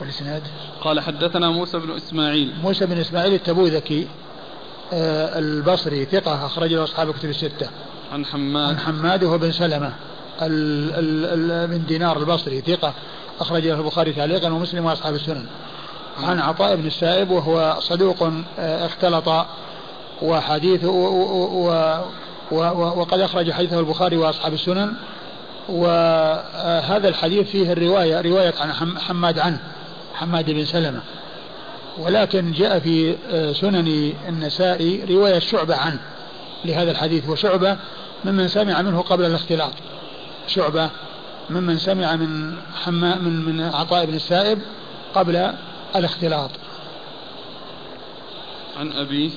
[0.00, 0.42] والإسناد؟
[0.80, 2.52] قال حدثنا موسى بن إسماعيل.
[2.62, 4.06] موسى بن إسماعيل التبوذكي
[4.92, 7.68] آه البصري ثقة أخرج له أصحاب كتب الستة.
[8.12, 8.68] عن حماد.
[8.68, 9.92] عن حماد وهو بن سلمة.
[10.42, 12.94] ال ال ال بن دينار البصري ثقة
[13.40, 15.46] أخرج له البخاري تعليقا ومسلم وأصحاب السنن.
[16.22, 18.22] عن عطاء بن السائب وهو صدوق
[18.58, 19.46] آه، اختلط
[20.22, 20.88] وحديثه
[22.96, 24.92] وقد أخرج حديثه البخاري وأصحاب السنن.
[25.68, 29.60] وهذا الحديث فيه الرواية رواية عن حماد عنه.
[30.20, 31.00] حماد بن سلمة.
[31.98, 36.00] ولكن جاء في آه، سنن النسائي رواية شعبة عنه.
[36.64, 37.76] لهذا الحديث وشعبة
[38.24, 39.72] ممن سمع منه قبل الاختلاط.
[40.46, 40.90] شعبة
[41.50, 44.58] ممن سمع من حما من من عطاء بن السائب
[45.14, 45.52] قبل
[45.96, 46.50] الاختلاط.
[48.76, 49.30] عن أبيه؟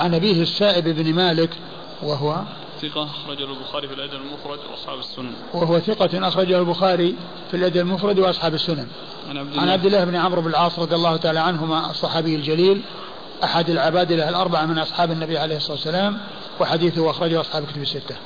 [0.00, 1.50] عن أبيه السائب بن مالك
[2.02, 2.42] وهو
[2.82, 5.32] ثقة أخرجه البخاري في الأدب المفرد وأصحاب السنن.
[5.54, 7.14] وهو ثقة أخرجه البخاري
[7.50, 8.86] في الأدب المفرد وأصحاب السنن.
[9.28, 12.34] عن عبد الله, عن عبد الله بن عمرو بن العاص رضي الله تعالى عنهما الصحابي
[12.34, 12.82] الجليل
[13.44, 16.18] أحد العبادلة الأربعة من أصحاب النبي عليه الصلاة والسلام
[16.60, 18.16] وحديثه أخرجه أصحاب الكتب الستة.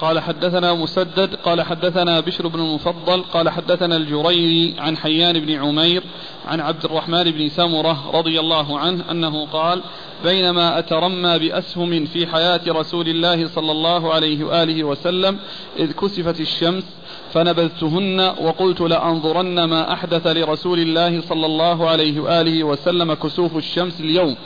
[0.00, 6.02] قال حدثنا مسدد قال حدثنا بشر بن المفضل قال حدثنا الجريري عن حيان بن عمير
[6.46, 9.82] عن عبد الرحمن بن سمرة رضي الله عنه أنه قال
[10.24, 15.38] بينما أترمى بأسهم في حياة رسول الله صلى الله عليه وآله وسلم
[15.78, 16.84] إذ كسفت الشمس
[17.32, 24.36] فنبذتهن وقلت لأنظرن ما أحدث لرسول الله صلى الله عليه وآله وسلم كسوف الشمس اليوم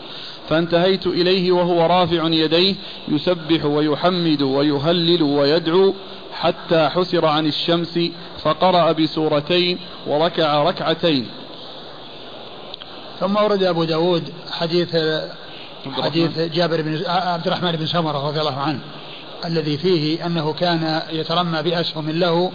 [0.53, 2.75] فانتهيت إليه وهو رافع يديه
[3.09, 5.95] يسبح ويحمد ويهلل ويدعو
[6.33, 7.99] حتى حسر عن الشمس
[8.43, 11.27] فقرأ بسورتين وركع ركعتين.
[13.21, 14.97] ثم ورد أبو داود حديث
[16.03, 18.81] حديث جابر بن عبد الرحمن بن سمرة رضي الله عنه
[19.45, 22.53] الذي فيه أنه كان يترمى بأسهم له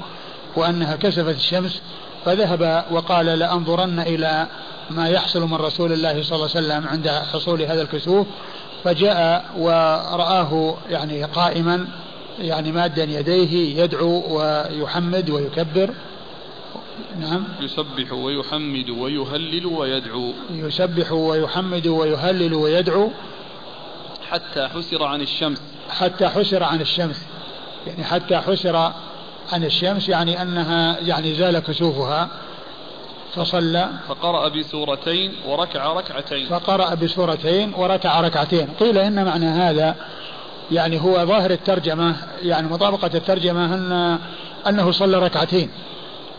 [0.55, 1.81] وأنها كسفت الشمس
[2.27, 4.47] فذهب وقال لأنظرن إلى
[4.89, 8.27] ما يحصل من رسول الله صلى الله عليه وسلم عند حصول هذا الكسوف
[8.83, 11.87] فجاء ورآه يعني قائما
[12.39, 15.93] يعني مادا يديه يدعو ويحمد ويكبر.
[17.19, 17.43] نعم.
[17.59, 20.33] يسبح ويحمد ويهلل ويدعو.
[20.51, 23.11] يسبح ويحمد ويهلل ويدعو.
[24.29, 25.61] حتى حسر عن الشمس.
[25.89, 27.25] حتى حسر عن الشمس.
[27.87, 28.91] يعني حتى حسر
[29.51, 32.29] عن الشمس يعني أنها يعني زال كسوفها
[33.35, 33.89] فصلى.
[34.07, 36.47] فقرأ بسورتين وركع ركعتين.
[36.47, 38.67] فقرأ بسورتين وركع ركعتين.
[38.79, 39.95] قيل إن معنى هذا
[40.71, 44.19] يعني هو ظاهر الترجمة يعني مطابقة الترجمة أن
[44.67, 45.69] أنه صلى ركعتين.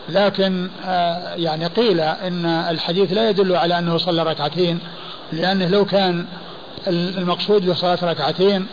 [0.09, 4.79] لكن آه، يعني قيل إن الحديث لا يدل على أنه صلى ركعتين
[5.31, 6.25] لأنه لو كان
[6.87, 8.67] المقصود بصلاة ركعتين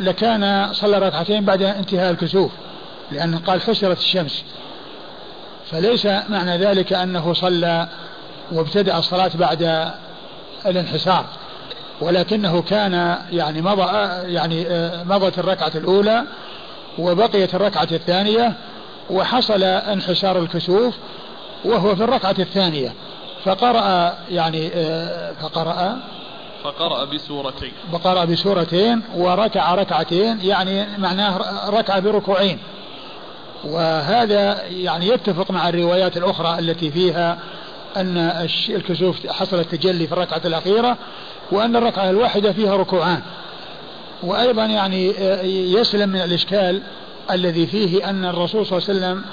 [0.00, 2.50] لكان صلى ركعتين بعد انتهاء الكسوف.
[3.12, 4.44] لأنه قال حسرت الشمس.
[5.70, 7.88] فليس معنى ذلك أنه صلى
[8.52, 9.90] وابتدأ الصلاة بعد
[10.66, 11.24] الانحسار
[12.00, 13.82] ولكنه كان يعني مضى
[14.32, 16.24] يعني آه، مضت الركعة الأولى
[16.98, 18.52] وبقيت الركعة الثانية
[19.10, 20.94] وحصل انحسار الكسوف
[21.64, 22.92] وهو في الركعة الثانية.
[23.44, 25.98] فقرأ يعني آه، فقرأ
[26.64, 27.72] فقرأ بسورتين.
[27.92, 31.40] فقرأ بسورتين وركع ركعتين يعني معناه
[31.70, 32.58] ركع بركوعين.
[33.64, 37.38] وهذا يعني يتفق مع الروايات الأخرى التي فيها
[37.96, 40.96] أن الكسوف حصل التجلي في الركعة الأخيرة
[41.52, 43.22] وأن الركعة الواحدة فيها ركوعان.
[44.22, 46.82] وأيضا يعني آه، يسلم من الإشكال
[47.30, 49.24] الذي فيه أن الرسول صلى الله عليه وسلم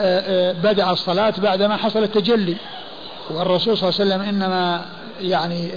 [0.00, 2.56] آه، آه، بدأ الصلاة بعدما حصل التجلي.
[3.30, 4.84] والرسول صلى الله عليه وسلم إنما
[5.20, 5.70] يعني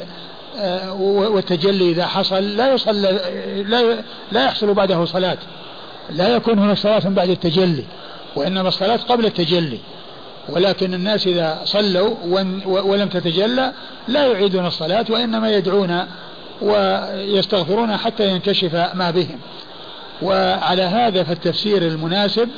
[0.99, 5.37] والتجلي إذا حصل لا يصل لا لا يحصل بعده صلاة.
[6.09, 7.83] لا يكون هناك صلاة بعد التجلي
[8.35, 9.79] وإنما الصلاة قبل التجلي.
[10.49, 12.15] ولكن الناس إذا صلوا
[12.65, 13.71] ولم تتجلى
[14.07, 16.05] لا يعيدون الصلاة وإنما يدعون
[16.61, 19.39] ويستغفرون حتى ينكشف ما بهم.
[20.21, 22.49] وعلى هذا فالتفسير المناسب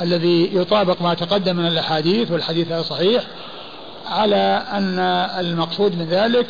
[0.00, 3.22] الذي يطابق ما تقدم من الأحاديث والحديث صحيح
[4.06, 4.98] على أن
[5.38, 6.46] المقصود من ذلك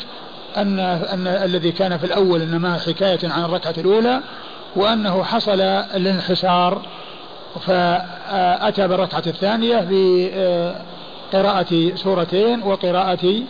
[0.57, 4.21] ان أن الذي كان في الأول إنما حكاية عن الركعة الأولى
[4.77, 6.83] وأنه حصل الانحسار
[7.67, 9.87] فأتى بالركعة الثانية
[11.33, 13.43] بقراءة سورتين وقراءة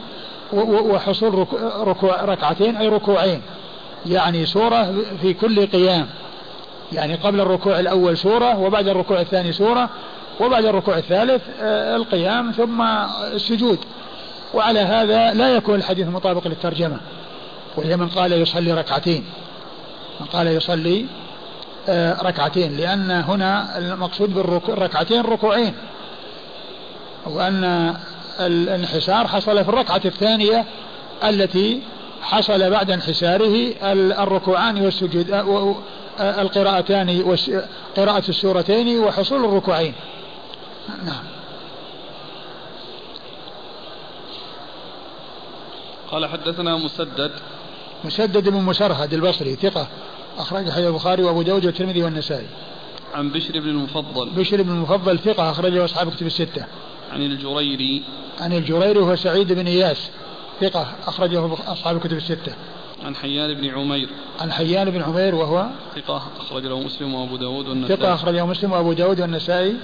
[0.53, 3.43] وحصول ركوع ركعتين أي ركوعين
[4.07, 6.07] يعني سورة في كل قيام
[6.93, 9.89] يعني قبل الركوع الأول سورة وبعد الركوع الثاني سورة
[10.41, 12.83] وبعد الركوع الثالث آه، القيام ثم
[13.33, 13.79] السجود.
[14.55, 16.97] وعلى هذا لا يكون الحديث مطابق للترجمة
[17.77, 19.25] وهي من قال يصلي ركعتين.
[20.21, 21.07] من قال يصلي
[21.89, 25.75] آه، ركعتين لأن هنا المقصود بالركعتين ركوعين.
[27.27, 27.95] وأن
[28.41, 30.65] الانحسار حصل في الركعة الثانية
[31.25, 31.83] التي
[32.23, 33.75] حصل بعد انحساره
[34.23, 35.31] الركوعان والسجود
[36.21, 37.37] القراءتان
[37.97, 39.95] قراءة السورتين وحصول الركوعين.
[41.05, 41.25] نعم.
[46.11, 47.31] قال حدثنا مسدد
[48.05, 49.89] مسدد بن مسرهد البصري ثقة.
[50.39, 52.47] أخرج حديث البخاري وأبو داود والترمذي والنسائي.
[53.15, 54.31] عن بشر بن المفضل.
[54.31, 55.51] بشر بن المفضل ثقة.
[55.51, 56.67] أخرجه أصحاب كتب الستة.
[57.13, 58.03] عن الجريري.
[58.41, 60.11] عن الجريري هو سعيد بن إياس
[60.61, 60.95] ثقة.
[61.07, 62.53] أخرجه أصحاب الكتب الستة.
[63.05, 64.09] عن حيان بن عمير.
[64.41, 65.67] عن حيان بن عمير وهو
[65.97, 66.23] ثقة.
[66.41, 67.97] أخرج له مسلم وأبو داود والنسائي.
[67.97, 68.15] ثقة.
[68.15, 69.75] أخرج له مسلم وأبو داود والنسائي.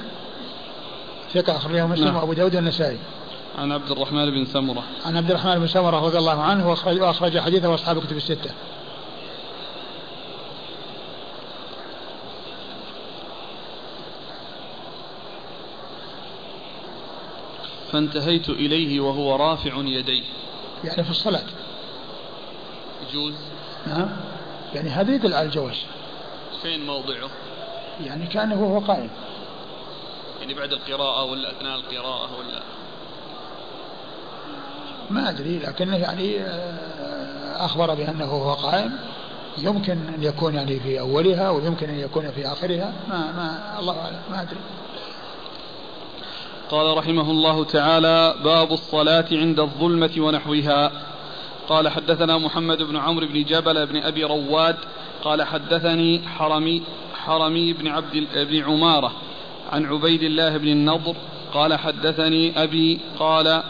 [1.35, 1.57] ثقة.
[1.57, 2.17] أخرج له مسلم نعم.
[2.17, 2.99] وأبو داود والنسائي.
[3.59, 4.85] عن عبد الرحمن بن سمرة.
[5.05, 8.51] عن عبد الرحمن بن سمرة رضي الله عنه وأخرج, وأخرج حديثه أصحاب الكتب الستة.
[17.93, 20.25] فانتهيت إليه وهو رافع يديه.
[20.85, 21.47] يعني في الصلاة.
[23.09, 23.35] يجوز؟
[23.87, 24.09] نعم.
[24.75, 25.85] يعني هذا يدل على الجواز.
[26.63, 27.31] فين موضعه؟
[28.05, 29.11] يعني كأنه وهو قائم.
[30.41, 32.63] يعني بعد القراءة ولا أثناء القراءة ولا؟
[35.11, 38.93] ما أدري لكنه يعني آه، أخبر بأنه هو قائم.
[39.59, 42.93] يمكن أن يكون يعني في أولها ويمكن أن يكون في آخرها.
[43.09, 44.61] ما ما الله أعلم ما أدري.
[46.71, 50.93] قال رحمه الله تعالى باب الصلاة عند الظلمة ونحوها.
[51.69, 54.77] قال حدثنا محمد بن عمرو بن جبل بن أبي رواد.
[55.25, 56.83] قال حدثني حرمي
[57.15, 59.13] حرمي بن عبد بن عمارة
[59.73, 61.15] عن عبيد الله بن النضر.
[61.55, 63.63] قال حدثني أبي قال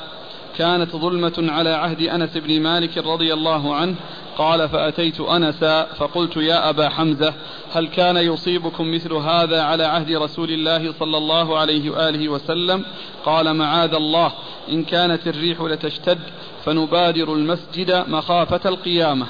[0.59, 3.95] كانت ظلمة على عهد أنس بن مالك رضي الله عنه.
[4.39, 7.35] قال فأتيت أنسا فقلت يا أبا حمزة
[7.73, 12.85] هل كان يصيبكم مثل هذا على عهد رسول الله صلى الله عليه وآله وسلم؟
[13.25, 14.33] قال معاذ الله
[14.69, 16.19] إن كانت الريح لتشتد
[16.65, 19.27] فنبادر المسجد مخافة القيامة.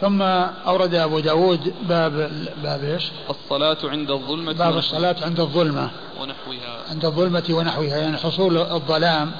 [0.00, 2.30] ثم أورد أبو داود باب
[2.62, 5.90] باب إيش؟ الصلاة عند الظلمة باب الصلاة عند الظلمة.
[6.20, 6.90] ونحوها.
[6.90, 9.32] عند الظلمة ونحوها يعني حصول الظلام.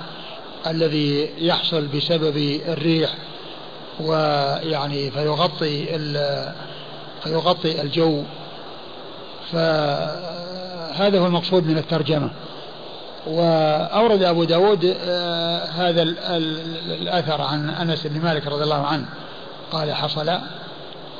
[0.67, 2.37] الذي يحصل بسبب
[2.69, 3.15] الريح
[4.01, 5.87] ويعني فيغطي
[7.23, 8.23] فيغطي الجو.
[9.53, 12.31] فهذا هو المقصود من الترجمة.
[13.27, 19.07] وأورد أبو داود آه، هذا الأثر عن أنس بن مالك رضي الله عنه.
[19.73, 20.39] قال حصل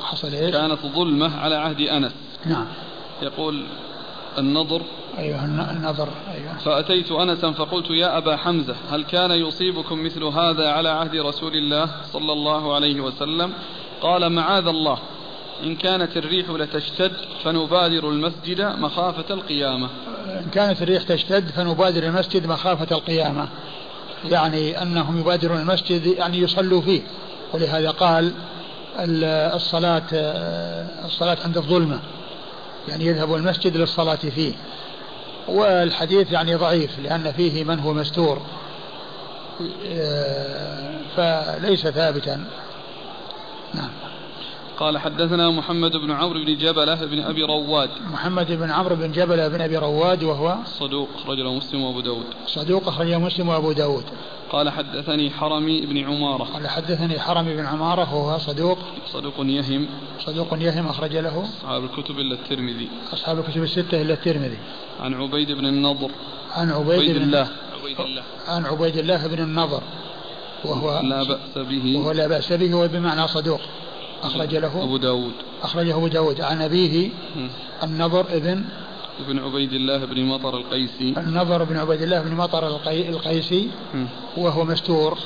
[0.01, 2.11] حصل إيش؟ كانت ظلمة على عهد أنس.
[2.45, 2.65] نعم.
[3.21, 3.65] يقول
[4.37, 4.81] النضر
[5.19, 10.89] أيها النظر أيوه فأتيت أنسا فقلت يا أبا حمزة هل كان يصيبكم مثل هذا على
[10.89, 13.53] عهد رسول الله صلى الله عليه وسلم؟
[14.01, 14.99] قال معاذ الله
[15.63, 17.11] إن كانت الريح لتشتد
[17.43, 19.89] فنبادر المسجد مخافة القيامة.
[20.27, 23.47] إن كانت الريح تشتد فنبادر المسجد مخافة القيامة.
[24.29, 27.01] يعني أنهم يبادرون المسجد يعني يصلوا فيه.
[27.53, 28.33] ولهذا قال
[29.55, 30.03] الصلاة
[31.05, 31.99] الصلاة عند الظلمة.
[32.87, 34.53] يعني يذهب المسجد للصلاة فيه.
[35.47, 38.41] والحديث يعني ضعيف لأن فيه من هو مستور.
[41.15, 42.45] فليس ثابتا.
[43.73, 43.89] نعم.
[44.79, 47.89] قال حدثنا محمد بن عمرو بن جبلة بن أبي رواد.
[48.11, 52.25] محمد بن عمرو بن جبلة بن أبي رواد وهو صدوق أخرج له مسلم وأبو داود.
[52.47, 54.05] صدوق أخرج مسلم وأبو داود.
[54.51, 56.43] قال حدثني حرمي بن عمارة.
[56.43, 58.77] قال حدثني حرمي بن عمارة وهو صدوق.
[59.13, 59.87] صدوق يهم.
[60.25, 61.43] صدوق يهم أخرج له.
[61.43, 62.89] أصحاب الكتب إلا الترمذي.
[63.13, 64.57] أصحاب الكتب الستة إلا الترمذي.
[64.99, 66.11] عن عبيد بن النضر.
[66.51, 67.47] عن عبيد, عبيد بن الله.
[67.81, 68.23] عبيد الله.
[68.47, 69.81] عن عبيد الله بن النضر.
[70.65, 71.97] وهو لا بأس به.
[71.97, 73.61] وهو لا بأس به وبمعنى صدوق.
[74.23, 75.33] أخرج له أبو داود.
[75.63, 76.41] أخرجه أبو داود.
[76.41, 77.09] عن أبيه
[77.83, 78.65] النضر ابن
[79.19, 81.13] ابن عبيد الله بن مطر القيسي.
[81.17, 82.67] النضر بن عبيد الله بن مطر
[83.07, 83.69] القيسي.
[84.37, 85.17] وهو مستور.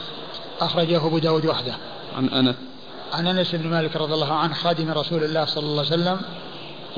[0.61, 1.75] أخرجه أبو داود وحده.
[2.17, 2.55] عن أنس.
[3.13, 6.21] عن أنس بن مالك رضي الله عنه خادم رسول الله صلى الله عليه وسلم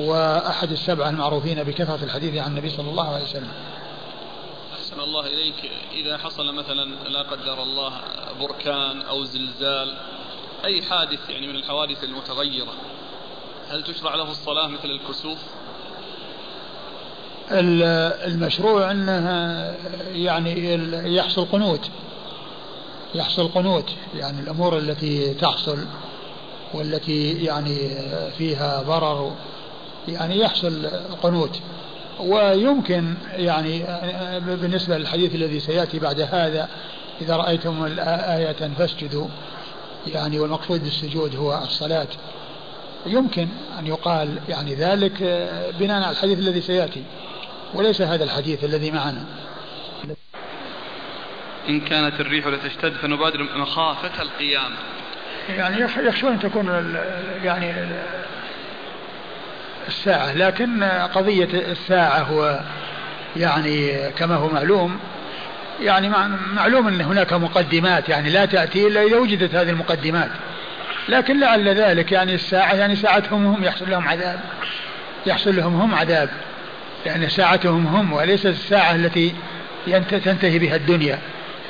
[0.00, 3.52] وأحد السبعة المعروفين بكثرة الحديث عن النبي صلى الله عليه وسلم.
[4.74, 5.70] أحسن الله إليك.
[5.92, 7.92] إذا حصل مثلا لا قدر الله
[8.40, 9.96] بركان أو زلزال
[10.64, 12.72] أي حادث يعني من الحوادث المتغيرة؟
[13.70, 15.38] هل تشرع له الصلاة مثل الكسوف؟
[17.50, 19.74] المشروع أنها
[20.12, 20.74] يعني
[21.16, 21.90] يحصل قنوت.
[23.14, 23.90] يحصل قنوت.
[24.14, 25.86] يعني الأمور التي تحصل
[26.74, 27.90] والتي يعني
[28.38, 29.32] فيها ضرر
[30.08, 30.86] يعني يحصل
[31.22, 31.60] قنوت.
[32.20, 33.84] ويمكن يعني
[34.40, 36.68] بالنسبة للحديث الذي سيأتي بعد هذا
[37.20, 39.28] إذا رأيتم آية فاسجدوا.
[40.06, 42.08] يعني والمقصود بالسجود هو الصلاة.
[43.06, 45.22] يمكن أن يقال يعني ذلك
[45.78, 47.04] بناء على الحديث الذي سيأتي
[47.74, 49.24] وليس هذا الحديث الذي معنا.
[51.68, 54.72] إن كانت الريح لتشتد فنبادر مخافة القيام
[55.48, 56.96] يعني يخشون أن تكون
[57.42, 57.74] يعني
[59.88, 62.60] الساعة لكن قضية الساعة هو
[63.36, 65.00] يعني كما هو معلوم
[65.80, 66.10] يعني
[66.54, 70.30] معلوم أن هناك مقدمات يعني لا تأتي إلا إذا وجدت هذه المقدمات.
[71.08, 74.40] لكن لعل ذلك يعني الساعة يعني ساعتهم هم يحصل لهم عذاب.
[75.26, 76.28] يحصل لهم هم عذاب.
[77.06, 79.34] لأن ساعتهم هم وليست الساعة التي
[80.24, 81.18] تنتهي بها الدنيا.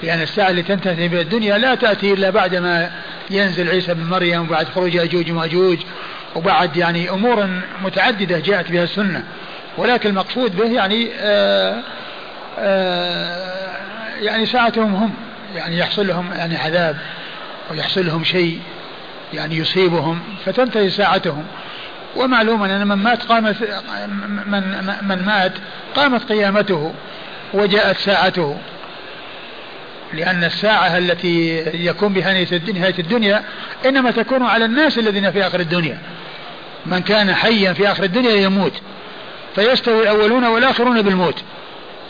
[0.02, 2.90] لأن الساعة التي تنتهي بها الدنيا لا تأتي إلا بعدما
[3.30, 5.78] ينزل عيسى بن مريم وبعد خروج يأجوج ومأجوج
[6.34, 7.49] وبعد يعني أمور
[7.82, 9.25] متعددة جاءت بها السنة.
[9.78, 11.82] ولكن المقصود به يعني آآ آه،
[12.58, 13.73] آآ آه،
[14.21, 15.14] يعني ساعتهم هم
[15.54, 16.97] يعني يحصل لهم يعني عذاب
[17.71, 18.61] ويحصل لهم شيء
[19.35, 21.44] يعني يصيبهم فتنتهي ساعتهم.
[22.16, 23.56] ومعلوم أن من مات قامت
[24.47, 24.62] من,
[25.02, 25.52] من مات
[25.97, 26.94] قامت قيامته
[27.54, 28.59] وجاءت ساعته.
[30.12, 32.33] لأن الساعة التي يكون بها
[32.75, 33.42] نهاية الدنيا
[33.87, 35.99] إنما تكون على الناس الذين في آخر الدنيا.
[36.87, 38.73] من كان حيا في آخر الدنيا يموت
[39.54, 41.42] فيستوي الأولون والآخرون بالموت.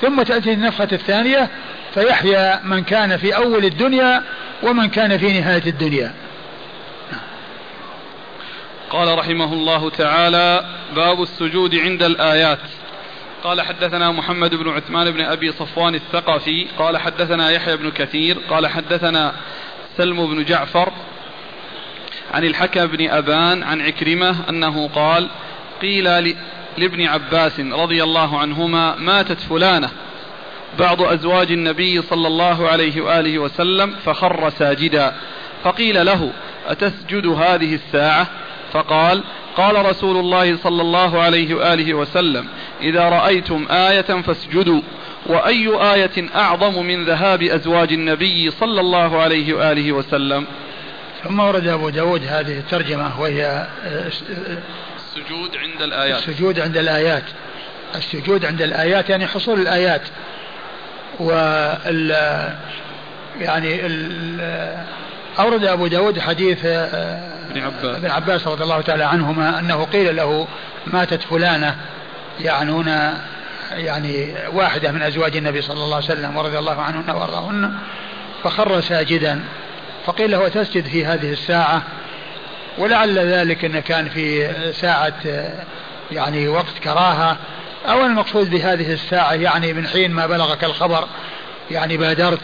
[0.05, 1.51] ثم تأتي النفخة الثانية
[1.95, 4.23] فيحيا من كان في أول الدنيا
[4.63, 6.15] ومن كان في نهاية الدنيا.
[8.91, 10.65] قال رحمه الله تعالى
[10.97, 12.59] باب السجود عند الآيات.
[13.45, 16.67] قال حدثنا محمد بن عثمان بن أبي صفوان الثقفي.
[16.79, 18.39] قال حدثنا يحيى بن كثير.
[18.51, 19.35] قال حدثنا
[19.97, 20.93] سلم بن جعفر
[22.35, 25.29] عن الحكم بن أبان عن عكرمة أنه قال
[25.83, 26.37] قيل
[26.79, 29.91] لابن عباس رضي الله عنهما ماتت فلانة.
[30.79, 35.15] بعض أزواج النبي صلى الله عليه وآله وسلم فخر ساجدا.
[35.65, 36.31] فقيل له
[36.67, 38.27] أتسجد هذه الساعة؟
[38.73, 39.25] فقال
[39.57, 42.47] قال رسول الله صلى الله عليه وآله وسلم
[42.81, 44.81] إذا رأيتم آية فاسجدوا.
[45.27, 50.47] وأي آية أعظم من ذهاب أزواج النبي صلى الله عليه وآله وسلم؟
[51.25, 53.67] ثم ورد أبو داود هذه الترجمة وهي
[55.17, 56.19] السجود عند الآيات.
[56.19, 57.23] السجود عند الآيات.
[57.95, 60.03] السجود عند الآيات يعني حصول الآيات.
[61.19, 62.11] وال
[63.41, 64.85] يعني ال
[65.39, 67.97] أورد أبو داود حديث آه، ابن عباس.
[67.97, 70.49] ابن عباس رضي الله تعالى عنهما أنه قيل له
[70.87, 71.77] ماتت فلانة
[72.41, 72.87] يعنون
[73.73, 77.75] يعني واحدة من أزواج النبي صلى الله عليه وسلم ورضي الله عنهن وأرضاهن
[78.45, 79.45] فخر ساجدا.
[80.07, 81.83] فقيل له تسجد في هذه الساعة؟
[82.79, 85.15] ولعل ذلك أن كان في ساعة
[86.13, 87.37] يعني وقت كراهة.
[87.87, 91.09] أو المقصود بهذه الساعة يعني من حين ما بلغك الخبر
[91.71, 92.41] يعني بادرت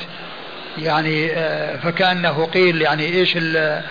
[0.79, 1.29] يعني
[1.79, 3.83] فكأنه قيل يعني إيش ال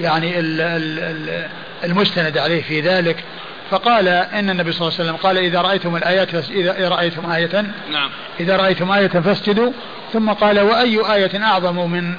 [0.00, 1.48] يعني ال
[1.84, 3.24] المستند عليه في ذلك.
[3.70, 8.10] فقال إن النبي صلى الله عليه وسلم قال إذا رأيتم الآيات إذا رأيتم آية نعم.
[8.40, 9.72] إذا رأيتم آية فاسجدوا.
[10.12, 12.14] ثم قال وأي آية أعظم من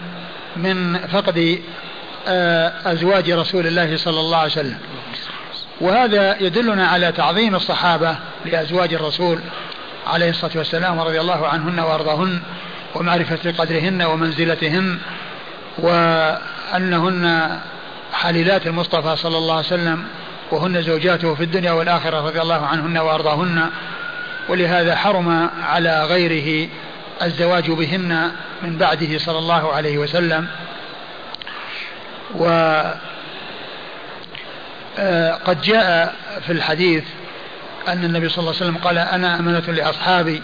[0.56, 1.60] من فقد
[2.28, 4.78] آه، أزواج رسول الله صلى الله عليه وسلم.
[5.82, 9.40] وهذا يدلنا على تعظيم الصحابة لأزواج الرسول
[10.08, 12.42] عليه الصلاة والسلام ورضي الله عنهن وأرضاهن
[12.96, 15.00] ومعرفة قدرهن ومنزلتهن
[15.78, 17.58] وأنهن
[18.14, 20.04] حليلات المصطفى صلى الله عليه وسلم
[20.52, 23.70] وهن زوجاته في الدنيا والآخرة رضي الله عنهن وأرضاهن
[24.50, 26.70] ولهذا حرم على غيره
[27.22, 28.32] الزواج بهن
[28.64, 30.48] من بعده صلى الله عليه وسلم
[32.36, 32.46] و
[35.00, 37.04] آه، قد جاء في الحديث
[37.88, 40.42] أن النبي صلى الله عليه وسلم قال أنا أمنة لأصحابي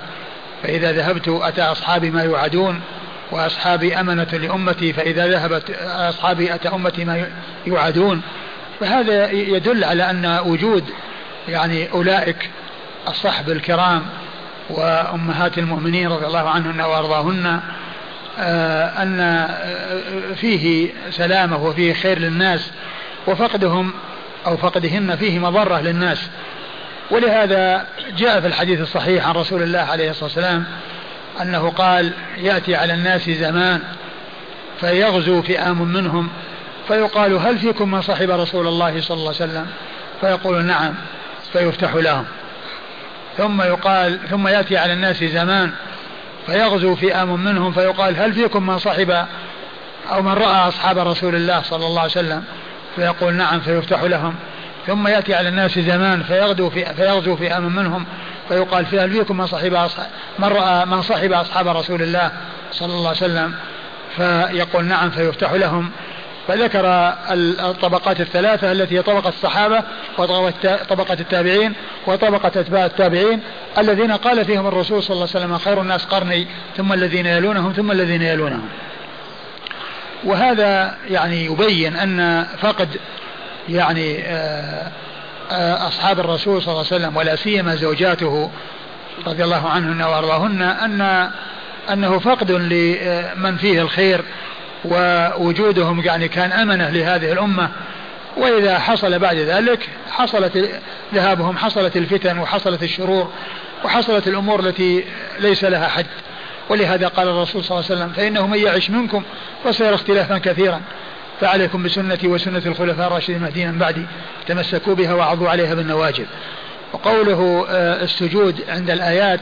[0.63, 2.82] فإذا ذهبت أتى أصحابي ما يوعدون
[3.32, 7.27] وأصحابي أمنة لأمتي فإذا ذهبت أصحابي أتى أمتي ما
[7.68, 8.22] يوعدون.
[8.80, 10.84] فهذا يدل على أن وجود
[11.48, 12.50] يعني أولئك
[13.08, 14.06] الصحب الكرام
[14.70, 17.60] وأمهات المؤمنين رضي الله عنهن وأرضاهن
[18.38, 19.48] أن
[20.36, 22.72] فيه سلامة وفيه خير للناس
[23.27, 23.94] وفقدهم
[24.48, 26.30] أو فقدهن فيه مضرة للناس.
[27.12, 27.88] ولهذا
[28.18, 30.65] جاء في الحديث الصحيح عن رسول الله عليه الصلاة والسلام
[31.42, 33.82] أنه قال يأتي على الناس زمان
[34.80, 36.30] فيغزو فئام منهم
[36.88, 39.68] فيقال هل فيكم من صحب رسول الله صلى الله عليه وسلم؟
[40.22, 40.94] فيقول نعم
[41.54, 42.25] فيفتح لهم.
[43.38, 45.72] ثم يقال ثم يأتي على الناس زمان
[46.45, 49.25] فيغزو فئام منهم فيقال هل فيكم من صحب
[50.11, 52.43] أو من رأى أصحاب رسول الله صلى الله عليه وسلم؟
[52.95, 54.35] فيقول نعم فيفتح لهم.
[54.87, 58.05] ثم يأتي على الناس زمان فيغدو في فيغزو في أمن منهم
[58.49, 60.07] فيقال في هل فيكم من صحب أصحاب
[60.39, 62.31] من رأى من صحب أصحاب رسول الله
[62.71, 63.53] صلى الله عليه وسلم؟
[64.15, 65.91] فيقول نعم فيفتح لهم.
[66.47, 67.13] فذكر
[67.69, 69.83] الطبقات الثلاثة التي هي طبقة الصحابة
[70.17, 71.73] وطبقة التابعين
[72.07, 73.39] وطبقة أتباع التابعين
[73.77, 76.47] الذين قال فيهم الرسول صلى الله عليه وسلم خير الناس قرني
[76.77, 78.69] ثم الذين يلونهم ثم الذين يلونهم.
[80.23, 82.89] وهذا يعني يبين أن فقد
[83.69, 84.91] يعني آه،
[85.51, 88.51] آه، أصحاب الرسول صلى الله عليه وسلم ولا سيما زوجاته
[89.27, 91.31] رضي الله عنهن وأرضاهن أن
[91.91, 94.23] أنه فقد لمن فيه الخير
[94.92, 97.70] ووجودهم يعني كان أمنة لهذه الأمة
[98.38, 100.70] وإذا حصل بعد ذلك حصلت
[101.13, 103.30] ذهابهم حصلت الفتن وحصلت الشرور
[103.86, 105.04] وحصلت الأمور التي
[105.39, 106.06] ليس لها حد.
[106.70, 109.24] ولهذا قال الرسول صلى الله عليه وسلم فإنه من يعش منكم
[109.63, 110.82] فسيرى اختلافا كثيرا.
[111.42, 114.06] فعليكم بسنتي وسنة الخلفاء الراشدين المهديين من بعدي
[114.48, 116.25] تمسكوا بها وعضوا عليها بالنواجذ.
[116.94, 119.39] وقوله آه، السجود عند الآيات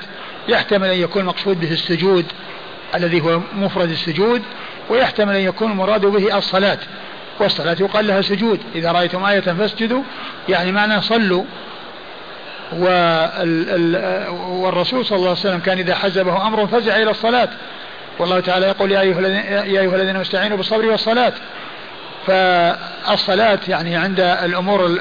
[0.48, 2.26] يحتمل أن يكون مقصود به السجود
[2.96, 4.42] الذي هو مفرد السجود
[4.90, 6.78] ويحتمل أن يكون المراد به الصلاة
[7.40, 8.60] والصلاة يقال لها سجود.
[8.76, 10.02] إذا رأيتم آية فاسجدوا
[10.50, 11.44] يعني معنى صلوا.
[14.32, 17.50] والرسول صلى الله عليه وسلم كان إذا حزبه أمر فزع إلى الصلاة.
[18.20, 21.34] والله تعالى يقول يا أيها الذين استعينوا بالصبر والصلاة.
[22.28, 25.00] فالصلاة يعني عند الأمور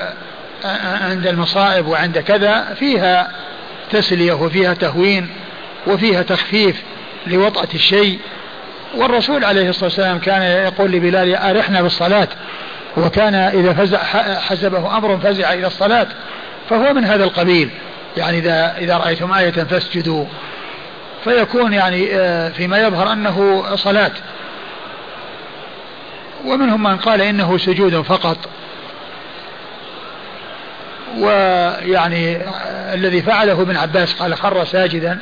[1.02, 3.30] عند المصائب وعند كذا فيها
[3.90, 5.28] تسلية وفيها تهوين
[5.86, 6.82] وفيها تخفيف
[7.26, 8.18] لوطأة الشيء.
[8.94, 12.28] والرسول عليه الصلاة والسلام كان يقول لبلال أرحنا بالصلاة
[12.96, 13.98] وكان إذا فزع
[14.38, 16.06] حسبه أمر فزع إلى الصلاة
[16.70, 17.70] فهو من هذا القبيل.
[18.16, 20.24] يعني إذا إذا رأيتم آية فاسجدوا.
[21.24, 24.10] فيكون يعني آه، فيما يظهر أنه صلاة.
[26.44, 28.36] ومنهم من قال إنه سجود فقط.
[31.18, 35.18] ويعني آه، الذي فعله ابن عباس قال خر ساجدا.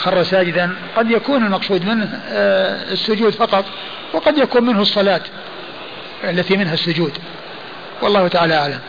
[0.00, 3.64] خر ساجدا قد يكون المقصود منه آه، السجود فقط
[4.12, 5.22] وقد يكون منه الصلاة
[6.24, 7.12] التي منها السجود.
[8.02, 8.80] والله تعالى أعلم.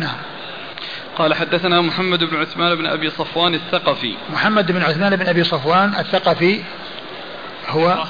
[0.00, 0.16] نعم.
[1.16, 4.14] قال حدثنا محمد بن عثمان بن أبي صفوان الثقفي.
[4.32, 6.62] محمد بن عثمان بن أبي صفوان الثقفي
[7.68, 8.04] هو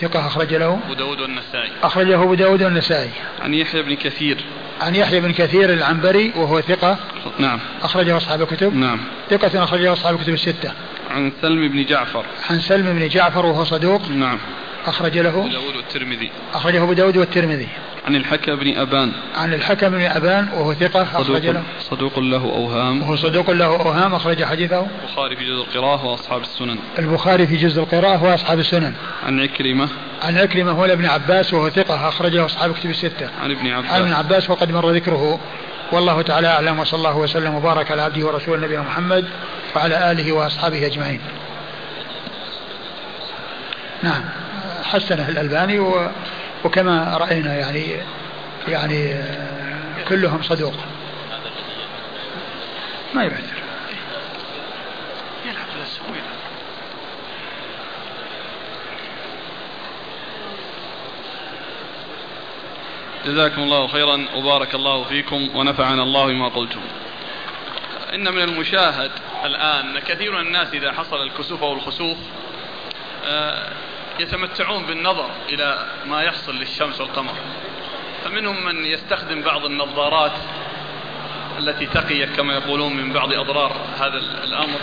[0.00, 0.26] ثقة.
[0.26, 0.78] أخرج له.
[0.84, 1.70] أبو داود والنسائي.
[1.82, 3.10] أخرجه أبو داود والنسائي.
[3.42, 4.44] عن يحيى بن كثير.
[4.80, 6.96] عن يحيى بن كثير العنبري وهو ثقة.
[7.38, 7.60] نعم.
[7.82, 8.74] أخرجه أصحاب الكتب.
[8.74, 9.00] نعم.
[9.30, 10.72] ثقة أخرجه أصحاب الكتب الستة.
[11.10, 12.24] عن سلم بن جعفر.
[12.50, 14.08] عن سلم بن جعفر وهو صدوق.
[14.08, 14.38] نعم.
[14.86, 15.30] أخرج له.
[15.30, 16.30] أبو داود والترمذي.
[16.54, 17.68] أخرجه أبو داود والترمذي.
[18.06, 19.12] عن الحكم بن أبان.
[19.36, 21.02] عن الحكم بن أبان وهو ثقة.
[21.02, 21.62] أخرج له.
[21.80, 23.02] صدوق له أوهام.
[23.02, 24.14] وهو صدوق له أوهام.
[24.14, 24.86] أخرج حديثه.
[25.02, 26.78] البخاري في جزء القراءة وأصحاب السنن.
[26.98, 28.94] البخاري في جزء القراءة وأصحاب السنن.
[29.26, 29.88] عن عكرمة.
[30.22, 32.08] عن عكرمة هو ابن عباس وهو ثقة.
[32.08, 33.30] أخرجه أصحاب كتب الستة.
[33.42, 33.90] عن ابن عباس.
[33.90, 35.40] عن ابن عباس وقد مر ذكره.
[35.92, 39.28] والله تعالى أعلم وصلى الله وسلم وبارك على عبده ورسوله نبينا محمد
[39.76, 41.20] وعلى آله وأصحابه أجمعين.
[44.02, 44.24] نعم
[44.84, 45.78] حسنه الألباني
[46.64, 47.96] وكما رأينا يعني
[48.68, 49.14] يعني
[50.08, 50.74] كلهم صدوق.
[53.14, 53.59] ما يبعثر
[63.26, 66.80] جزاكم الله خيرا وبارك الله فيكم ونفعنا الله بما قلتم.
[68.14, 69.10] إن من المشاهد
[69.44, 72.16] الآن كثير من الناس إذا حصل الكسوف أو الخسوف
[73.24, 73.72] آه،
[74.20, 77.34] يتمتعون بالنظر إلى ما يحصل للشمس والقمر.
[78.24, 80.38] فمنهم من يستخدم بعض النظارات
[81.58, 84.80] التي تقي كما يقولون من بعض أضرار هذا الأمر.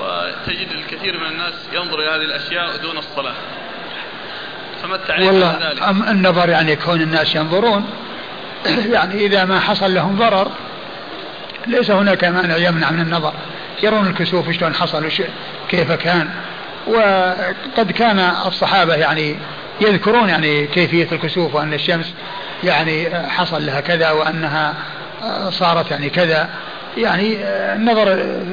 [0.00, 3.34] وتجد الكثير من الناس ينظر إلى هذه الأشياء دون الصلاة.
[4.82, 7.84] فما التعليق والله ذلك؟ أم النظر يعني كون الناس ينظرون.
[8.94, 10.50] يعني إذا ما حصل لهم ضرر
[11.66, 13.32] ليس هناك مانع يمنع من النظر.
[13.82, 15.08] يرون الكسوف شلون حصل
[15.68, 16.28] كيف كان.
[16.86, 19.36] وقد كان الصحابة يعني
[19.80, 22.14] يذكرون يعني كيفية الكسوف وأن الشمس
[22.64, 24.74] يعني حصل لها كذا وأنها
[25.50, 26.48] صارت يعني كذا.
[26.96, 28.04] يعني النظر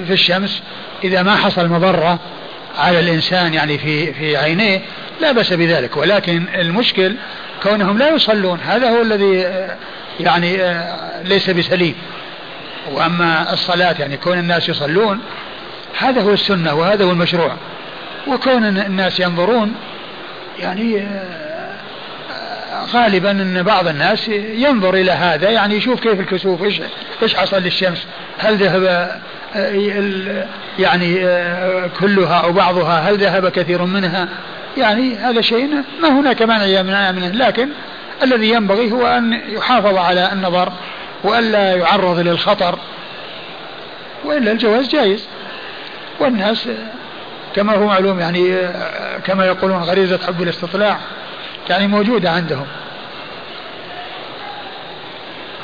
[0.07, 0.61] في الشمس
[1.03, 2.19] إذا ما حصل مضرة
[2.77, 4.81] على الإنسان يعني في في عينيه
[5.21, 5.97] لا بأس بذلك.
[5.97, 7.15] ولكن المشكل
[7.63, 9.45] كونهم لا يصلون هذا هو الذي
[10.19, 10.57] يعني
[11.23, 11.95] ليس بسليم.
[12.91, 15.19] وأما الصلاة يعني كون الناس يصلون
[15.99, 17.55] هذا هو السنة وهذا هو المشروع.
[18.27, 19.75] وكون الناس ينظرون
[20.59, 26.81] يعني آه، غالبا إن بعض الناس ينظر إلى هذا يعني يشوف كيف الكسوف إيش
[27.23, 28.07] إيش حصل للشمس
[28.37, 29.19] هل ذهب آه،
[30.79, 34.27] يعني آه، كلها أو بعضها هل ذهب كثير منها؟
[34.77, 35.69] يعني هذا شيء
[36.01, 37.27] ما هناك مانع منه.
[37.27, 37.69] لكن
[38.23, 40.71] الذي ينبغي هو أن يحافظ على النظر
[41.23, 42.79] والا يعرض للخطر
[44.25, 45.27] وإلا الجواز جائز.
[46.19, 46.69] والناس
[47.55, 48.57] كما هو معلوم يعني
[49.25, 50.97] كما يقولون غريزة حب الاستطلاع
[51.69, 52.65] يعني موجودة عندهم.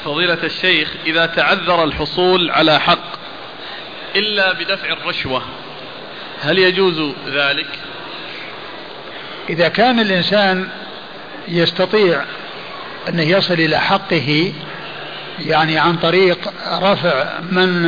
[0.05, 3.20] فضيلة الشيخ إذا تعذر الحصول على حق
[4.15, 5.41] إلا بدفع الرشوة
[6.41, 7.67] هل يجوز ذلك؟
[9.49, 10.67] إذا كان الإنسان
[11.47, 12.21] يستطيع
[13.09, 14.53] أنه يصل إلى حقه
[15.39, 16.37] يعني عن طريق
[16.81, 17.85] رفع من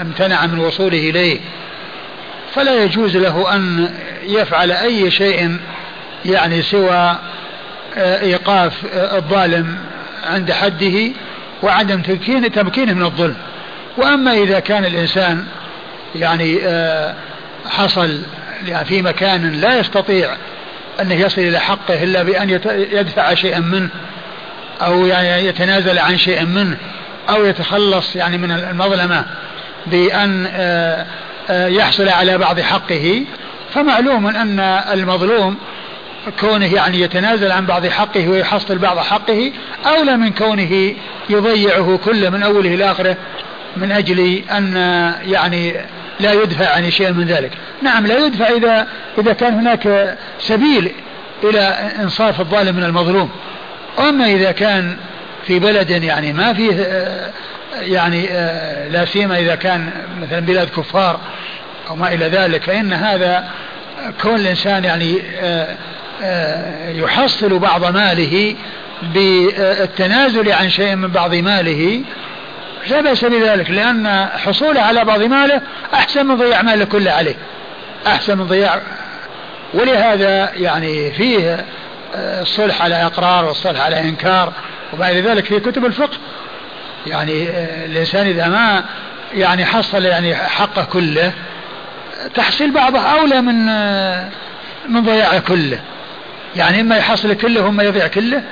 [0.00, 1.40] امتنع من وصوله إليه
[2.54, 5.58] فلا يجوز له أن يفعل أي شيء
[6.24, 7.18] يعني سوى
[7.96, 9.78] آه، إيقاف آه، الظالم
[10.24, 11.10] عند حده
[11.62, 13.36] وعدم تمكين تمكينه من الظلم
[13.96, 15.46] وأما إذا كان الإنسان
[16.14, 17.14] يعني آه،
[17.70, 18.22] حصل
[18.84, 20.36] في مكان لا يستطيع
[21.00, 22.50] أنه يصل إلى حقه إلا بأن
[22.92, 23.88] يدفع شيئا منه
[24.82, 26.76] أو يعني يتنازل عن شيء منه
[27.28, 29.24] أو يتخلص يعني من المظلمة
[29.86, 31.06] بأن آه،
[31.50, 33.24] آه، يحصل على بعض حقه.
[33.74, 34.60] فمعلوم أن
[34.92, 35.56] المظلوم
[36.40, 39.52] كونه يعني يتنازل عن بعض حقه ويحصل بعض حقه
[39.86, 40.94] أولى من كونه
[41.30, 43.16] يضيعه كله من أوله إلى آخره
[43.76, 44.76] من أجل أن
[45.26, 45.74] يعني
[46.20, 47.50] لا يدفع عن شيء من ذلك.
[47.82, 48.86] نعم لا يدفع إذا
[49.18, 50.92] إذا كان هناك سبيل
[51.44, 51.60] إلى
[52.00, 53.30] إنصاف الظالم من المظلوم.
[53.98, 54.96] أما إذا كان
[55.46, 56.86] في بلد يعني ما فيه
[57.80, 58.26] يعني
[58.90, 59.90] لا سيما إذا كان
[60.22, 61.20] مثلا بلاد كفار
[61.90, 63.48] أو ما إلى ذلك فإن هذا
[64.22, 65.22] كون الإنسان يعني
[66.88, 68.54] يحصل بعض ماله
[69.02, 72.02] بالتنازل عن شيء من بعض ماله
[72.90, 75.60] لا بأس بذلك لأن حصوله على بعض ماله
[75.94, 77.34] أحسن من ضياع ماله كله عليه.
[78.06, 78.80] أحسن من ضياع.
[79.74, 81.64] ولهذا يعني فيه
[82.14, 84.52] الصلح على إقرار والصلح على إنكار
[84.92, 86.16] وبعد ذلك في كتب الفقه.
[87.06, 87.48] يعني
[87.84, 88.84] الإنسان إذا ما
[89.34, 91.32] يعني حصل يعني حقه كله
[92.34, 93.66] تحصيل بعضه أولى من
[94.88, 95.80] من ضياعه كله.
[96.56, 98.42] يعني إما يحصل كله وإما يضيع كله.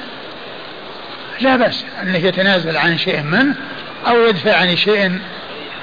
[1.41, 3.55] لا بأس أنه يتنازل عن شيء منه.
[4.09, 5.19] أو يدفع عن شيء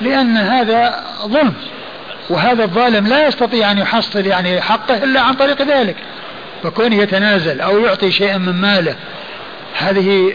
[0.01, 1.53] لأن هذا ظلم.
[2.29, 5.95] وهذا الظالم لا يستطيع أن يحصل يعني حقه إلا عن طريق ذلك.
[6.63, 8.95] فكونه يتنازل أو يعطي شيئا من ماله
[9.77, 10.33] هذه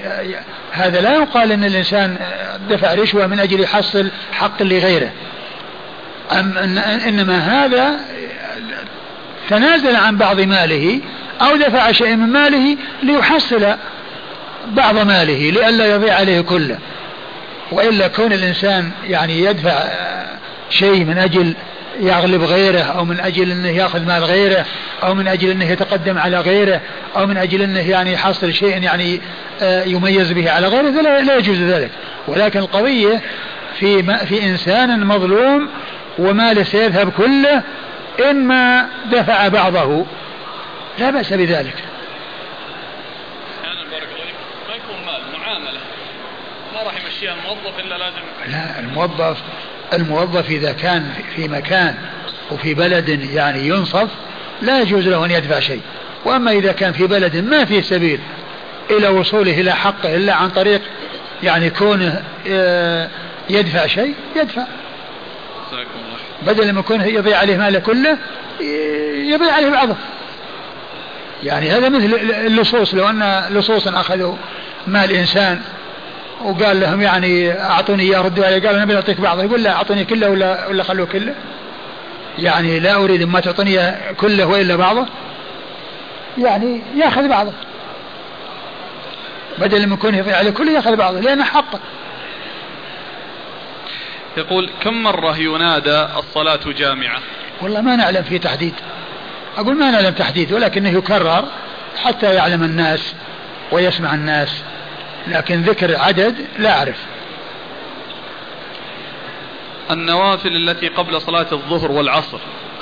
[0.72, 2.16] هذا لا يقال أن الإنسان
[2.70, 5.10] دفع رشوة من أجل يحصل حق لغيره.
[6.32, 8.00] أم إن إنما هذا
[9.50, 11.00] تنازل عن بعض ماله
[11.40, 13.74] أو دفع شيئا من ماله ليحصل
[14.66, 16.78] بعض ماله لئلا يضيع عليه كله.
[17.72, 19.84] وإلا كون الإنسان يعني يدفع
[20.70, 21.54] شيء من أجل
[22.00, 24.64] يغلب غيره أو من أجل أنه يأخذ مال غيره
[25.02, 26.80] أو من أجل أنه يتقدم على غيره
[27.16, 29.20] أو من أجل أنه يعني يحصل شيء يعني
[29.62, 31.90] آه، يميز به على غيره لا, لا يجوز ذلك.
[32.28, 33.20] ولكن القضية
[33.78, 35.68] في ما في إنسان مظلوم
[36.18, 37.62] وماله سيذهب كله
[38.30, 40.06] إن ما دفع بعضه.
[40.98, 41.74] لا بأس بذلك.
[47.22, 49.36] يمشيها الموظف إلا لازم لا الموظف
[49.92, 51.94] الموظف إذا كان في مكان
[52.50, 54.08] وفي بلد يعني ينصف
[54.62, 55.80] لا يجوز له أن يدفع شيء.
[56.24, 58.20] وأما إذا كان في بلد ما فيه سبيل
[58.90, 60.80] إلى وصوله إلى حقه إلا عن طريق
[61.42, 63.08] يعني كونه آه،
[63.50, 64.64] يدفع شيء يدفع.
[66.42, 68.18] بدل ما يكون يضيع عليه ماله كله
[69.14, 69.96] يضيع عليه بعضه.
[71.44, 74.36] يعني هذا مثل اللصوص لو أن لصوصا اخذوا
[74.86, 75.60] مال إنسان
[76.44, 79.42] وقال لهم يعني أعطوني إياه ردوا عليه قالوا نبي نعطيك بعضه.
[79.42, 81.34] يقول لا أعطوني كله ولا ولا خلوه كله.
[82.38, 85.06] يعني لا أريد ما تعطوني كله وإلا بعضه.
[86.38, 87.52] يعني يأخذ بعضه.
[89.58, 91.80] بدل من يكون يضيع عليه كله يأخذ بعضه لأنه حقه
[94.36, 97.20] يقول كم مرة ينادى الصلاة جامعة؟
[97.62, 98.74] والله ما نعلم في تحديد.
[99.56, 101.44] أقول ما نعلم تحديد ولكنه يكرر
[102.04, 103.14] حتى يعلم الناس
[103.72, 104.62] ويسمع الناس.
[105.26, 106.96] لكن ذكر عدد لا أعرف.
[109.90, 112.38] النوافل التي قبل صلاة الظهر والعصر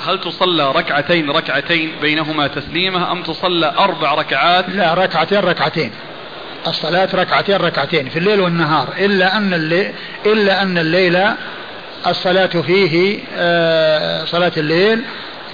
[0.07, 5.91] هل تصلى ركعتين ركعتين بينهما تسليمة أم تصلى أربع ركعات؟ لا ركعتين ركعتين.
[6.67, 9.93] الصلاة ركعتين ركعتين في الليل والنهار إلا أن الليل
[10.25, 11.19] إلا أن الليل
[12.07, 15.01] الصلاة فيه آه، صلاة الليل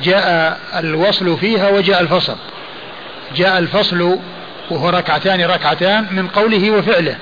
[0.04, 2.36] جاء الوصل فيها وجاء الفصل.
[3.36, 4.20] جاء الفصل
[4.70, 7.16] وهو ركعتان ركعتان من قوله وفعله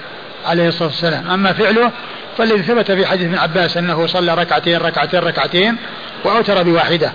[0.45, 1.30] عليه الصلاة والسلام.
[1.30, 1.91] أما فعله
[2.38, 5.77] فالذي ثبت في حديث ابن عباس أنه صلى ركعتين ركعتين ركعتين
[6.23, 7.12] وأوتر بواحدة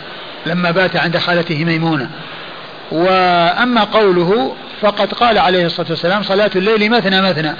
[0.47, 2.11] لما بات عند خالته ميمونة.
[2.93, 7.53] وأما قوله فقد قال عليه الصلاة والسلام صلاة الليل مثنى مثنى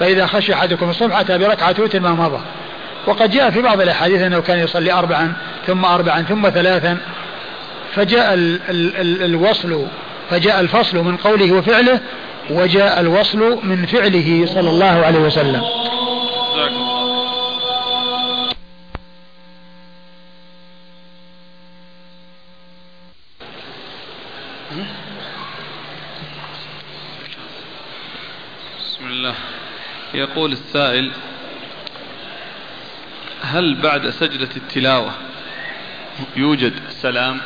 [0.00, 2.40] فإذا خشي أحدكم الصبح أتى بركعة وتر ما مضى.
[3.06, 5.32] وقد جاء في بعض الأحاديث أنه كان يصلي أربعا
[5.66, 6.98] ثم أربعا ثم ثلاثا
[7.94, 9.86] فجاء ال ال ال الوصل
[10.30, 12.00] فجاء الفصل من قوله وفعله
[12.50, 15.62] وجاء الوصل من فعله صلى الله عليه وسلم.
[28.78, 29.34] بسم الله.
[30.14, 31.10] يقول السائل
[33.42, 35.12] هل بعد سجدة التلاوة
[36.36, 37.40] يوجد سلام؟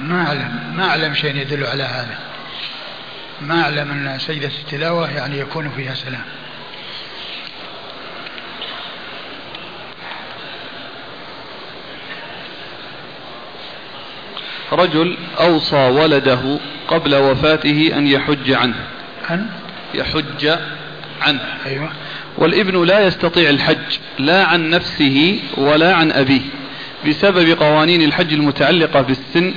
[0.00, 2.18] ما أعلم ما أعلم شيء يدل على هذا.
[3.40, 6.22] ما أعلم أن سجدة التلاوة يعني يكون فيها سلام.
[14.72, 16.58] رجل أوصى ولده
[16.88, 18.86] قبل وفاته أن يحج عنه.
[19.30, 19.46] أن؟
[19.94, 20.58] يحج
[21.22, 21.40] عنه.
[21.66, 21.90] أيوة.
[22.38, 26.40] والابن لا يستطيع الحج لا عن نفسه ولا عن أبيه
[27.08, 29.54] بسبب قوانين الحج المتعلقة بالسن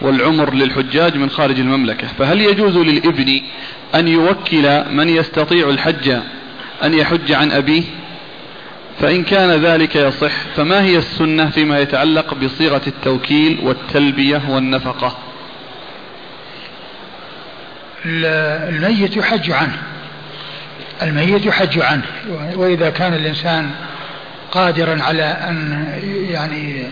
[0.00, 2.08] والعمر للحجاج من خارج المملكة.
[2.18, 3.40] فهل يجوز للابن
[3.94, 6.18] أن يوكل من يستطيع الحج
[6.84, 7.82] أن يحج عن أبيه؟
[9.00, 15.16] فإن كان ذلك يصح فما هي السنة فيما يتعلق بصيغة التوكيل والتلبية والنفقة؟
[18.04, 19.78] الميت يحج عنه.
[21.02, 22.06] الميت يحج عنه.
[22.54, 23.70] وإذا كان الإنسان
[24.52, 25.86] قادرا على أن
[26.30, 26.86] يعني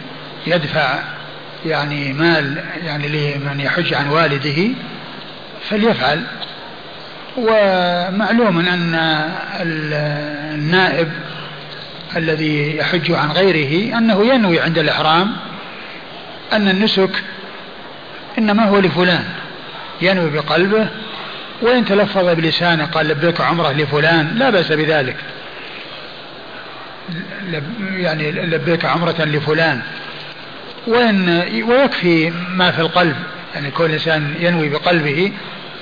[0.47, 0.99] يدفع
[1.67, 4.69] يعني مال يعني لمن يحج عن والده
[5.69, 6.25] فليفعل.
[7.37, 8.95] ومعلوم أن
[10.55, 11.09] النائب
[12.17, 15.37] الذي يحج عن غيره أنه ينوي عند الإحرام
[16.53, 17.11] أن النسك
[18.39, 19.25] إنما هو لفلان
[20.03, 20.89] ينوي بقلبه
[21.63, 25.17] وإن تلفظ بلسانه قال لبيك عمره لفلان لا بأس بذلك.
[27.97, 29.83] يعني لبيك عمرة لفلان.
[30.87, 31.29] وإن
[31.69, 33.17] ويكفي ما في القلب
[33.55, 35.33] يعني كل إنسان ينوي بقلبه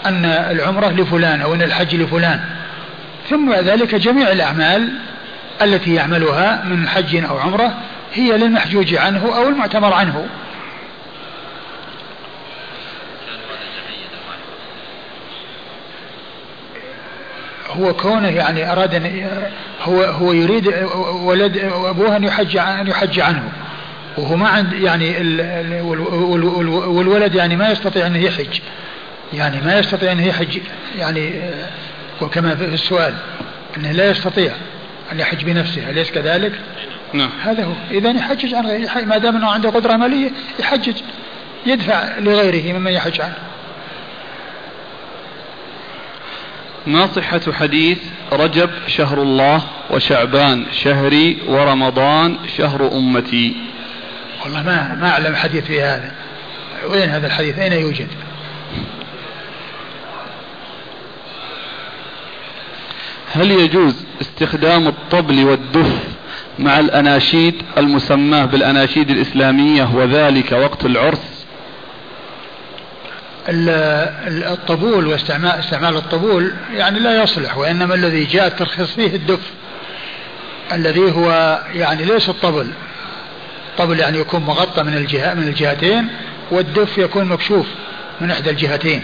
[0.07, 2.41] أن العمرة لفلان أو أن الحج لفلان.
[3.31, 4.93] ثم بعد ذلك جميع الأعمال
[5.63, 7.75] التي يعملها من حج أو عمرة
[8.15, 10.27] هي للمحجوج عنه أو المعتمر عنه.
[17.71, 19.29] هو كونه يعني أراد أن
[19.83, 20.69] هو هو يريد
[21.23, 23.53] ولد أبوه أن يحج أن يحج عنه.
[24.19, 25.15] وهو ما عند يعني
[26.87, 28.61] والولد يعني ما يستطيع أن يحج.
[29.33, 30.59] يعني ما يستطيع أن يحج.
[30.99, 31.41] يعني
[32.21, 33.15] وكما في السؤال
[33.77, 34.53] أنه لا يستطيع
[35.13, 35.91] أن يحج بنفسه.
[35.91, 36.53] أليس كذلك؟
[37.13, 37.31] نعم.
[37.43, 37.73] هذا هو.
[37.91, 39.05] إذا يحجج عن غيره.
[39.05, 40.97] ما دام أنه عنده قدرة مالية يحجج.
[41.67, 43.35] يدفع لغيره ممن يحج عنه.
[46.87, 47.99] ما صحة حديث
[48.33, 53.57] رجب شهر الله وشعبان شهري ورمضان شهر أمتي.
[54.45, 56.13] والله ما ما أعلم حديث في هذا.
[56.87, 58.09] وين هذا الحديث؟ أين يوجد؟
[63.33, 65.93] هل يجوز استخدام الطبل والدف
[66.59, 71.47] مع الأناشيد المسماة بالأناشيد الإسلامية وذلك وقت العرس؟
[73.49, 79.51] الطبول واستعمال استعمال الطبول يعني لا يصلح وإنما الذي جاء الترخيص فيه الدف
[80.73, 82.67] الذي هو يعني ليس الطبل.
[83.73, 86.09] الطبل يعني يكون مغطى من الجهة من الجهتين
[86.51, 87.67] والدف يكون مكشوف
[88.21, 89.03] من إحدى الجهتين.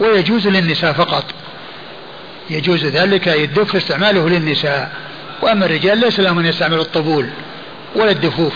[0.00, 1.24] ويجوز للنساء فقط.
[2.50, 4.92] يجوز ذلك الدف استعماله للنساء.
[5.42, 7.28] وأما الرجال ليس لهم أن يستعملوا الطبول
[7.96, 8.52] ولا الدفوف.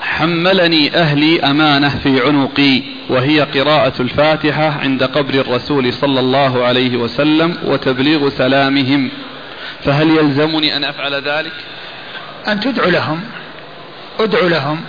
[0.00, 7.58] حملني أهلي أمانة في عنقي وهي قراءة الفاتحة عند قبر الرسول صلى الله عليه وسلم
[7.64, 9.10] وتبليغ سلامهم.
[9.86, 11.52] فهل يلزمني أن أفعل ذلك؟
[12.48, 13.20] أن تدعو لهم.
[14.20, 14.80] ادعو لهم.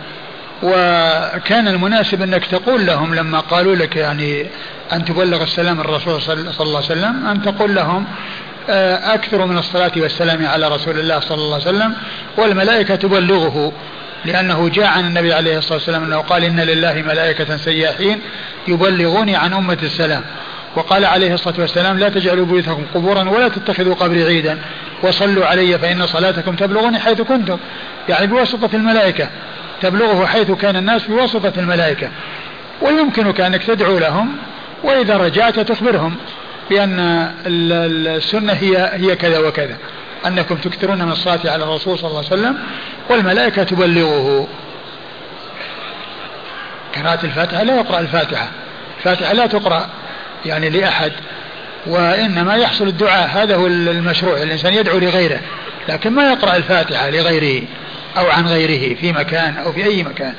[0.63, 4.47] وكان المناسب أنك تقول لهم لما قالوا لك يعني
[4.93, 8.05] أن تبلغ السلام الرسول صلى الله عليه وسلم أن تقول لهم
[8.69, 11.93] آه، أكثروا من الصلاة والسلام على رسول الله صلى الله عليه وسلم
[12.37, 13.71] والملائكة تبلغه
[14.25, 18.21] لأنه جاء عن النبي عليه الصلاة والسلام أنه قال إن لله ملائكة سياحين
[18.67, 20.23] يبلغوني عن أمة السلام.
[20.75, 24.59] وقال عليه الصلاة والسلام لا تجعلوا بيوتكم قبورا ولا تتخذوا قبري عيدا.
[25.03, 27.57] وصلوا علي فإن صلاتكم تبلغني حيث كنتم.
[28.09, 29.29] يعني بواسطة الملائكة.
[29.81, 32.09] تبلغه حيث كان الناس بواسطة الملائكة.
[32.81, 34.37] ويمكنك أنك تدعو لهم
[34.83, 36.15] وإذا رجعت تخبرهم
[36.69, 39.77] بأن السنة هي هي كذا وكذا.
[40.27, 42.57] أنكم تكثرون من الصلاة على الرسول صلى الله عليه وسلم
[43.09, 44.47] والملائكة تبلغه.
[46.95, 48.47] قراءة الفاتحة لا يقرأ الفاتحة.
[48.97, 49.89] الفاتحة لا تقرأ.
[50.45, 51.11] يعني لأحد
[51.87, 55.39] وإنما يحصل الدعاء هذا هو المشروع الإنسان يدعو لغيره
[55.89, 57.63] لكن ما يقرأ الفاتحة لغيره
[58.17, 60.33] أو عن غيره في مكان أو في أي مكان.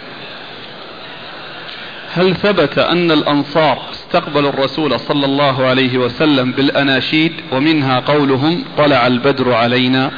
[2.14, 9.52] هل ثبت أن الأنصار استقبلوا الرسول صلى الله عليه وسلم بالأناشيد ومنها قولهم طلع البدر
[9.54, 10.10] علينا؟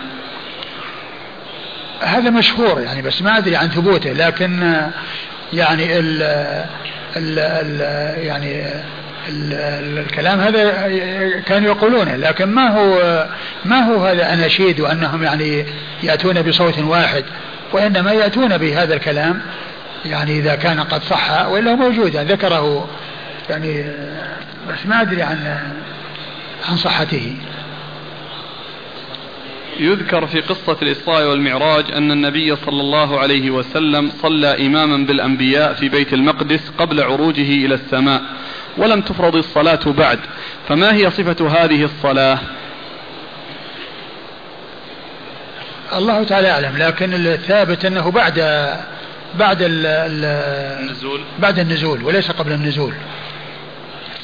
[2.00, 4.82] هذا مشهور يعني بس ما أدري عن ثبوته لكن
[5.52, 6.22] يعني ال
[7.16, 7.80] ال ال
[8.26, 8.82] يعني
[9.30, 10.70] الكلام هذا
[11.46, 13.26] كانوا يقولونه لكن ما هو
[13.64, 15.66] ما هو هذا أناشيد وأنهم يعني
[16.02, 17.24] يأتون بصوت واحد
[17.72, 19.42] وإنما يأتون بهذا الكلام
[20.04, 22.88] يعني إذا كان قد صح وإلا هو موجود يعني ذكره
[23.50, 23.84] يعني
[24.68, 25.58] بس ما أدري عن
[26.68, 27.36] عن صحته.
[29.80, 35.88] يذكر في قصة الإسراء والمعراج أن النبي صلى الله عليه وسلم صلى إماما بالأنبياء في
[35.88, 38.22] بيت المقدس قبل عروجه إلى السماء
[38.76, 40.18] ولم تفرض الصلاة بعد.
[40.68, 42.38] فما هي صفة هذه الصلاة؟
[45.92, 48.38] الله تعالى أعلم لكن الثابت أنه بعد
[49.34, 51.20] بعد النزول.
[51.38, 52.92] بعد النزول وليس قبل النزول.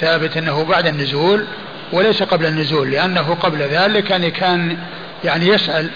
[0.00, 1.44] ثابت أنه بعد النزول
[1.92, 4.78] وليس قبل النزول لأنه قبل ذلك يعني كان
[5.24, 5.90] يعني يسأل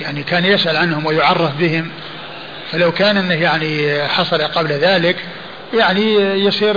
[0.00, 1.90] يعني كان يسأل عنهم ويعرف بهم.
[2.72, 5.16] فلو كان إنه يعني حصل قبل ذلك
[5.74, 6.76] يعني يصير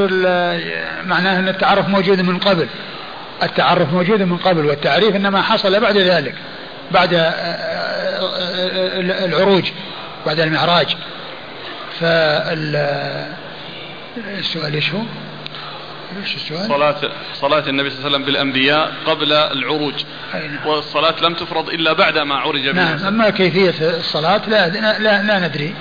[1.06, 2.68] معناه إن التعرف موجود من قبل
[3.44, 6.36] التعرف موجود من قبل والتعريف إنما حصل بعد ذلك
[6.92, 7.34] بعد
[9.24, 9.72] العروج
[10.26, 10.96] بعد المعراج
[12.00, 12.74] فالسؤال
[14.74, 15.02] إيش هو؟
[16.22, 16.96] إيش السؤال؟ صلاة
[17.34, 19.94] صلاة النبي صلى الله عليه وسلم بالأنبياء قبل العروج.
[20.66, 25.48] والصلاة لم تفرض إلا بعد ما عرج به نعم أما كيفية الصلاة لا لا لا
[25.48, 25.76] ندري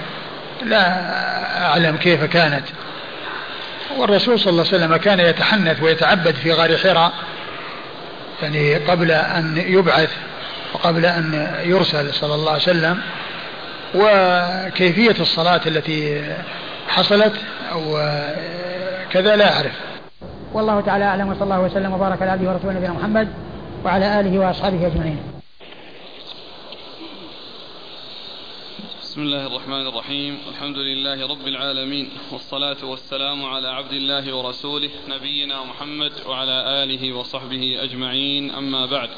[0.65, 2.65] لا أعلم كيف كانت
[3.99, 7.13] والرسول صلى الله عليه وسلم كان يتحنث ويتعبد في غار حراء
[8.43, 10.11] يعني قبل أن يبعث
[10.75, 13.01] وقبل أن يرسل صلى الله عليه وسلم
[13.95, 16.23] وكيفية الصلاة التي
[16.89, 17.33] حصلت
[17.73, 17.99] أو
[19.11, 19.73] كذا لا أعرف.
[20.53, 23.29] والله تعالى أعلم وصلى الله وسلم وبارك على عبده ورسوله نبينا محمد
[23.85, 25.36] وعلى آله وأصحابه أجمعين.
[29.17, 30.39] بسم الله الرحمن الرحيم.
[30.49, 32.11] الحمد لله رب العالمين.
[32.33, 38.51] والصلاة والسلام على عبد الله ورسوله نبينا محمد وعلى آله وصحبه أجمعين.
[38.51, 39.11] أما بعد.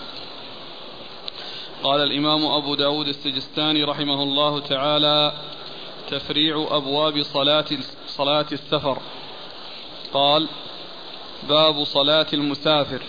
[1.82, 5.32] قال الإمام أبو داود السجستاني رحمه الله تعالى
[6.08, 7.66] تفريع أبواب صلاة
[8.06, 8.98] صلاة السفر.
[10.12, 10.48] قال
[11.48, 13.02] باب صلاة المسافر.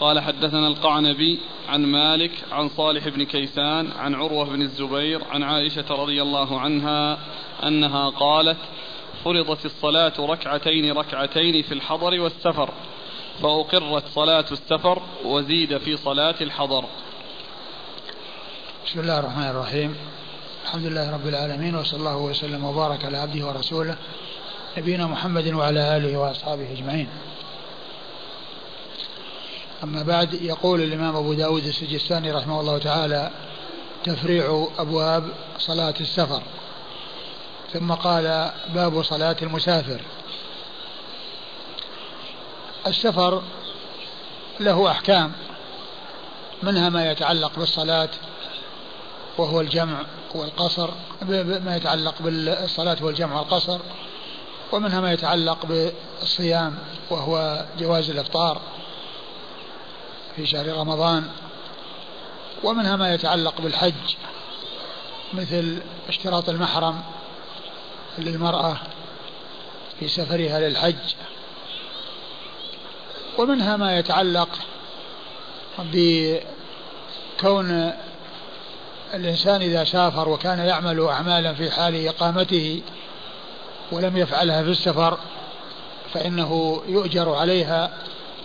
[0.00, 5.84] قال حدثنا القعنبي عن مالك عن صالح بن كيسان عن عروة بن الزبير عن عائشة
[5.90, 7.18] رضي الله عنها
[7.66, 8.56] أنها قالت
[9.24, 12.70] فرضت الصلاة ركعتين ركعتين في الحضر والسفر
[13.42, 16.84] فأقرت صلاة السفر وزيد في صلاة الحضر.
[18.86, 19.96] بسم الله الرحمن الرحيم.
[20.64, 23.96] الحمد لله رب العالمين وصلى الله وسلم وبارك على عبده ورسوله
[24.78, 27.08] نبينا محمد وعلى آله وأصحابه أجمعين.
[29.84, 33.30] أما بعد يقول الإمام أبو داود السجستاني رحمه الله تعالى
[34.04, 35.24] تفريع أبواب
[35.58, 36.42] صلاة السفر.
[37.72, 40.00] ثم قال باب صلاة المسافر.
[42.86, 43.42] السفر
[44.60, 45.32] له أحكام
[46.62, 48.10] منها ما يتعلق بالصلاة
[49.38, 50.02] وهو الجمع
[50.34, 50.90] والقصر
[51.64, 53.78] ما يتعلق بالصلاة والجمع والقصر
[54.72, 56.78] ومنها ما يتعلق بالصيام
[57.10, 58.60] وهو جواز الإفطار.
[60.36, 61.24] في شهر رمضان
[62.64, 64.16] ومنها ما يتعلق بالحج
[65.34, 67.02] مثل اشتراط المحرم
[68.18, 68.76] للمرأة
[70.00, 71.14] في سفرها للحج
[73.38, 74.48] ومنها ما يتعلق
[75.78, 76.42] بكون
[79.14, 82.82] الإنسان إذا سافر وكان يعمل أعمالا في حال إقامته
[83.92, 85.18] ولم يفعلها في السفر
[86.14, 87.90] فإنه يؤجر عليها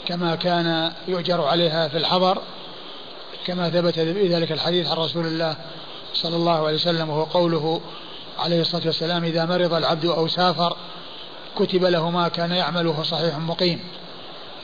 [0.10, 2.42] كما كان يؤجر عليها في الحضر
[3.46, 5.56] كما ثبت في ذلك الحديث عن رسول الله
[6.14, 7.82] صلى الله عليه وسلم وهو قوله
[8.40, 10.76] عليه الصلاة والسلام إذا مرض العبد أو سافر
[11.56, 13.80] كتب له ما كان يعمله صحيح مقيم.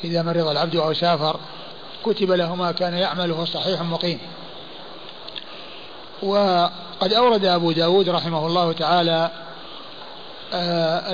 [0.03, 1.39] إذا مرض العبد أو سافر
[2.05, 4.19] كتب له ما كان يعمله صحيح مقيم.
[6.23, 9.31] وقد أورد أبو داود رحمه الله تعالى
[10.54, 11.13] آه،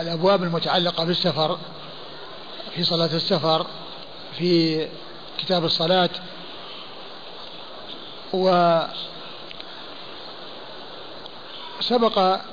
[0.00, 1.58] الأبواب المتعلقة بالسفر.
[2.76, 3.66] في صلاة السفر
[4.38, 4.88] في
[5.38, 6.10] كتاب الصلاة
[8.32, 8.88] وسبق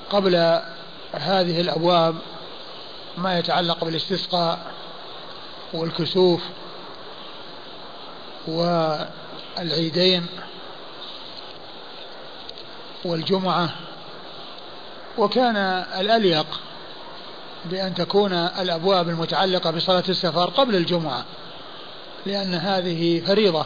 [0.09, 0.36] قبل
[1.13, 2.15] هذه الأبواب
[3.17, 4.59] ما يتعلق بالاستسقاء
[5.74, 6.41] والكسوف
[9.57, 10.26] والعيدين
[13.05, 13.69] والجمعة
[15.17, 15.55] وكان
[15.99, 16.45] الأليق
[17.66, 21.26] بأن تكون الأبواب المتعلقة بصلاة السفر قبل الجمعة
[22.26, 23.66] لأن هذه فريضة.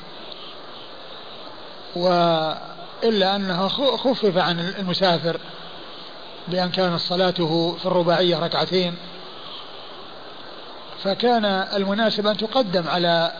[1.95, 5.39] وإلا أنها خفف عن المسافر
[6.47, 8.95] بأن كانت صلاته في الرباعية ركعتين.
[11.03, 13.33] فكان المناسب أن تقدم على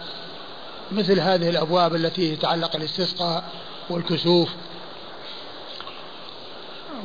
[0.91, 3.43] مثل هذه الأبواب التي تتعلق الاستسقاء
[3.89, 4.49] والكسوف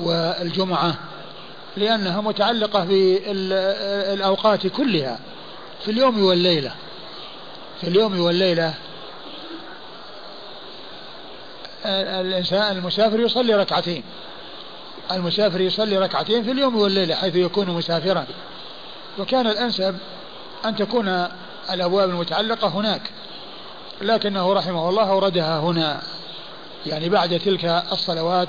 [0.00, 0.94] والجمعة.
[1.76, 5.18] لأنها متعلقة بالأوقات كلها.
[5.84, 6.74] في اليوم والليلة.
[7.80, 8.74] في اليوم والليلة.
[11.86, 14.02] الإنسان المسافر يصلي ركعتين.
[15.12, 18.26] المسافر يصلي ركعتين في اليوم والليلة حيث يكون مسافرا.
[19.18, 19.96] وكان الأنسب
[20.64, 21.28] أن تكون
[21.70, 23.02] الأبواب المتعلقة هناك.
[24.00, 26.02] لكنه رحمه الله أوردها هنا.
[26.86, 28.48] يعني بعد تلك الصلوات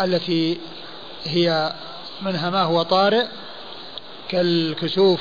[0.00, 0.60] التي
[1.24, 1.72] هي
[2.24, 3.26] منها ما هو طارئ
[4.28, 5.20] كالكسوف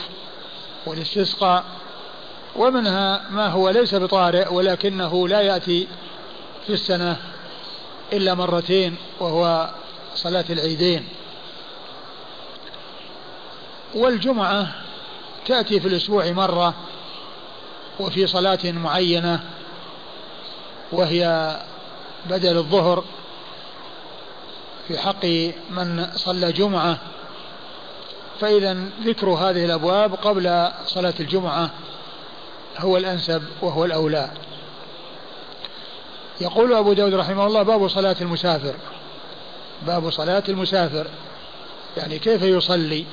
[0.85, 1.63] والاستسقاء
[2.55, 5.87] ومنها ما هو ليس بطارئ ولكنه لا يأتي
[6.67, 7.17] في السنة
[8.13, 9.69] إلا مرتين وهو
[10.15, 11.07] صلاة العيدين.
[13.95, 14.67] والجمعة
[15.45, 16.73] تأتي في الأسبوع مرة
[17.99, 19.43] وفي صلاة معينة
[20.91, 21.55] وهي
[22.29, 23.03] بدل الظهر
[24.87, 25.25] في حق
[25.69, 26.97] من صلى جمعة
[28.39, 31.69] فإذا ذكر هذه الأبواب قبل صلاة الجمعة
[32.77, 34.31] هو الأنسب وهو الأولى.
[36.41, 38.75] يقول أبو داود رحمه الله باب صلاة المسافر.
[39.87, 41.07] باب صلاة المسافر.
[41.97, 43.05] يعني كيف يصلي؟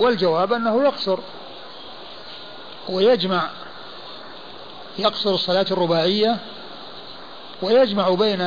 [0.00, 1.18] والجواب أنه يقصر.
[2.88, 3.50] ويجمع
[4.98, 6.38] يقصر الصلاة الرباعية
[7.62, 8.40] ويجمع بين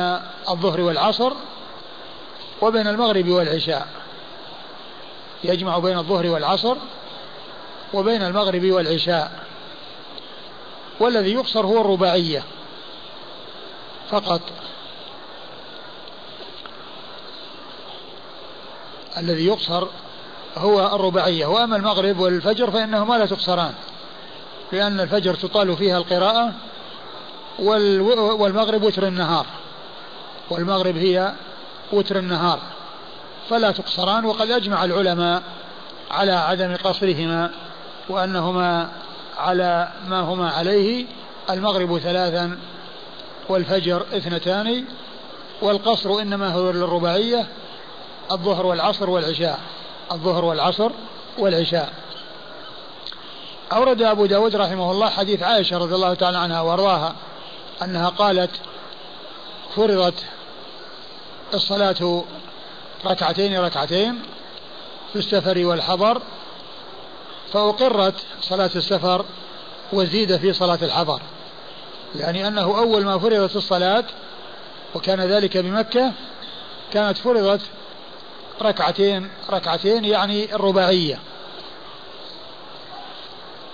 [0.48, 1.32] الظهر والعصر
[2.62, 3.88] وبين المغرب والعشاء.
[5.44, 6.76] يجمع بين الظهر والعصر
[7.94, 9.46] وبين المغرب والعشاء.
[11.00, 12.42] والذي يقصر هو الرباعية
[14.10, 14.40] فقط.
[19.18, 19.88] الذي يقصر
[20.56, 21.46] هو الرباعية.
[21.46, 23.74] وأما المغرب والفجر فإنهما لا تقصران
[24.72, 26.52] لأن الفجر تطال فيها القراءة
[27.58, 29.46] والمغرب وتر النهار.
[30.50, 31.32] والمغرب هي
[31.92, 32.58] وتر النهار.
[33.50, 35.42] فلا تقصران وقد أجمع العلماء
[36.10, 37.50] على عدم قصرهما
[38.08, 38.88] وأنهما
[39.38, 41.06] على ما هما عليه
[41.50, 42.58] المغرب ثلاثا
[43.48, 44.84] والفجر اثنتان
[45.62, 47.46] والقصر إنما هو للرباعية
[48.30, 49.60] الظهر والعصر والعشاء.
[50.12, 50.90] الظهر والعصر
[51.38, 51.92] والعشاء.
[53.72, 57.14] أورد أبو داود رحمه الله حديث عائشة رضي الله تعالى عنها وأرضاها
[57.82, 58.50] أنها قالت
[59.76, 60.24] فرضت
[61.54, 62.24] الصلاة
[63.06, 64.22] ركعتين ركعتين
[65.12, 66.22] في السفر والحضر
[67.52, 69.24] فأقرت صلاة السفر
[69.92, 71.20] وزيد في صلاة الحضر.
[72.14, 74.04] يعني أنه أول ما فرضت الصلاة
[74.94, 76.12] وكان ذلك بمكة
[76.92, 77.60] كانت فرضت
[78.62, 81.18] ركعتين ركعتين يعني الرباعية.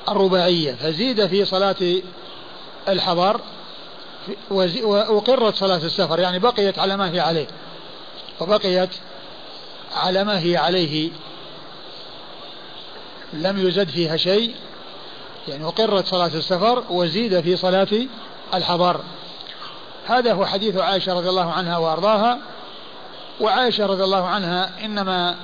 [0.08, 2.02] الرباعية فزيد في صلاة
[2.88, 3.40] الحضر
[4.50, 7.46] وأقرت صلاة السفر يعني بقيت على ما هي عليه.
[8.40, 8.90] وبقيت
[9.94, 11.10] على ما هي عليه.
[13.32, 14.54] لم يزد فيها شيء.
[15.48, 17.88] يعني أقرت صلاة السفر وزيد في صلاة
[18.54, 19.00] الحضر.
[20.06, 22.38] هذا هو حديث عائشة رضي الله عنها وأرضاها.
[23.40, 25.36] وعائشة رضي الله عنها إنما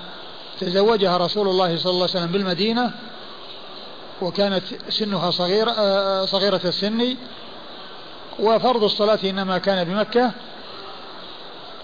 [0.60, 2.92] تزوجها رسول الله صلى الله عليه وسلم بالمدينة.
[4.22, 7.16] وكانت سنها صغيرة آه، صغيرة السن.
[8.38, 10.32] وفرض الصلاة إنما كان بمكة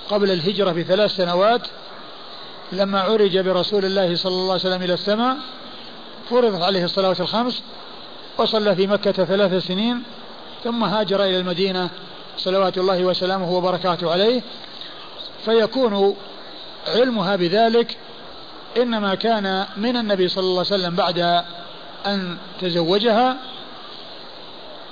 [0.09, 1.61] قبل الهجرة بثلاث سنوات
[2.73, 5.37] لما عرج برسول الله صلى الله عليه وسلم إلى السماء
[6.31, 7.63] فرضت عليه الصلاة الخمس
[8.39, 10.03] وصلى في مكة ثلاث سنين
[10.65, 11.91] ثم هاجر إلى المدينة
[12.39, 14.43] صلوات الله وسلامه وبركاته عليه.
[15.45, 16.17] فيكون
[16.87, 17.97] علمها بذلك
[18.77, 21.45] إنما كان من النبي صلى الله عليه وسلم بعد
[22.07, 23.37] أن تزوجها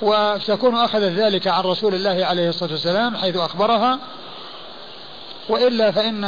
[0.03, 3.99] وتكون أخذت ذلك عن رسول الله عليه الصلاة والسلام حيث أخبرها.
[5.49, 6.25] وإلا فإن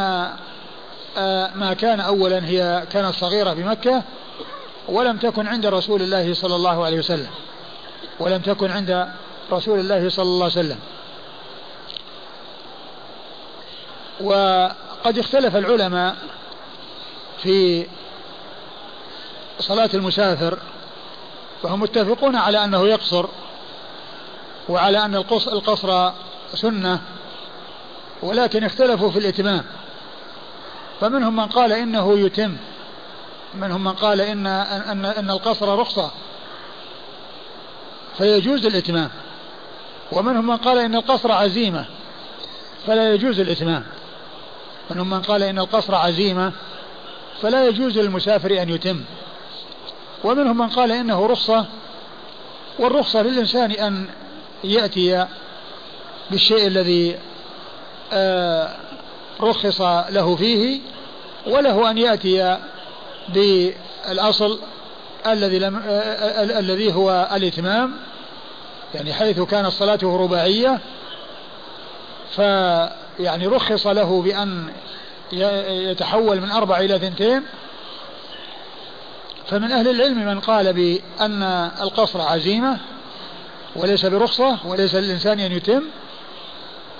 [1.16, 4.02] آه، ما كان أولا هي كانت صغيرة بمكة
[4.88, 7.30] ولم تكن عند رسول الله صلى الله عليه وسلم.
[8.20, 9.08] ولم تكن عند
[9.52, 10.78] رسول الله صلى الله عليه وسلم.
[14.20, 16.16] وقد اختلف العلماء
[17.42, 17.86] في
[19.58, 20.58] صلاة المسافر
[21.62, 23.26] فهم متفقون على أنه يقصر.
[24.68, 25.14] وعلى أن
[25.52, 26.12] القصر
[26.54, 27.00] سنة
[28.22, 29.64] ولكن اختلفوا في الإتمام.
[31.00, 32.56] فمنهم من قال إنه يتم
[33.54, 36.10] منهم من قال إن, أن, أن القصر رخصة.
[38.18, 39.10] فيجوز الإتمام.
[40.12, 41.86] ومنهم من قال إن القصر عزيمة
[42.86, 43.84] فلا يجوز الإتمام.
[44.90, 46.52] منهم من قال إن القصر عزيمة
[47.42, 49.04] فلا يجوز للمسافر أن يتم.
[50.24, 51.66] ومنهم من قال إنه رخصة
[52.78, 54.08] والرخصة للإنسان أن
[54.64, 55.26] يأتي
[56.30, 57.18] بالشيء الذي
[58.12, 58.76] آه،
[59.40, 60.80] رخص له فيه
[61.46, 62.58] وله أن يأتي
[63.28, 64.58] بالأصل
[65.26, 67.92] الذي لم آه، آه، الذي هو الإتمام.
[68.94, 70.80] يعني حيث كانت صلاته رباعية
[72.30, 74.68] فيعني رخص له بأن
[75.68, 77.42] يتحول من أربع إلى ثنتين
[79.46, 81.42] فمن أهل العلم من قال بأن
[81.82, 82.78] القصر عزيمة
[83.76, 85.82] وليس برخصة وليس للإنسان أن يتم.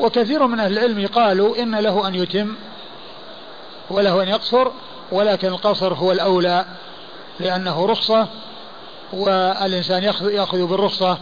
[0.00, 2.54] وكثير من أهل العلم قالوا إن له أن يتم
[3.90, 4.68] وله أن يقصر
[5.12, 6.64] ولكن القصر هو الأولى
[7.40, 8.28] لأنه رخصة
[9.12, 11.18] والإنسان يأخذ بالرخصة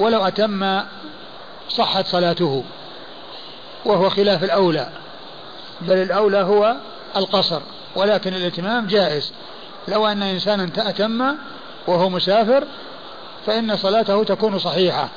[0.00, 0.80] ولو أتم
[1.68, 2.64] صحت صلاته
[3.84, 4.88] وهو خلاف الأولى.
[5.80, 6.76] بل الأولى هو
[7.16, 7.60] القصر
[7.96, 9.32] ولكن الإتمام جائز.
[9.88, 11.34] لو أن إنسانا أتم
[11.86, 12.64] وهو مسافر
[13.46, 15.08] فإن صلاته تكون صحيحة.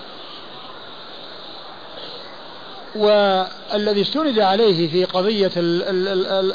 [2.96, 5.52] والذي استند عليه في قضية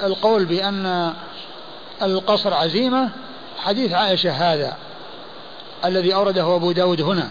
[0.06, 1.14] القول بأن
[2.02, 3.10] القصر عزيمة
[3.58, 4.76] حديث عائشة هذا
[5.84, 7.30] الذي أورده أبو داود هنا.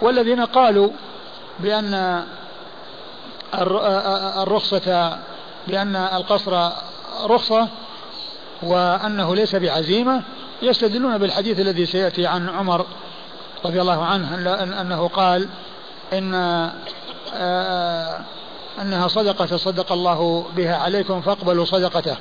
[0.00, 0.88] والذين قالوا
[1.60, 2.24] بأن
[4.42, 5.18] الرخصة
[5.66, 6.70] بأن القصر
[7.24, 7.68] رخصة
[8.62, 10.22] وأنه ليس بعزيمة
[10.62, 12.86] يستدلون بالحديث الذي سيأتي عن عمر
[13.64, 14.34] رضي الله عنه
[14.80, 15.48] أنه قال
[16.12, 16.34] إن
[17.34, 18.20] آه،
[18.82, 22.16] أنها صدقة تصدق الله بها عليكم فاقبلوا صدقته.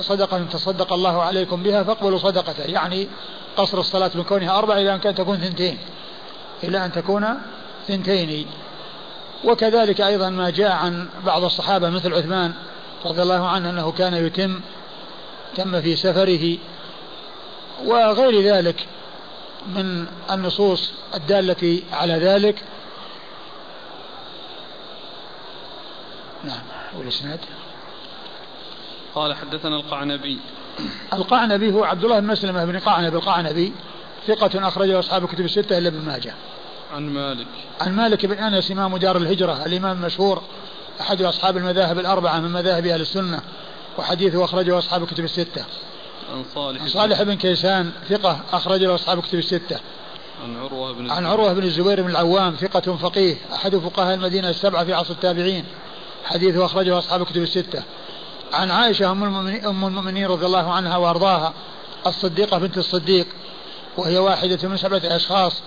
[0.00, 2.64] صدقة تصدق الله عليكم بها فاقبلوا صدقته.
[2.64, 3.08] يعني
[3.56, 5.78] قصر الصلاة من كونها أربع إلى أن تكون ثنتين.
[6.64, 7.26] إلى أن تكون
[7.88, 8.46] ثنتين.
[9.44, 12.52] وكذلك أيضا ما جاء عن بعض الصحابة مثل عثمان
[13.06, 14.60] رضي الله عنه أنه كان يتم
[15.56, 16.58] تم في سفره
[17.84, 18.86] وغير ذلك.
[19.66, 22.64] من النصوص الدالة على ذلك
[26.44, 26.62] نعم
[26.98, 27.40] والإسناد
[29.14, 30.38] قال حدثنا القعنبي
[31.12, 33.72] القعنبي هو عبد الله بن مسلمة بن قعنبي القعنبي
[34.26, 36.34] ثقة أخرجه أصحاب الكتب الستة إلا ابن ماجه.
[36.94, 37.46] عن مالك.
[37.80, 40.42] عن مالك بن أنس إمام دار الهجرة الإمام المشهور
[41.00, 43.40] أحد أصحاب المذاهب الأربعة من مذاهب أهل السنة
[43.98, 45.64] وحديثه أخرجه أصحاب الكتب الستة.
[46.32, 49.80] عن صالح عن صالح بن كيسان ثقة أخرج له أصحاب الكتب الستة.
[50.44, 54.84] عن عروة بن عن عروة بن الزبير بن العوام ثقة فقيه أحد فقهاء المدينة السبعة
[54.84, 55.64] في عصر التابعين
[56.24, 57.82] حديثه أخرجه أصحاب الكتب الستة.
[58.52, 61.52] عن عائشة أم المؤمنين, أم المؤمنين رضي الله عنها وأرضاها
[62.06, 63.26] الصديقة بنت الصديق
[63.96, 65.62] وهي واحدة من سبعة أشخاص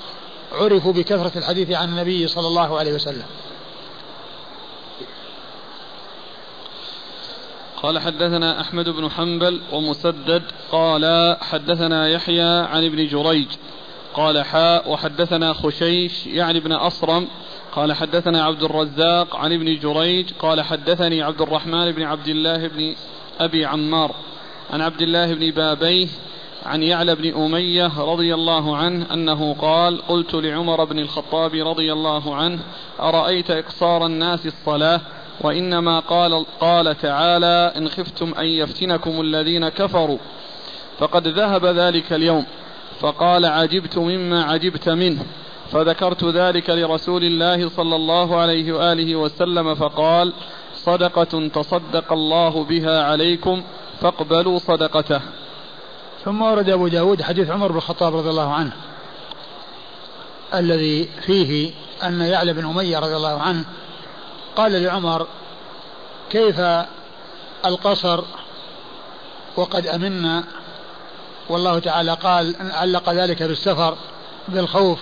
[0.52, 3.26] عرفوا بكثرة الحديث عن النبي صلى الله عليه وسلم
[7.82, 13.48] قال حدثنا أحمد بن حنبل ومسدد قال حدثنا يحيى عن ابن جريج
[14.14, 17.28] قال حاء وحدثنا خشيش يعني ابن أصرم
[17.76, 22.96] قال حدثنا عبد الرزاق عن ابن جريج قال حدثني عبد الرحمن بن عبد الله بن
[23.40, 24.16] أبي عمار
[24.74, 26.08] عن عبد الله بن بابيه
[26.66, 32.36] عن يعلى بن أمية رضي الله عنه أنه قال قلت لعمر بن الخطاب رضي الله
[32.36, 32.60] عنه
[33.00, 35.02] أرأيت إقصار الناس الصلاة
[35.42, 40.18] وإنما قال, قال تعالى إن خفتم أن يفتنكم الذين كفروا
[41.00, 42.46] فقد ذهب ذلك اليوم
[43.00, 45.26] فقال عجبت مما عجبت منه
[45.72, 50.34] فذكرت ذلك لرسول الله صلى الله عليه وآله وسلم فقال
[50.76, 53.64] صدقة تصدق الله بها عليكم
[54.02, 55.22] فاقبلوا صدقته.
[56.26, 58.72] ثم ورد أبو داود حديث عمر بن الخطاب رضي الله عنه
[60.54, 61.72] الذي فيه
[62.04, 63.66] أن يعلى بن أمية رضي الله عنه
[64.56, 65.28] قال لعمر
[66.30, 66.62] كيف
[67.66, 68.24] القصر؟
[69.58, 70.43] وقد أمنا.
[71.49, 73.97] والله تعالى قال علق ذلك بالسفر
[74.47, 74.99] بالخوف.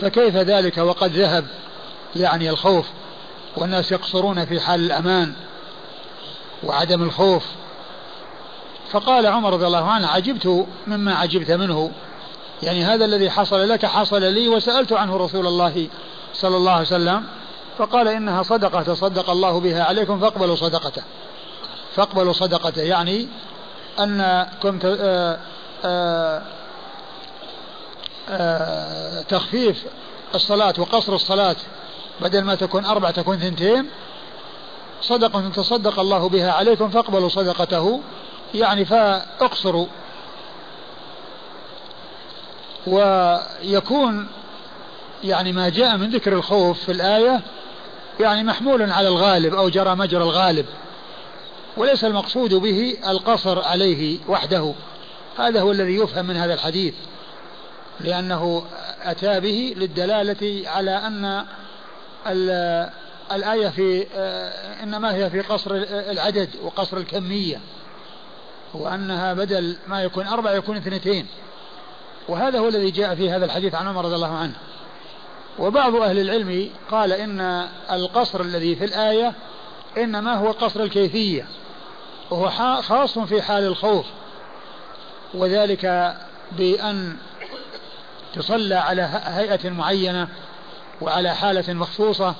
[0.00, 1.46] فكيف ذلك؟ وقد ذهب
[2.16, 2.86] يعني الخوف
[3.56, 5.34] والناس يقصرون في حال الأمان
[6.62, 7.44] وعدم الخوف.
[8.90, 11.90] فقال عمر رضي الله عنه عجبت مما عجبت منه.
[12.62, 15.88] يعني هذا الذي حصل لك حصل لي وسألت عنه رسول الله
[16.34, 17.24] صلى الله عليه وسلم
[17.78, 21.02] فقال إنها صدقة تصدق الله بها عليكم فاقبلوا صدقته.
[21.94, 23.28] فاقبلوا صدقته يعني
[24.00, 25.38] أنكم آه،
[25.84, 26.42] آه،
[28.30, 29.84] آه، تخفيف
[30.34, 31.56] الصلاة وقصر الصلاة
[32.20, 33.88] بدل ما تكون أربع تكون ثنتين
[35.02, 38.00] صدقة تصدق الله بها عليكم فاقبلوا صدقته.
[38.54, 39.86] يعني فأقصروا.
[42.86, 44.28] ويكون
[45.24, 47.40] يعني ما جاء من ذكر الخوف في الآية
[48.20, 50.66] يعني محمول على الغالب أو جرى مجرى الغالب
[51.76, 54.74] وليس المقصود به القصر عليه وحده.
[55.38, 56.94] هذا هو الذي يفهم من هذا الحديث
[58.00, 58.64] لأنه
[59.02, 61.44] أتى به للدلالة على أن
[63.32, 64.06] الآية في
[64.82, 67.60] إنما هي في قصر العدد وقصر الكمية
[68.74, 71.26] وأنها بدل ما يكون أربع يكون اثنتين.
[72.28, 74.54] وهذا هو الذي جاء في هذا الحديث عن عمر رضي الله عنه.
[75.58, 79.34] وبعض أهل العلم قال إن القصر الذي في الآية
[79.98, 81.46] إنما هو قصر الكيفية
[82.30, 82.50] وهو
[82.82, 84.06] خاص في حال الخوف
[85.34, 86.16] وذلك
[86.52, 87.16] بأن
[88.34, 90.28] تصلى على هيئة معينة
[91.00, 92.34] وعلى حالة مخصوصة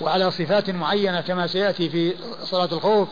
[0.00, 3.08] وعلى صفات معينة كما سيأتي في صلاة الخوف.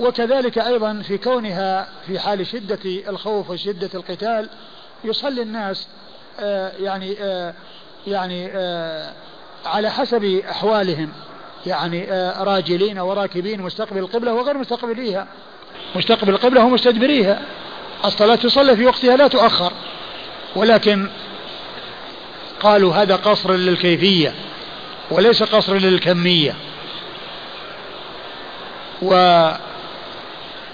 [0.00, 4.48] وكذلك أيضا في كونها في حال شدة الخوف وشدة القتال
[5.04, 5.88] يصلي الناس
[6.78, 7.54] يعني آه
[8.06, 9.12] يعني آه
[9.66, 11.12] على حسب أحوالهم.
[11.66, 12.06] يعني
[12.40, 15.26] راجلين وراكبين مستقبل القبلة وغير مستقبليها
[15.96, 17.42] مستقبل القبلة ومستدبريها
[18.04, 19.72] الصلاة تصلى في وقتها لا تؤخر.
[20.56, 21.08] ولكن
[22.60, 24.34] قالوا هذا قصر للكيفية
[25.10, 26.54] وليس قصر للكمية.
[29.02, 29.14] و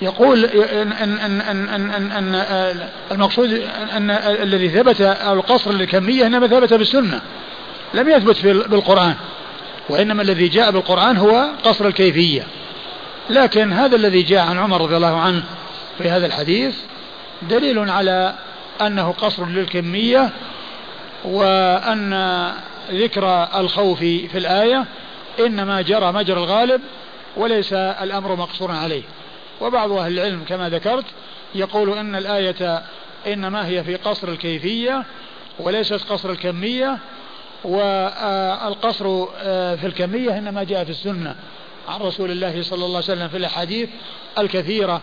[0.02, 3.52] يقول ان ان ان ان ان, أن المقصود
[3.92, 4.10] أن
[4.42, 7.20] الذي ثبت القصر للكمية إنما ثبت بالسنة
[7.94, 9.14] لم يثبت في بالقرآن
[9.88, 12.46] وإنما الذي جاء بالقرآن هو قصر الكيفية.
[13.30, 15.42] لكن هذا الذي جاء عن عمر رضي الله عنه
[15.98, 16.76] في هذا الحديث
[17.42, 18.34] دليل على
[18.80, 20.30] أنه قصر للكمية
[21.24, 22.52] وأن
[22.90, 24.84] ذكر الخوف في الآية
[25.46, 26.80] إنما جرى مجرى الغالب
[27.36, 29.02] وليس الأمر مقصورا عليه.
[29.60, 31.04] وبعض أهل العلم كما ذكرت
[31.54, 32.82] يقول أن الآية
[33.26, 35.04] إنما هي في قصر الكيفية
[35.58, 36.98] وليست قصر الكمية
[37.64, 41.36] والقصر آه، في الكمية إنما جاء في السنة.
[41.88, 43.88] عن رسول الله صلى الله عليه وسلم في الأحاديث
[44.38, 45.00] الكثيرة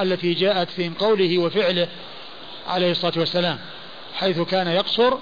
[0.00, 1.88] التي جاءت في قوله وفعله
[2.68, 3.58] عليه الصلاة والسلام
[4.14, 5.14] حيث كان يقصر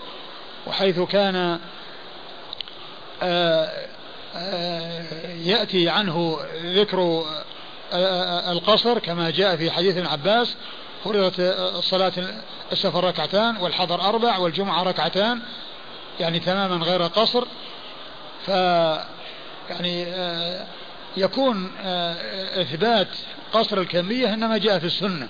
[0.67, 1.59] وحيث كان
[3.23, 3.71] آه،
[4.37, 5.03] آه،
[5.45, 7.25] يأتي عنه ذكر
[8.53, 10.57] القصر كما جاء في حديث ابن عباس
[11.05, 11.41] فرضت
[11.79, 12.13] الصلاة
[12.73, 15.41] السفر ركعتان والحضر أربع والجمعة ركعتان
[16.21, 17.45] يعني تماما غير قصر
[18.47, 18.49] ف
[19.71, 20.67] يعني آه،
[21.17, 23.09] يكون آه، إثبات
[23.53, 25.29] قصر الكمية إنما جاء في السنة.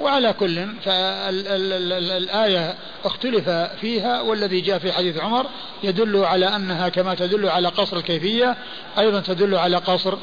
[0.00, 2.74] وعلى كل فالآية
[3.04, 3.48] اختلف
[3.80, 5.46] فيها والذي جاء في حديث عمر
[5.82, 8.56] يدل على أنها كما تدل على قصر الكيفية
[8.98, 10.14] أيضا تدل على قصر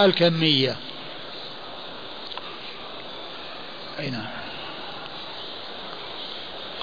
[0.00, 0.76] الكمية
[3.98, 4.26] أي نعم.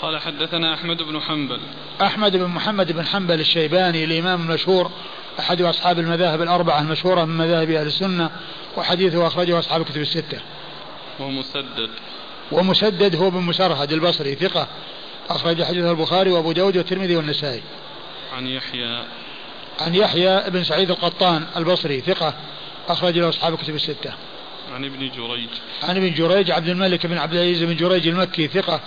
[0.01, 1.59] قال حدثنا أحمد بن حنبل.
[2.01, 4.91] أحمد بن محمد بن حنبل الشيباني الإمام المشهور
[5.39, 8.29] أحد أصحاب المذاهب الأربعة المشهورة من مذاهب أهل السنة
[8.77, 10.39] وحديثه أخرجه أصحاب الكتب الستة.
[11.19, 11.89] ومسدد.
[12.51, 14.67] ومسدد هو بن مسرهد البصري ثقة
[15.29, 17.61] أخرج حديثه البخاري وأبو داود والترمذي والنسائي.
[18.37, 19.03] عن يحيى.
[19.79, 22.33] عن يحيى بن سعيد القطان البصري ثقة
[22.89, 24.13] أخرج له أصحاب الكتب الستة.
[24.75, 25.49] عن ابن جريج.
[25.83, 28.79] عن ابن جريج عبد الملك بن عبد العزيز بن جريج المكي ثقة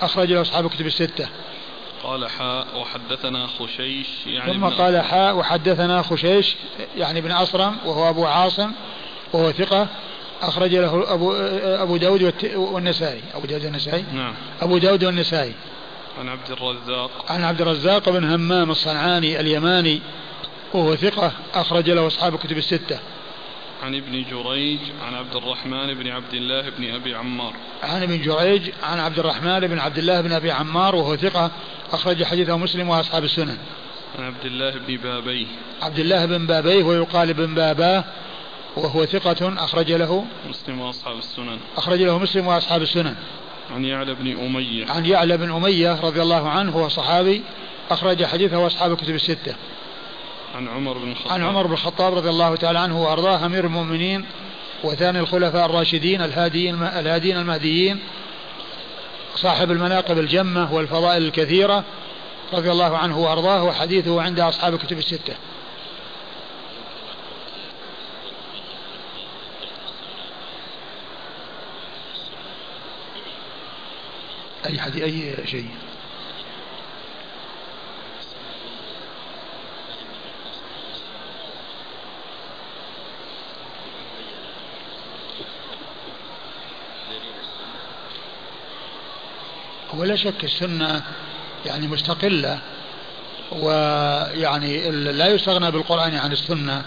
[0.00, 1.28] أخرج له أصحاب الكتب الستة.
[2.02, 6.56] قال حاء وحدثنا خشيش يعني ثم قال حاء وحدثنا خشيش
[6.96, 8.72] يعني بن أصرم وهو أبو عاصم
[9.32, 9.88] وهو ثقة
[10.42, 11.32] أخرج له أبو
[11.82, 13.22] أبو داود والنسائي.
[13.34, 14.34] أبو داود والنسائي؟ نعم.
[14.62, 15.54] أبو داود والنسائي.
[16.18, 17.10] عن عبد الرزاق.
[17.28, 20.00] عن عبد الرزاق بن همام الصنعاني اليماني
[20.74, 22.98] وهو ثقة أخرج له أصحاب الكتب الستة.
[23.82, 27.52] عن ابن جريج عن عبد الرحمن بن عبد الله بن أبي عمار.
[27.82, 31.50] عن ابن جريج عن عبد الرحمن بن عبد الله بن أبي عمار وهو ثقة
[31.92, 33.58] أخرج حديثه مسلم وأصحاب السنن.
[34.18, 35.46] عن عبد الله بن بابيه.
[35.82, 38.04] عبد الله بن بابيه ويقال بن باباه
[38.76, 41.58] وهو ثقة أخرج له مسلم وأصحاب السنن.
[41.76, 43.14] أخرج له مسلم وأصحاب السنن.
[43.74, 44.86] عن يعلى بن أمية.
[44.90, 47.42] عن يعلى بن أمية رضي الله عنه وهو صحابي
[47.90, 49.54] أخرج حديثه أصحاب الكتب الستة.
[50.54, 54.24] عن عمر بن الخطاب عن عمر بن الخطاب رضي الله تعالى عنه وأرضاه أمير المؤمنين
[54.84, 58.00] وثاني الخلفاء الراشدين الهاديين الهادين المهديين
[59.34, 61.84] صاحب المناقب الجمة والفضائل الكثيرة
[62.52, 65.34] رضي الله عنه وأرضاه وحديثه عند أصحاب الكتب الستة.
[74.66, 75.68] أي حديث أي شيء.
[90.00, 91.02] هو لا شك السنة
[91.66, 92.58] يعني مستقلة
[93.52, 96.82] ويعني لا يستغنى بالقرآن عن السنة.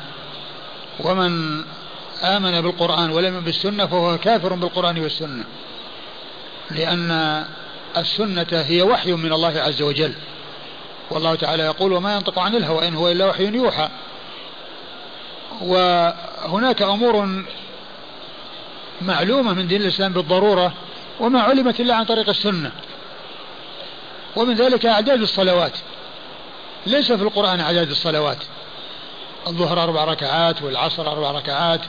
[0.99, 1.63] ومن
[2.23, 5.43] آمن بالقرآن ولم بالسنة فهو كافر بالقرآن والسنة.
[6.71, 7.43] لأن
[7.97, 10.13] السنة هي وحي من الله عز وجل.
[11.11, 13.89] والله تعالى يقول وما ينطق عن الهوى إن هو إلا وحي يوحى.
[15.61, 17.43] وهناك أمور
[19.01, 20.73] معلومة من دين الإسلام بالضرورة
[21.19, 22.71] وما علمت إلا عن طريق السنة.
[24.35, 25.73] ومن ذلك أعداد الصلوات
[26.85, 28.37] ليس في القرآن أعداد الصلوات
[29.47, 31.81] الظهر أربع ركعات والعصر أربع ركعات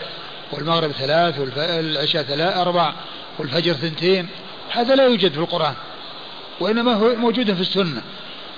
[0.53, 2.93] والمغرب ثلاث والعشاء ثلاث أربع
[3.39, 4.29] والفجر ثنتين
[4.71, 5.75] هذا لا يوجد في القرآن
[6.61, 8.03] وإنما هو موجود في السنة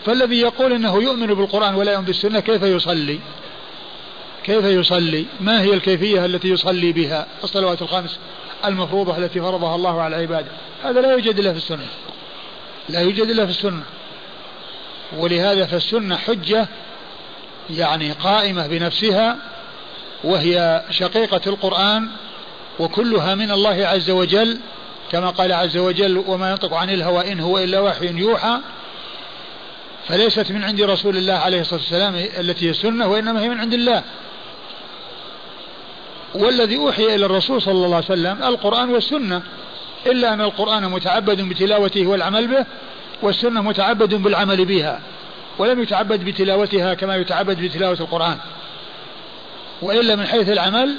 [0.07, 3.21] فالذي يقول إنه يؤمن بالقرآن ولا يؤمن بالسنة كيف يصلي؟
[4.45, 8.19] كيف يصلي؟ ما هي الكيفية التي يصلي بها؟ الصلوات الخمس
[8.65, 10.51] المفروضة التي فرضها الله على عباده،
[10.85, 11.87] هذا لا يوجد إلا في السنة.
[12.89, 13.83] لا يوجد إلا في السنة.
[15.17, 16.69] ولهذا فالسنة حجة
[17.71, 19.37] يعني قائمة بنفسها
[20.25, 22.09] وهي شقيقة القرآن
[22.79, 24.59] وكلها من الله عز وجل
[25.13, 28.59] كما قال عز وجل وما ينطق عن الهوى إن هو إلا وحي يوحى
[30.09, 33.75] فليست من عند رسول الله عليه الصلاة والسلام التي هي السنة وإنما هي من عند
[33.75, 34.03] الله.
[36.35, 39.43] والذي أوحي إلى الرسول صلى الله عليه وسلم القرآن والسنة.
[40.07, 42.67] إلا أن القرآن متعبد بتلاوته والعمل به
[43.23, 45.01] والسنة متعبد بالعمل بها
[45.59, 48.39] ولم يتعبد بتلاوتها كما يتعبد بتلاوة القرآن.
[49.83, 50.97] وإلا من حيث العمل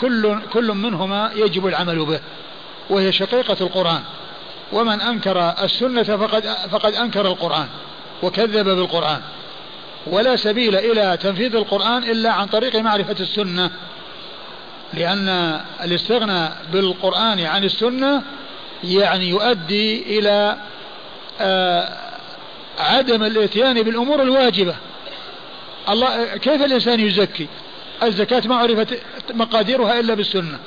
[0.00, 2.20] كل كل منهما يجب العمل به
[2.90, 4.02] وهي شقيقة القرآن.
[4.72, 7.68] ومن أنكر السنة فقد فقد أنكر القرآن
[8.22, 9.20] وكذب بالقرآن.
[10.06, 13.70] ولا سبيل إلى تنفيذ القرآن إلا عن طريق معرفة السنة.
[14.92, 18.22] لأن الاستغناء بالقرآن عن السنة
[18.84, 20.56] يعني يؤدي إلى
[21.40, 21.88] آه،
[22.78, 24.74] عدم الاتيان بالأمور الواجبة.
[25.88, 27.48] الله كيف الإنسان يزكي؟
[28.02, 28.98] الزكاة ما عرفت
[29.34, 30.58] مقاديرها إلا بالسنة.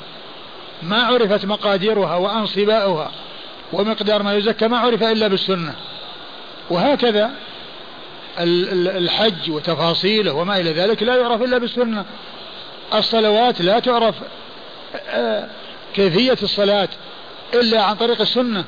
[0.83, 3.11] ما عرفت مقاديرها وأنصباؤها
[3.73, 5.73] ومقدار ما يزكى ما عرف إلا بالسنة.
[6.69, 7.31] وهكذا
[8.39, 12.05] الحج وتفاصيله وما إلى ذلك لا يعرف إلا بالسنة.
[12.93, 14.15] الصلوات لا تعرف
[15.09, 15.47] آه،
[15.93, 16.89] كيفية الصلاة
[17.53, 18.65] إلا عن طريق السنة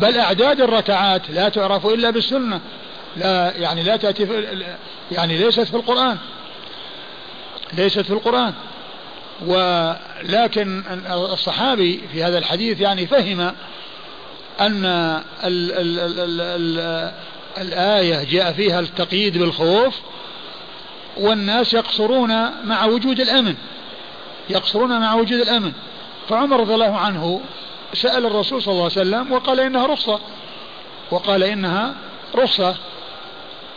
[0.00, 2.60] بل أعداد الركعات لا تعرف إلا بالسنة
[3.16, 4.64] لا يعني لا تأتي في
[5.12, 6.18] يعني ليست في القرآن
[7.72, 8.54] ليست في القرآن.
[9.46, 13.40] ولكن الصحابي في هذا الحديث يعني فهم
[14.60, 14.84] أن
[15.44, 17.12] ال ال ال ال
[17.58, 19.94] الآية جاء فيها التقييد بالخوف
[21.16, 22.32] والناس يقصرون
[22.64, 23.54] مع وجود الأمن
[24.50, 25.72] يقصرون مع وجود الأمن.
[26.28, 27.40] فعمر رضي الله عنه
[27.94, 30.20] سأل الرسول صلى الله عليه وسلم وقال إنها رخصة
[31.10, 31.94] وقال إنها
[32.34, 32.76] رخصة.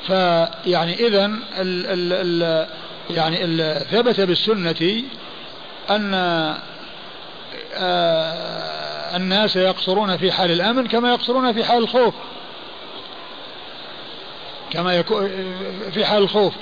[0.08, 2.68] فيعني إذا ال ال ال
[3.10, 5.04] يعني ال ثبت بالسنة
[5.90, 6.14] أن
[7.74, 8.34] آه
[9.16, 12.14] الناس يقصرون في حال الأمن كما يقصرون في حال الخوف.
[14.72, 15.30] كما يكون
[15.94, 16.54] في حال الخوف.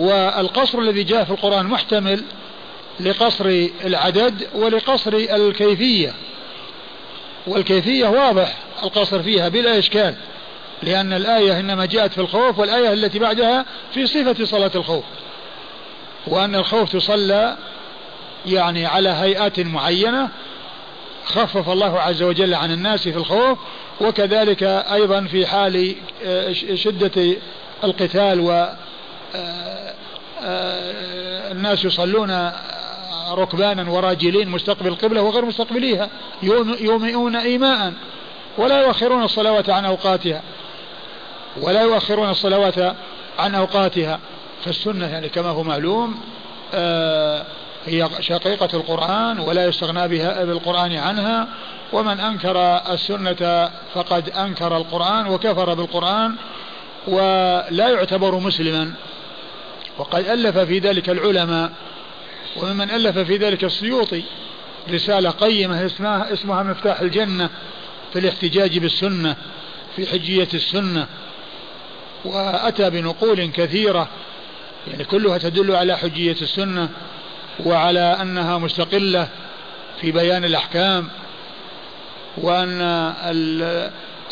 [0.00, 2.24] والقصر الذي جاء في القرآن محتمل
[3.00, 6.14] لقصر العدد ولقصر الكيفية.
[7.46, 10.14] والكيفية واضح القصر فيها بلا إشكال
[10.82, 15.04] لأن الآية إنما جاءت في الخوف والآية التي بعدها في صفة صلاة الخوف.
[16.26, 17.56] وأن الخوف تصلى
[18.46, 20.28] يعني على هيئات معينة
[21.24, 23.58] خفف الله عز وجل عن الناس في الخوف
[24.00, 25.94] وكذلك أيضا في حال
[26.24, 27.36] آه، شدة
[27.84, 28.40] القتال
[31.52, 32.52] الناس يصلون
[33.30, 36.08] ركبانا وراجلين مستقبل القبلة وغير مستقبليها
[36.80, 37.92] يومئون إيماء
[38.58, 40.42] ولا يؤخرون الصلوات عن أوقاتها.
[41.60, 42.78] ولا يؤخرون الصلوات
[43.38, 44.18] عن أوقاتها.
[44.64, 46.20] فالسنة يعني كما هو معلوم
[47.86, 51.48] هي شقيقة القرآن ولا يستغنى بها بالقرآن عنها.
[51.92, 52.56] ومن أنكر
[52.92, 56.34] السنة فقد أنكر القرآن وكفر بالقرآن
[57.08, 58.92] ولا يعتبر مسلما.
[60.00, 61.72] وقد ألف في ذلك العلماء
[62.56, 64.22] وممن ألف في ذلك السيوطي
[64.90, 67.50] رسالة قيمة اسمها, اسمها مفتاح الجنة
[68.12, 69.36] في الاحتجاج بالسنة
[69.96, 71.06] في حجية السنة
[72.24, 74.08] وأتى بنقول كثيرة
[74.88, 76.88] يعني كلها تدل على حجية السنة
[77.64, 79.28] وعلى أنها مستقلة
[80.00, 81.08] في بيان الأحكام
[82.36, 82.80] وأن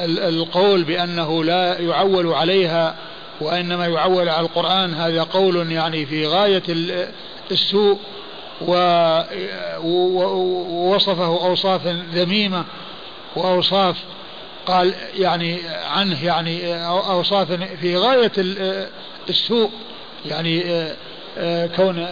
[0.00, 2.96] القول بأنه لا يعول عليها
[3.40, 6.62] وإنما يعول على القرآن هذا قول يعني في غاية
[7.50, 7.98] السوء
[9.82, 12.64] ووصفه أوصاف ذميمة
[13.36, 13.96] وأوصاف
[14.66, 18.32] قال يعني عنه يعني أوصاف في غاية
[19.28, 19.70] السوء
[20.26, 20.86] يعني
[21.76, 22.06] كون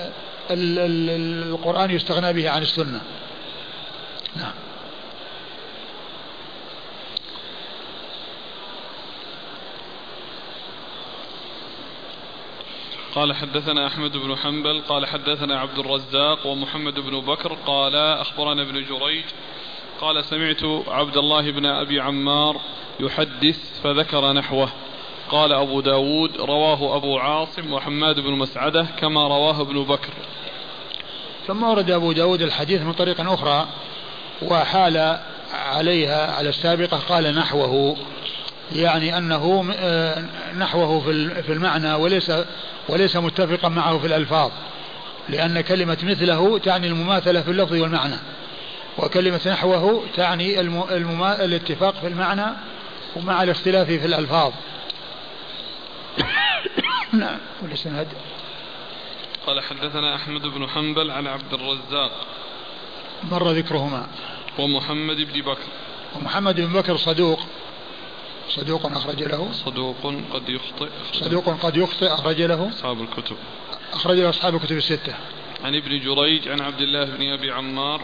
[0.50, 3.00] القرآن يستغنى به عن السنة.
[4.36, 4.52] نعم.
[13.16, 18.84] قال حدثنا أحمد بن حنبل قال حدثنا عبد الرزاق ومحمد بن بكر قال أخبرنا ابن
[18.84, 19.24] جريج
[20.00, 22.60] قال سمعت عبد الله بن أبي عمار
[23.00, 24.68] يحدث فذكر نحوه.
[25.30, 30.12] قال أبو داود رواه أبو عاصم وحماد بن مسعدة كما رواه ابن بكر.
[31.46, 33.66] ثم ورد أبو داود الحديث من طريق أخرى
[34.42, 35.18] وحال
[35.52, 37.96] عليها على السابقة قال نحوه.
[38.72, 40.24] يعني أنه آه،
[40.58, 41.00] نحوه
[41.42, 42.32] في المعنى وليس
[42.88, 44.50] وليس متفقا معه في الألفاظ.
[45.28, 48.16] لأن كلمة مثله تعني المماثلة في اللفظ والمعنى
[48.98, 51.44] وكلمة نحوه تعني المما...
[51.44, 52.46] الاتفاق في المعنى
[53.16, 54.52] ومع الاختلاف في الألفاظ.
[57.12, 58.08] نعم والإسناد.
[59.46, 62.26] قال حدثنا أحمد بن حنبل عن عبد الرزاق.
[63.30, 64.06] مر ذكرهما.
[64.58, 65.68] ومحمد بن بكر.
[66.16, 67.40] ومحمد بن بكر صدوق.
[68.48, 69.48] صدوق أخرج له.
[69.52, 70.88] صدوق قد يخطئ.
[71.12, 72.68] صدوق قد يخطئ أخرج له.
[72.68, 73.36] أصحاب الكتب.
[73.92, 75.14] أخرج له أصحاب الكتب الستة.
[75.64, 78.00] عن ابن جريج عن عبد الله بن أبي عمار.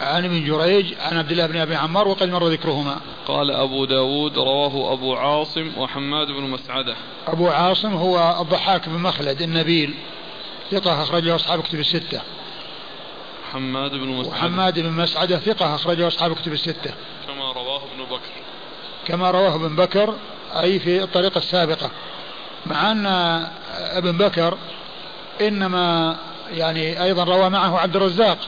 [0.00, 3.00] عن ابن جريج عن عبد الله بن أبي عمار وقد مر ذكرهما.
[3.26, 6.96] قال أبو داود رواه أبو عاصم وحماد بن مسعدة.
[7.26, 9.94] أبو عاصم هو الضحاك بن مخلد النبيل
[10.70, 12.20] ثقة أخرج له أصحاب الكتب الستة.
[13.52, 14.36] حماد بن مسعدة.
[14.36, 16.94] وحماد بن مسعدة ثقة أخرجه أصحاب الكتب الستة.
[17.26, 18.41] كما رواه ابن بكر.
[19.06, 20.14] كما رواه ابن بكر
[20.60, 21.90] أي في الطريقة السابقة.
[22.66, 23.06] مع أن
[23.76, 24.58] ابن بكر
[25.40, 26.16] إنما
[26.52, 28.38] يعني أيضا روى معه عبد الرزاق.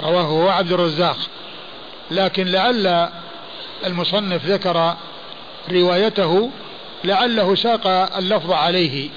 [0.00, 1.16] رواه هو عبد الرزاق.
[2.10, 3.08] لكن لعل
[3.86, 4.94] المصنف ذكر
[5.70, 6.50] روايته
[7.04, 9.08] لعله ساق اللفظ عليه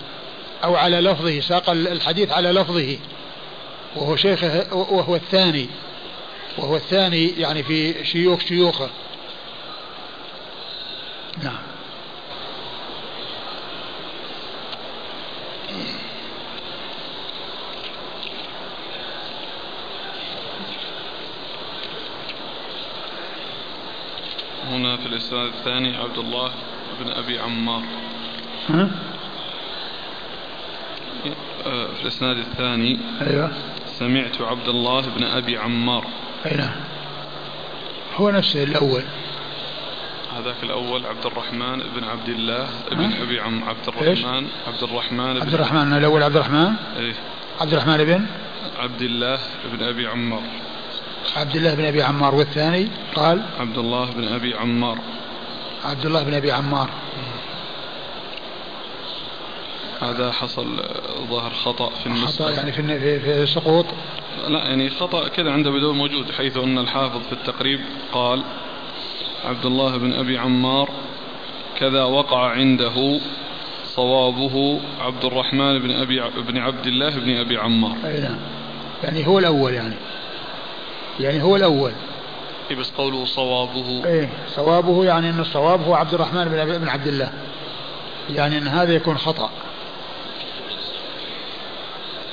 [0.63, 2.97] أو على لفظه ساق الحديث على لفظه.
[3.95, 5.69] وهو شيخه وهو الثاني
[6.57, 8.89] وهو الثاني يعني في شيوخ شيوخه.
[11.37, 11.57] نعم.
[24.67, 26.51] هنا في الإسناد الثاني عبد الله
[26.99, 27.83] بن أبي عمار.
[28.69, 28.89] ها؟
[31.65, 32.99] آه، في الإسناد الثاني.
[33.21, 33.51] أيوه.
[33.99, 36.07] سمعت عبد الله بن أبي عمار.
[36.45, 36.75] أي نعم.
[38.15, 39.03] هو نفسه الأول.
[40.41, 45.53] هذاك الأول عبد الرحمن بن عبد الله بن أبي عم عبد الرحمن؟ عبد الرحمن عبد
[45.53, 47.13] الرحمن الأول عبد الرحمن إيه.
[47.61, 48.25] عبد الرحمن بن؟
[48.79, 49.39] عبد الله
[49.73, 50.41] بن أبي عمار.
[51.35, 54.97] عبد الله بن أبي عمار والثاني؟ قال؟ عبد الله بن أبي عمار.
[55.85, 56.89] عبد الله بن أبي عمار.
[60.01, 60.83] هذا حصل
[61.29, 62.45] ظهر خطأ في النسخة.
[62.45, 63.85] خطأ يعني في في, في سقوط؟
[64.47, 67.79] لا يعني خطأ كذا عنده بدون موجود حيث أن الحافظ في التقريب
[68.13, 68.43] قال
[69.45, 70.89] عبد الله بن أبي عمار
[71.79, 73.19] كذا وقع عنده
[73.85, 77.95] صوابه عبد الرحمن بن أبي بن عبد الله بن أبي عمار.
[78.05, 78.37] أي نعم.
[79.03, 79.95] يعني هو الأول يعني.
[81.19, 81.91] يعني هو الأول.
[82.71, 84.05] إيه بس قوله صوابه.
[84.05, 87.31] إيه صوابه يعني إن الصواب هو عبد الرحمن بن أبي بن عبد الله
[88.29, 89.49] يعني إن هذا يكون خطأ.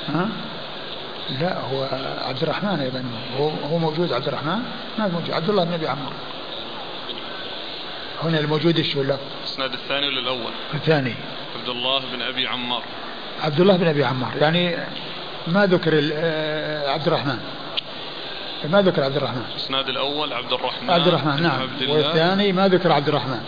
[0.08, 0.28] ها؟
[1.40, 1.88] لا هو
[2.28, 3.04] عبد الرحمن أيضا
[3.38, 4.58] هو هو موجود عبد الرحمن
[4.98, 5.30] ما موجود.
[5.30, 6.12] عبد الله بن أبي عمرو
[8.22, 11.14] هنا الموجود إيش ولا الاسناد الثاني ولا الأول؟ الثاني.
[11.58, 12.82] عبد الله بن أبي عمار.
[13.42, 14.32] عبد الله بن أبي عمار.
[14.40, 14.76] يعني
[15.46, 17.38] ما ذكر آه، عبد الرحمن
[18.64, 21.62] ما ذكر عبد الرحمن الاسناد الأول عبد الرحمن عبد الرحمن نعم.
[21.62, 23.40] عبد والثاني ما ذكر عبد الرحمن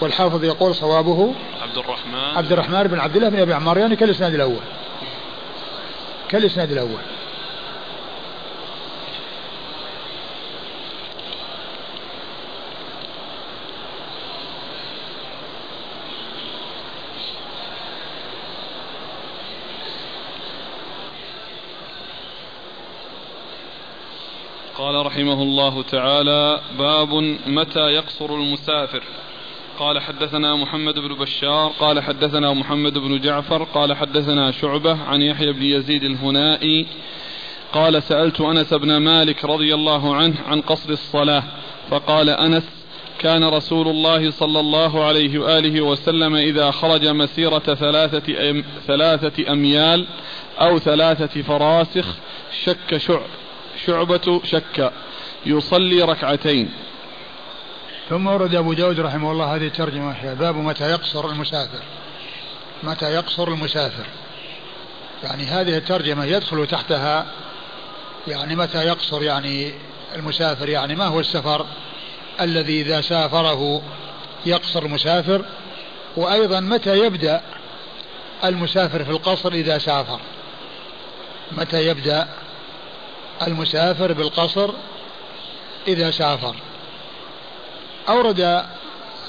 [0.00, 3.78] والحافظ يقول صوابه عبد الرحمن عبد الرحمن بن عبد الله بن أبي عمار.
[3.78, 4.60] يعني كالإسناد الأول.
[6.28, 7.00] كالإسناد الأول.
[24.90, 27.14] قال رحمه الله تعالى باب
[27.46, 29.02] متى يقصر المسافر.
[29.78, 35.52] قال حدثنا محمد بن بشار قال حدثنا محمد بن جعفر قال حدثنا شعبة عن يحيى
[35.52, 36.86] بن يزيد الهنائي
[37.72, 41.42] قال سألت أنس بن مالك رضي الله عنه عن قصر الصلاة
[41.90, 42.64] فقال أنس
[43.18, 50.06] كان رسول الله صلى الله عليه وآله وسلم إذا خرج مسيرة ثلاثة, أم ثلاثة أميال
[50.60, 52.06] أو ثلاثة فراسخ
[52.64, 53.20] شك شع
[53.86, 54.92] شعبة شك
[55.46, 56.70] يصلي ركعتين.
[58.10, 61.82] ثم ورد أبو داود رحمه الله هذه الترجمة باب متى يقصر المسافر.
[62.82, 64.06] متى يقصر المسافر.
[65.22, 67.26] يعني هذه الترجمة يدخل تحتها
[68.28, 69.72] يعني متى يقصر يعني
[70.14, 70.68] المسافر.
[70.68, 71.66] يعني ما هو السفر
[72.40, 73.82] الذي إذا سافره
[74.46, 75.44] يقصر المسافر؟
[76.16, 77.40] وأيضا متى يبدأ
[78.44, 80.20] المسافر في القصر إذا سافر؟
[81.52, 82.28] متى يبدأ
[83.46, 84.70] المسافر بالقصر
[85.88, 86.56] إذا سافر.
[88.08, 88.64] أورد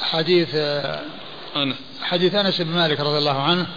[0.01, 0.55] حديث
[1.55, 3.67] أنس حديث أنس بن مالك رضي الله عنه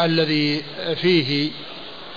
[0.00, 0.64] الذي
[0.96, 1.50] فيه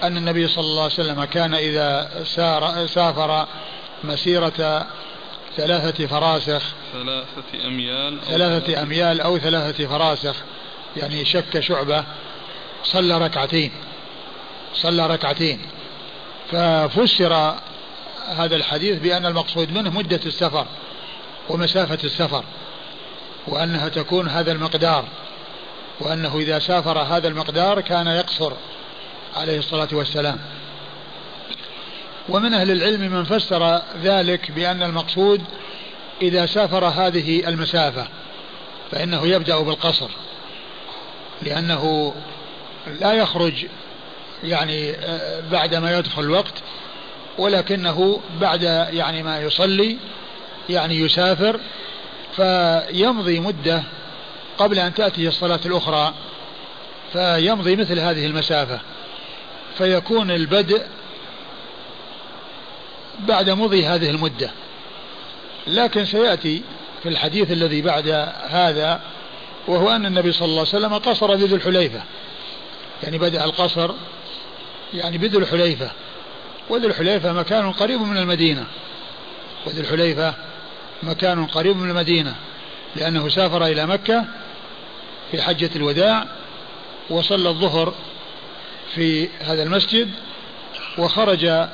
[0.03, 3.47] أن النبي صلى الله عليه وسلم كان إذا سار سافر
[4.03, 4.87] مسيرة
[5.57, 8.81] ثلاثة فراسخ ثلاثة أميال ثلاثة.
[8.81, 10.35] أميال أو ثلاثة فراسخ
[10.97, 12.03] يعني شك شعبة
[12.83, 13.71] صلى ركعتين.
[14.73, 15.59] صلى ركعتين.
[16.51, 17.55] ففسر
[18.27, 20.65] هذا الحديث بأن المقصود منه مدة السفر
[21.49, 22.43] ومسافة السفر
[23.47, 25.05] وأنها تكون هذا المقدار
[25.99, 28.53] وأنه إذا سافر هذا المقدار كان يقصر
[29.35, 30.39] عليه الصلاة والسلام.
[32.29, 35.41] ومن أهل العلم من فسر ذلك بأن المقصود
[36.21, 38.07] إذا سافر هذه المسافة
[38.91, 40.09] فإنه يبدأ بالقصر
[41.41, 42.13] لأنه
[43.01, 43.65] لا يخرج
[44.43, 46.53] يعني آه، بعد ما يدخل الوقت
[47.37, 49.97] ولكنه بعد يعني ما يصلي
[50.69, 51.59] يعني يسافر
[52.35, 53.83] فيمضي مدة
[54.57, 56.13] قبل أن تأتي الصلاة الأخرى
[57.13, 58.79] فيمضي مثل هذه المسافة
[59.77, 60.85] فيكون البدء
[63.19, 64.51] بعد مضي هذه المدة.
[65.67, 66.61] لكن سيأتي
[67.03, 68.07] في الحديث الذي بعد
[68.49, 69.01] هذا
[69.67, 72.01] وهو أن النبي صلى الله عليه وسلم قصر بذو الحليفة.
[73.03, 73.91] يعني بدأ القصر
[74.93, 75.91] يعني بذو الحليفة
[76.69, 78.65] وذو الحليفة مكان قريب من المدينة.
[79.65, 80.33] وذو الحليفة
[81.03, 82.35] مكان قريب من المدينة.
[82.95, 84.25] لأنه سافر إلى مكة
[85.31, 86.25] في حجة الوداع
[87.09, 87.93] وصلى الظهر
[88.95, 90.09] في هذا المسجد
[90.97, 91.67] وخرج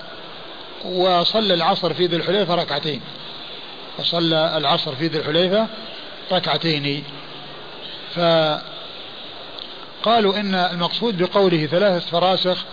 [0.86, 3.02] وصلى العصر في ذي الحليفة ركعتين.
[4.00, 5.68] وصلى العصر في ذي الحليفة
[6.32, 7.04] ركعتين.
[8.16, 8.62] فقالوا
[10.40, 12.66] إن المقصود بقوله ثلاثة فراسخ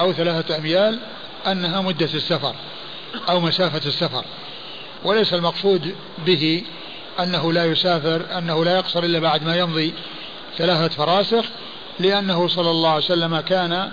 [0.00, 0.98] أو ثلاثة أميال
[1.46, 2.54] أنها مدة السفر
[3.28, 4.24] أو مسافة السفر.
[5.04, 5.94] وليس المقصود
[6.26, 6.64] به
[7.20, 9.94] أنه لا يسافر أنه لا يقصر إلا بعد ما يمضي
[10.58, 11.44] ثلاثة فراسخ
[12.00, 13.92] لأنه صلى الله عليه وسلم كان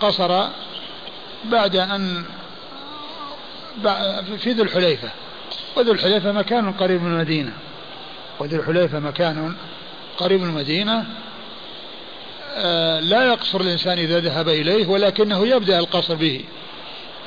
[0.00, 0.48] قصر
[1.44, 2.24] بعد أن
[4.38, 5.08] في ذو الحليفة.
[5.76, 7.52] وذو الحليفة مكان قريب من المدينة.
[8.38, 9.56] وذو الحليفة مكان
[10.18, 11.06] قريب من المدينة.
[13.00, 16.44] لا يقصر الإنسان إذا ذهب إليه ولكنه يبدأ القصر به.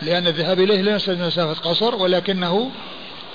[0.01, 2.71] لأن الذهاب إليه ليس مسافة قصر ولكنه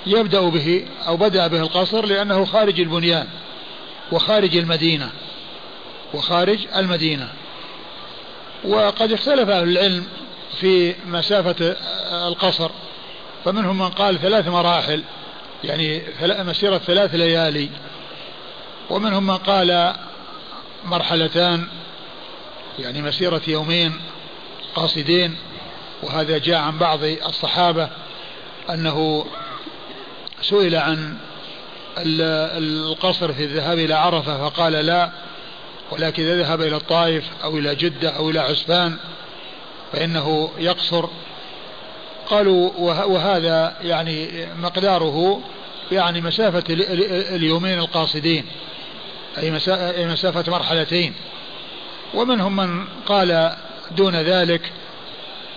[0.06, 3.26] يبدأ به أو بدأ به القصر لأنه خارج البنيان
[4.12, 5.10] وخارج المدينة
[6.14, 7.28] وخارج المدينة.
[8.64, 10.06] وقد اختلف أهل العلم
[10.60, 11.76] في مسافة
[12.28, 12.70] القصر.
[13.44, 15.02] فمنهم من قال ثلاث مراحل
[15.64, 17.68] يعني مسيرة ثلاث ليالي.
[18.90, 19.94] ومنهم من قال
[20.84, 21.68] مرحلتان
[22.78, 24.00] يعني مسيرة يومين
[24.74, 25.36] قاصدين
[26.02, 27.88] وهذا جاء عن بعض الصحابة
[28.70, 29.26] أنه
[30.42, 31.16] سئل عن
[31.98, 35.10] القصر في الذهاب إلى عرفة فقال لا
[35.90, 38.96] ولكن إذا ذهب إلى الطائف أو إلى جدة أو إلى عسفان
[39.92, 41.08] فإنه يقصر.
[42.26, 42.70] قالوا
[43.06, 45.40] وهذا يعني مقداره
[45.92, 46.64] يعني مسافة
[47.36, 48.44] اليومين القاصدين.
[49.38, 51.14] أي مسافة مرحلتين.
[52.14, 53.56] ومنهم من قال
[53.90, 54.72] دون ذلك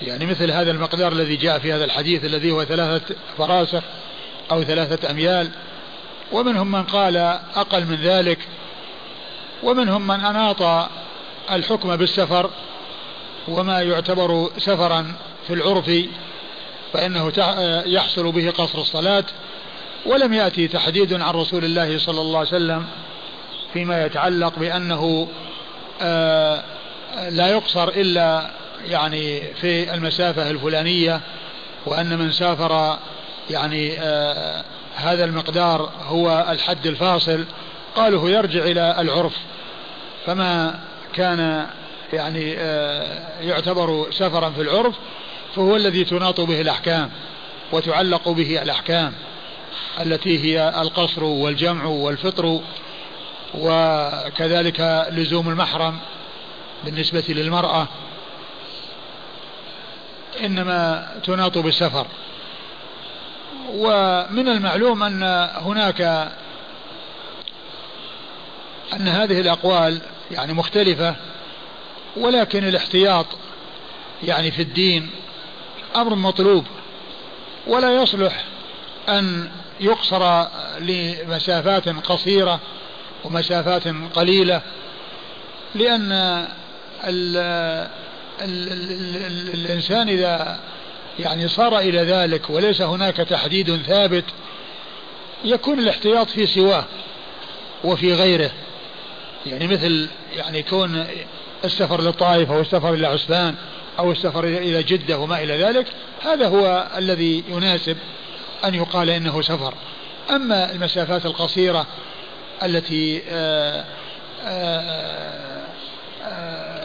[0.02, 3.84] يعني مثل هذا المقدار الذي جاء في هذا الحديث الذي هو ثلاثة فراسخ
[4.52, 5.50] أو ثلاثة أميال.
[6.32, 7.18] ومنهم من قال
[7.56, 8.40] أقل من ذلك.
[9.64, 10.90] ومنهم من أناط
[11.52, 12.50] الحكم بالسفر
[13.48, 15.14] وما يعتبر سفرا
[15.48, 15.92] في العرف
[16.94, 17.32] فإنه
[17.86, 19.24] يحصل به قصر الصلاة.
[20.06, 22.86] ولم يأتي تحديد عن رسول الله صلى الله عليه وسلم
[23.74, 25.28] فيما يتعلق بأنه
[26.02, 26.64] آه،
[27.30, 28.52] لا يقصر إلا
[28.88, 31.22] يعني في المسافة الفلانية
[31.86, 32.98] وأن من سافر
[33.50, 34.64] يعني آه
[34.96, 37.46] هذا المقدار هو الحد الفاصل
[37.96, 39.34] قالوا يرجع إلى العرف.
[40.26, 40.80] فما
[41.14, 41.66] كان
[42.14, 44.96] يعني آه يعتبر سفرا في العرف
[45.56, 47.10] فهو الذي تناط به الأحكام
[47.72, 49.14] وتعلق به الأحكام
[50.02, 52.62] التي هي القصر والجمع والفطر
[53.54, 56.00] وكذلك لزوم المحرم
[56.84, 57.88] بالنسبة للمرأة
[60.44, 62.08] إنما تناط بالسفر.
[63.74, 65.24] ومن المعلوم أن
[65.56, 66.02] هناك
[68.94, 71.16] أن هذه الأقوال يعني مختلفة
[72.18, 73.26] ولكن الاحتياط
[74.24, 75.10] يعني في الدين
[75.96, 76.66] أمر مطلوب.
[77.68, 78.44] ولا يصلح
[79.10, 80.46] أن يقصر
[80.80, 82.60] لمسافات قصيرة
[83.26, 84.62] ومسافات قليلة
[85.76, 86.12] لأن
[87.04, 87.38] ال
[88.42, 90.60] ال ال الإنسان إذا
[91.20, 94.26] يعني صار إلى ذلك وليس هناك تحديد ثابت
[95.44, 96.86] يكون الاحتياط في سواه
[97.84, 98.52] وفي غيره.
[99.46, 101.06] يعني مثل يعني كون
[101.64, 103.56] السفر للطائف أو السفر إلى عسفان
[104.00, 105.88] أو السفر إلى جدة وما إلى ذلك
[106.22, 107.98] هذا هو الذي يناسب
[108.66, 109.74] أن يقال إنه سفر.
[110.30, 111.88] أما المسافات القصيرة
[112.64, 113.86] التي آآ
[114.44, 115.62] آآ
[116.24, 116.82] آآ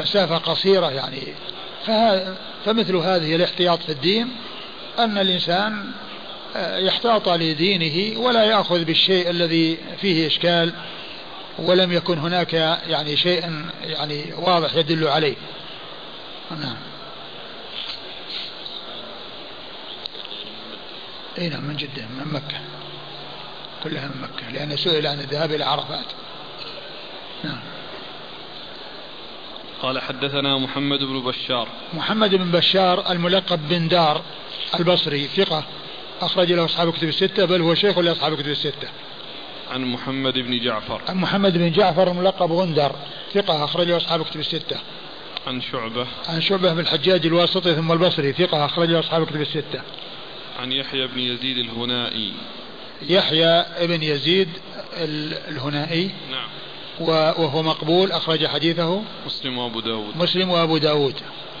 [0.00, 1.22] مسافة قصيرة يعني.
[2.64, 4.36] فمثل هذه الاحتياط في الدين
[4.98, 5.92] أن الإنسان
[6.56, 10.72] يحتاط لدينه ولا يأخذ بالشيء الذي فيه إشكال
[11.58, 12.52] ولم يكن هناك
[12.86, 15.34] يعني شيء يعني واضح يدل عليه.
[16.50, 16.76] نعم.
[21.38, 22.69] اي نعم من جدة من مكة.
[23.84, 26.06] كلها من مكة لأن سئل عن الذهاب إلى عرفات.
[27.44, 27.60] نعم.
[29.82, 31.68] قال حدثنا محمد بن بشار.
[31.94, 34.22] محمد بن بشار الملقب بن دار
[34.78, 35.64] البصري ثقة
[36.20, 38.88] أخرج له أصحاب الكتب الستة بل هو شيخ لأصحاب الكتب الستة.
[39.70, 41.00] عن محمد بن جعفر.
[41.08, 42.92] عن محمد بن جعفر الملقب غندر
[43.34, 44.76] ثقة أخرج له أصحاب الكتب الستة.
[45.46, 46.06] عن شعبة.
[46.28, 49.82] عن شعبة بن الحجاج الواسطي ثم البصري ثقة أخرج له أصحاب الكتب الستة.
[50.60, 52.32] عن يحيى بن يزيد الهنائي.
[53.08, 54.48] يحيى بن يزيد
[55.48, 56.10] الهنائي.
[56.30, 56.48] نعم.
[57.00, 59.02] وهو مقبول أخرج حديثه.
[59.26, 60.16] مسلم وأبو داود.
[60.16, 61.14] مسلم وأبو داود.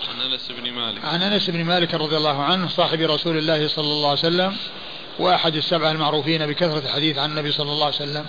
[0.08, 1.04] عن أنس بن مالك.
[1.04, 4.56] عن أنس بن مالك رضي الله عنه صاحب رسول الله صلى الله عليه وسلم
[5.18, 8.26] وأحد السبعة المعروفين بكثرة الحديث عن النبي صلى الله عليه وسلم.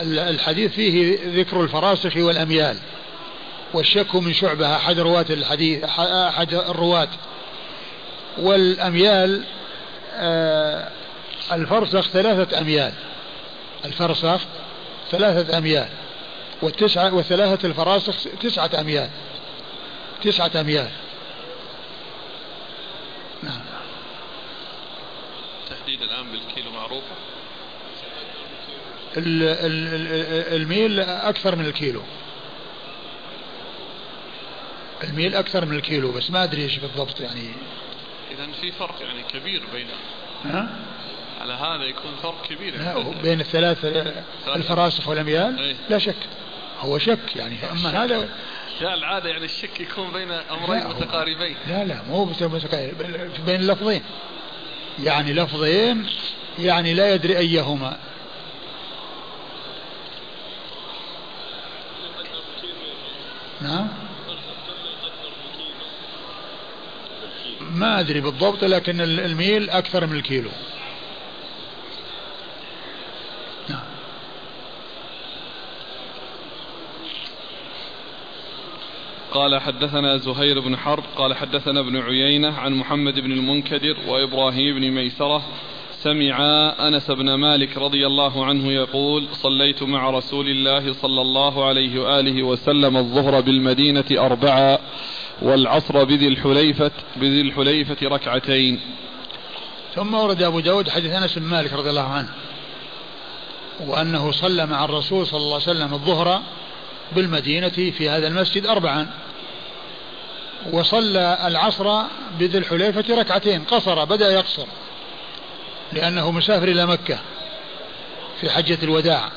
[0.00, 2.76] والحديث فيه ذكر الفراسخ والأميال.
[3.74, 5.84] والشك من شعبة أحد رواة الحديث
[6.28, 7.08] أحد الرواة.
[8.38, 9.44] والأميال
[11.52, 12.92] الفرسخ ثلاثة أميال.
[13.84, 14.40] الفرسخ
[15.10, 15.88] ثلاثة أميال
[16.62, 19.10] والتسعة وثلاثة الفراسخ تسعة أميال.
[20.22, 20.90] تسعة أميال.
[23.42, 23.60] نعم.
[25.70, 27.14] تحديد الآن بالكيلو معروفة؟
[30.56, 32.02] الميل أكثر من الكيلو.
[35.04, 37.52] الميل أكثر من الكيلو بس ما أدري إيش بالضبط يعني.
[38.30, 39.86] إذا في فرق يعني كبير بين
[40.44, 40.68] ها؟
[41.40, 42.74] على هذا يكون فرق كبير.
[42.74, 43.84] يعني بين الثلاث
[44.46, 45.76] الفراسخ والأميال أيه.
[45.90, 46.16] لا شك.
[46.80, 47.56] هو شك يعني.
[47.72, 48.28] أما هذا
[48.80, 51.56] لا العادة يعني الشك يكون بين أمرين متقاربين.
[51.68, 52.94] لا لا مو متقارب
[53.46, 54.02] بين لفظين.
[55.02, 56.06] يعني لفظين
[56.58, 57.98] يعني لا يدري أيهما.
[63.60, 63.88] نعم؟
[67.74, 70.50] ما أدري بالضبط لكن الميل أكثر من الكيلو.
[73.68, 73.84] نعم.
[79.32, 84.90] قال حدثنا زهير بن حرب قال حدثنا ابن عيينة عن محمد بن المنكدر وإبراهيم بن
[84.90, 85.42] ميسرة.
[86.02, 86.38] سمع
[86.88, 92.42] أنس بن مالك رضي الله عنه يقول صليت مع رسول الله صلى الله عليه وآله
[92.42, 94.78] وسلم الظهر بالمدينة أربعا
[95.42, 98.80] والعصر بذي الحليفة بذي الحليفة ركعتين.
[99.94, 102.28] ثم ورد أبو داود حديث أنس بن مالك رضي الله عنه
[103.80, 106.42] وأنه صلى مع الرسول صلى الله عليه وسلم الظهر
[107.12, 109.10] بالمدينة في هذا المسجد أربعا
[110.72, 112.02] وصلى العصر
[112.38, 114.66] بذي الحليفة ركعتين قصر بدأ يقصر
[115.92, 117.18] لأنه مسافر إلى مكة
[118.40, 119.30] في حجة الوداع.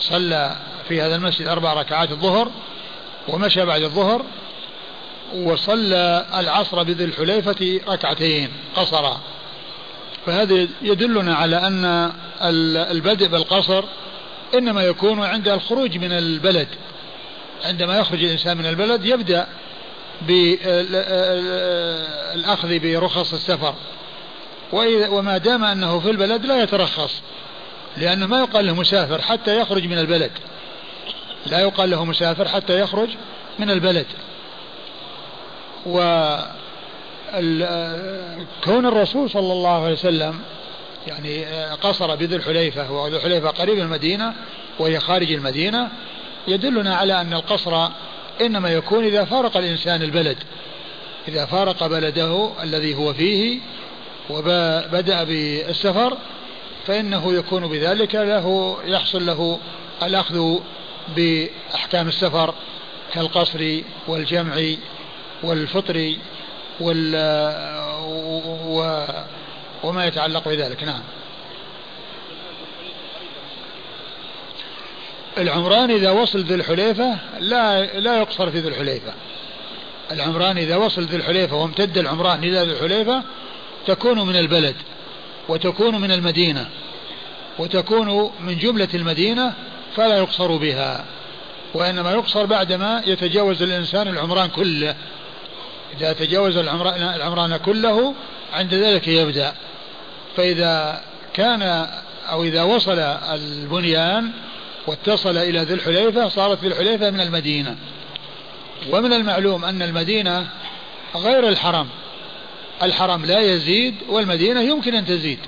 [0.00, 0.56] صلى
[0.88, 2.50] في هذا المسجد أربع ركعات الظهر
[3.28, 4.24] ومشى بعد الظهر
[5.34, 9.20] وصلى العصر بذي الحليفة ركعتين قصرا.
[10.26, 12.12] فهذا يدلنا على أن
[12.90, 13.84] البدء بالقصر
[14.54, 16.68] إنما يكون عند الخروج من البلد.
[17.64, 19.46] عندما يخرج الإنسان من البلد يبدأ
[22.32, 23.74] بالأخذ برخص السفر.
[25.10, 27.22] وما دام أنه في البلد لا يترخص
[27.96, 30.30] لأنه ما يقال له مسافر حتى يخرج من البلد.
[31.46, 33.08] لا يقال له مسافر حتى يخرج
[33.58, 34.06] من البلد.
[35.86, 36.36] و
[38.64, 40.40] كون الرسول صلى الله عليه وسلم
[41.06, 41.44] يعني
[41.74, 44.34] قصر بذي الحليفة وذو الحليفة قريب المدينة
[44.78, 45.88] وهي خارج المدينة
[46.48, 47.88] يدلنا على أن القصر
[48.40, 50.36] إنما يكون إذا فارق الإنسان البلد
[51.28, 53.60] إذا فارق بلده الذي هو فيه
[54.30, 56.16] وبدأ بالسفر
[56.86, 59.58] فإنه يكون بذلك له يحصل له
[60.02, 60.58] الأخذ
[61.16, 62.54] بأحكام السفر
[63.14, 64.54] كالقصر والجمع
[65.42, 66.16] والفطر
[66.80, 67.16] وال
[68.66, 69.04] و
[69.82, 71.02] وما يتعلق بذلك نعم.
[75.38, 79.12] العمران إذا وصل ذي الحليفة لا لا يقصر في ذي الحليفة.
[80.12, 83.22] العمران إذا وصل ذي الحليفة وامتد العمران إلى ذي الحليفة
[83.86, 84.76] تكون من البلد
[85.48, 86.68] وتكون من المدينة
[87.58, 89.52] وتكون من جملة المدينة
[89.96, 91.04] فلا يقصر بها
[91.74, 94.94] وإنما يقصر بعدما يتجاوز الإنسان العمران كله.
[95.96, 98.14] إذا تجاوز العمران كله
[98.52, 99.54] عند ذلك يبدأ.
[100.36, 101.02] فإذا
[101.34, 101.88] كان
[102.30, 104.30] أو إذا وصل البنيان
[104.86, 107.76] واتصل إلى ذي الحليفة صارت ذي الحليفة من المدينة.
[108.90, 110.46] ومن المعلوم أن المدينة
[111.16, 111.88] غير الحرم.
[112.82, 115.38] الحرم لا يزيد والمدينة يمكن أن تزيد.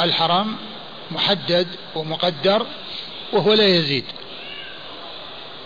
[0.00, 0.56] الحرم
[1.10, 2.66] محدد ومقدر
[3.32, 4.04] وهو لا يزيد.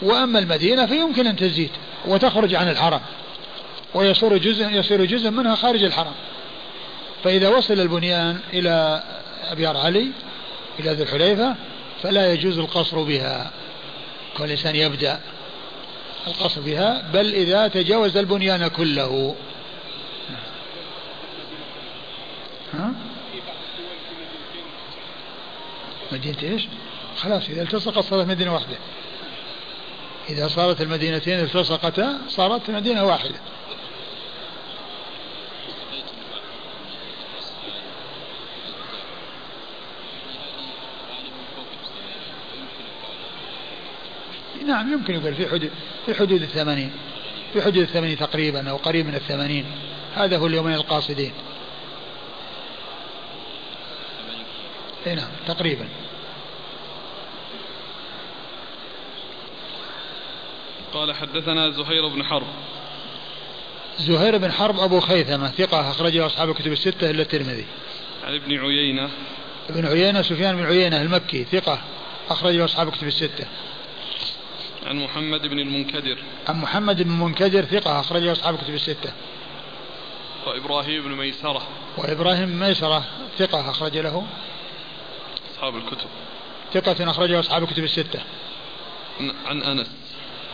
[0.03, 1.71] وأما المدينة فيمكن أن تزيد.
[2.07, 3.01] وتخرج عن الحرم.
[3.95, 6.15] ويصير جزء يصير جزء منها خارج الحرم.
[7.25, 9.03] فإذا وصل البنيان إلى
[9.45, 10.11] أبيار علي
[10.81, 11.55] إلى ذي الحليفة
[12.03, 13.51] فلا يجوز القصر بها.
[14.37, 15.21] كل إنسان يبدأ
[16.27, 19.37] القصر بها بل إذا تجاوز البنيان كله.
[22.75, 22.93] ها؟
[26.13, 26.63] مدينة إيش؟
[27.17, 28.77] خلاص إذا التصقت صارت مدينة واحدة.
[30.31, 33.41] إذا صارت المدينتين التصقتا صارت مدينة واحدة.
[44.67, 45.71] نعم يمكن يقول في حدود
[46.07, 46.93] في حدود الثمانين.
[47.53, 49.65] في حدود الثمانين تقريبا أو قريب من الثمانين.
[50.15, 51.33] هذا هو اليومين القاصدين.
[55.07, 55.89] نعم تقريبا.
[60.95, 62.47] قال حدثنا زهير بن حرب.
[63.99, 67.67] زهير بن حرب أبو خيثمة ثقة أخرجه أصحاب الكتب الستة إلا الترمذي.
[68.25, 69.09] عن ابن عيينة.
[69.71, 71.81] ابن عيينة سفيان بن عيينة المكي ثقة
[72.31, 73.47] أخرجه أصحاب الكتب الستة.
[74.87, 76.19] عن محمد بن المنكدر.
[76.49, 79.13] عن محمد بن المنكدر ثقة أخرجه أصحاب الكتب الستة.
[80.47, 81.63] وإبراهيم بن ميسرة.
[81.97, 83.05] وإبراهيم بن ميسرة
[83.39, 84.27] ثقة أخرج له.
[85.55, 86.09] أصحاب الكتب.
[86.75, 88.21] ثقة أخرجه أصحاب الكتب الستة.
[89.47, 90.10] عن أنس.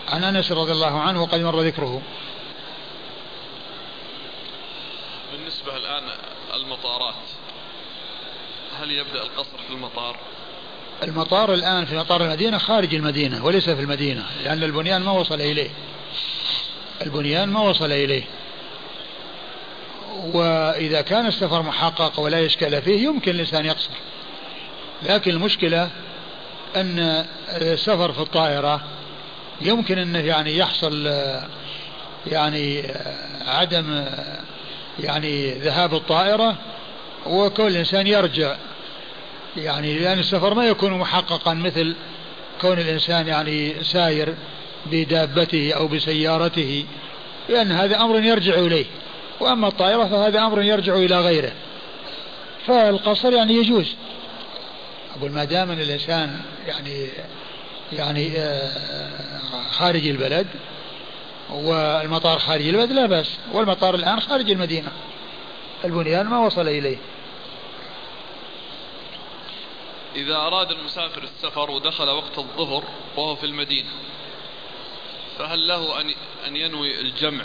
[0.08, 2.02] عن أنس رضي الله عنه وقد مر ذكره.
[5.32, 6.02] بالنسبة الآن
[6.54, 7.14] المطارات
[8.80, 10.16] هل يبدأ القصر في المطار؟
[11.02, 15.70] المطار الآن في مطار المدينة خارج المدينة وليس في المدينة لأن البنيان ما وصل إليه.
[17.02, 18.24] البنيان ما وصل إليه.
[20.32, 23.90] وإذا كان السفر محقق ولا إشكال فيه يمكن الإنسان يقصر.
[25.02, 25.90] لكن المشكلة
[26.76, 28.84] أن السفر في الطائرة
[29.60, 31.12] يمكن أنه يعني يحصل
[32.26, 32.82] يعني
[33.46, 34.04] عدم
[35.00, 36.56] يعني ذهاب الطائرة
[37.26, 38.56] وكل إنسان يرجع.
[39.56, 41.94] يعني لأن السفر ما يكون محققا مثل
[42.60, 44.34] كون الإنسان يعني ساير
[44.86, 46.84] بدابته أو بسيارته
[47.48, 48.86] لأن هذا أمر يرجع إليه.
[49.40, 51.52] وأما الطائرة فهذا أمر يرجع إلى غيره.
[52.66, 53.94] فالقصر يعني يجوز.
[55.18, 57.08] أقول ما دام الإنسان يعني
[57.92, 60.46] يعني آه، خارج البلد
[61.50, 64.88] والمطار خارج البلد لا بأس والمطار الآن خارج المدينة
[65.84, 66.96] البنيان ما وصل إليه.
[70.16, 72.84] إذا أراد المسافر السفر ودخل وقت الظهر
[73.16, 73.88] وهو في المدينة
[75.38, 76.14] فهل له أن
[76.46, 77.44] أن ينوي الجمع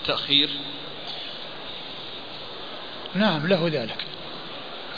[0.00, 0.50] التأخير؟
[3.14, 4.04] نعم له ذلك.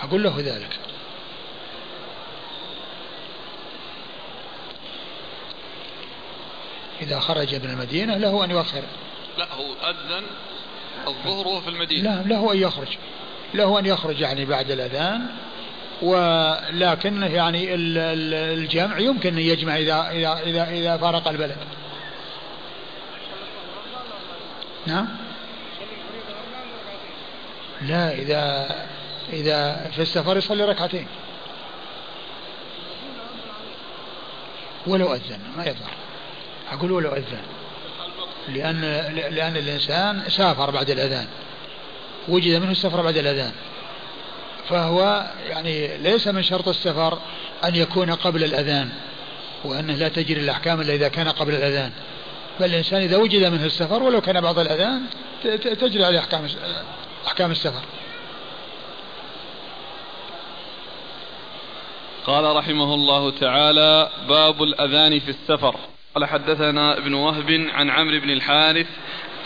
[0.03, 0.79] أقول له ذلك.
[7.03, 8.83] إذا خرج من المدينة له أن يؤخر.
[9.39, 10.25] لا هو أذن
[11.07, 12.23] الظهر وهو في المدينة.
[12.23, 12.89] لا له أن يخرج.
[13.55, 15.27] له أن يخرج يعني بعد الأذان
[16.03, 21.57] ولكن يعني الجمع يمكن أن يجمع إذا إذا إذا, إذا فارق البلد.
[24.87, 25.09] نعم؟
[27.83, 28.69] لا إذا
[29.33, 31.07] إذا في السفر يصلي ركعتين.
[34.87, 36.04] ولو أذن ما يضر.
[36.73, 37.43] أقول ولو أذن
[38.49, 38.81] لأن
[39.31, 41.27] لأن الإنسان سافر بعد الأذان.
[42.29, 43.53] وجد منه السفر بعد الأذان.
[44.69, 47.19] فهو يعني ليس من شرط السفر
[47.65, 48.93] أن يكون قبل الأذان
[49.65, 51.93] وأنه لا تجري الأحكام إلا إذا كان قبل الأذان.
[52.61, 55.03] بل الإنسان إذا وجد منه السفر ولو كان بعض الأذان
[55.81, 56.47] تجري عليه أحكام
[57.27, 57.83] أحكام السفر.
[62.27, 65.77] قال رحمه الله تعالى باب الأذان في السفر.
[66.15, 68.87] قال حدثنا ابن وهب عن عمرو بن الحارث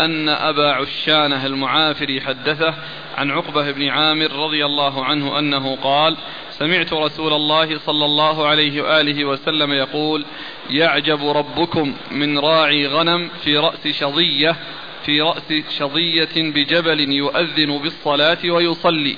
[0.01, 2.75] أن أبا عشانة المعافري حدثه
[3.17, 6.17] عن عقبة بن عامر رضي الله عنه أنه قال
[6.51, 10.25] سمعت رسول الله صلى الله عليه وآله وسلم يقول
[10.71, 14.57] يعجب ربكم من راعي غنم في رأس شظية
[15.09, 19.17] في رأس شظية بجبل يؤذن بالصلاة ويصلي.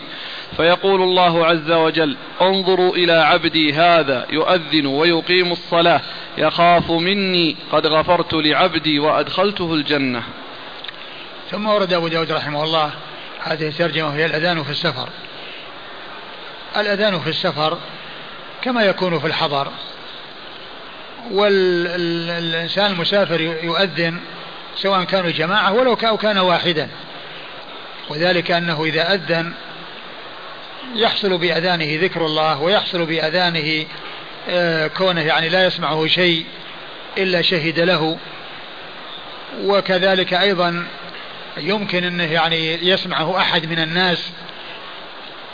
[0.57, 6.01] فيقول الله عز وجل انظروا إلى عبدي هذا يؤذن ويقيم الصلاة
[6.39, 10.23] يخاف مني قد غفرت لعبدي وأدخلته الجنة.
[11.51, 12.91] ثم ورد أبو داود رحمه الله
[13.41, 15.09] هذه الترجمة وهي الأذان في السفر.
[16.77, 17.79] الأذان في السفر
[18.63, 19.69] كما يكون في الحضر
[21.31, 24.21] والإنسان المسافر يؤذن
[24.77, 26.89] سواء كانوا جماعة ولو كان واحدا.
[28.09, 29.53] وذلك أنه إذا أذن
[30.95, 33.87] يحصل بأذانه ذكر الله ويحصل بأذانه
[34.49, 36.45] آه، كونه يعني لا يسمعه شيء
[37.19, 38.19] إلا شهد له.
[39.61, 40.87] وكذلك أيضا
[41.57, 44.31] يمكن أنه يعني يسمعه أحد من الناس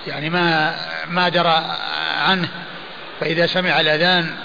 [0.07, 0.77] يعني ما
[1.09, 1.77] ما درى
[2.19, 2.49] عنه.
[3.21, 4.37] فإذا سمع الأذان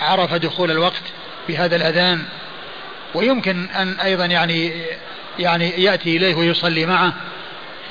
[0.00, 1.02] عرف دخول الوقت
[1.48, 2.24] بهذا الأذان.
[3.14, 4.72] ويمكن أن أيضا يعني
[5.38, 7.12] يعني يأتي إليه ويصلي معه.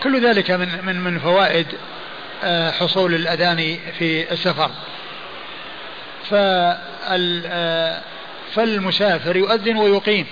[0.04, 1.68] كل ذلك من من من فوائد
[2.44, 4.72] آه، حصول الأذان في السفر.
[6.32, 8.02] آه،
[8.56, 10.26] فالمسافر يؤذن ويقيم.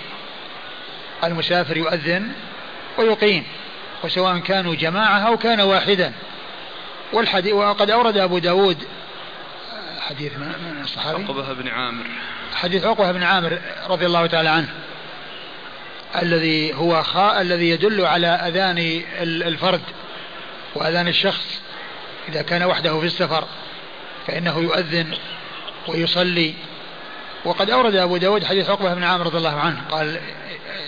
[1.24, 2.32] المسافر يؤذن
[2.98, 3.44] ويقيم
[4.04, 6.12] وسواء كانوا جماعة أو كان واحدا.
[7.12, 8.84] والحديث وقد أورد أبو داود
[10.08, 12.04] حديث من الصحابي عقبة بن عامر.
[12.54, 13.58] حديث عقبة بن عامر
[13.88, 14.68] رضي الله تعالى عنه.
[16.22, 19.80] الذي هو خاء الذي يدل على أذان الفرد
[20.74, 21.62] وأذان الشخص
[22.28, 23.44] إذا كان وحده في السفر
[24.26, 25.14] فإنه يؤذن
[25.88, 26.54] ويصلي.
[27.44, 29.82] وقد أورد أبو داود حديث عقبة بن عامر رضي الله عنه.
[29.90, 30.20] قال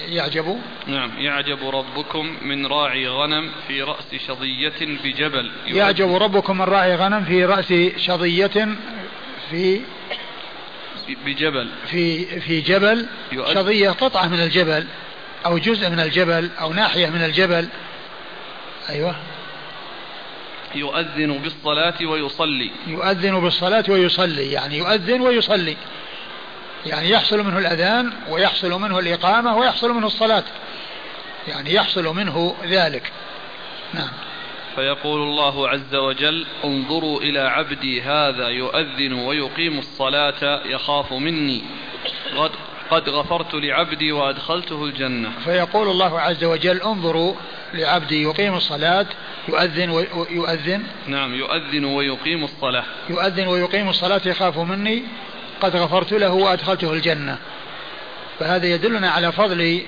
[0.08, 5.50] يعجب؟ نعم يعجب ربكم من راعي غنم في رأس شظية بجبل.
[5.66, 8.68] يعجب ربكم من راعي غنم في رأس شظية
[9.50, 9.80] في
[11.26, 11.68] بجبل.
[11.86, 13.06] في في جبل
[13.54, 14.86] شظية قطعة من الجبل
[15.46, 17.68] أو جزء من الجبل أو ناحية من الجبل.
[18.88, 19.16] أيوه.
[20.74, 22.70] يؤذن بالصلاة ويصلي.
[22.86, 25.76] يؤذن بالصلاة ويصلي يعني يؤذن ويصلي.
[26.86, 30.44] يعني يحصل منه الأذان ويحصل منه الإقامة ويحصل منه الصلاة.
[31.48, 33.12] يعني يحصل منه ذلك.
[33.94, 34.10] نعم.
[34.76, 41.62] فيقول الله عز وجل انظروا إلى عبدي هذا يؤذن ويقيم الصلاة يخاف مني.
[42.36, 42.50] قد
[42.90, 45.30] قد غفرت لعبدي وأدخلته الجنة.
[45.44, 47.34] فيقول الله عز وجل انظروا
[47.74, 49.06] لعبدي يقيم الصلاة
[49.48, 52.84] يؤذن ويؤذن نعم يؤذن ويقيم الصلاة.
[53.08, 55.02] يؤذن ويقيم الصلاة يخاف مني.
[55.60, 57.38] قد غفرت له وأدخلته الجنة.
[58.38, 59.82] فهذا يدلنا على فضل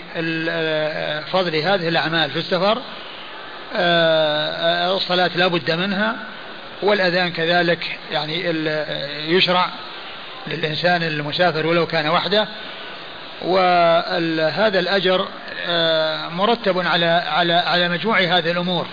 [1.32, 2.78] فضل هذه الأعمال في السفر.
[4.96, 6.16] الصلاة لا بد منها
[6.82, 8.44] والأذان كذلك يعني
[9.28, 9.68] يشرع
[10.46, 12.48] للإنسان المسافر ولو كان وحده.
[13.42, 15.28] وهذا الأجر
[15.66, 18.86] آه، مرتب على على على مجموع هذه الأمور.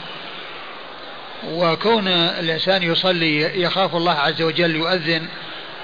[1.48, 5.28] وكون الإنسان يصلي يخاف الله عز وجل يؤذن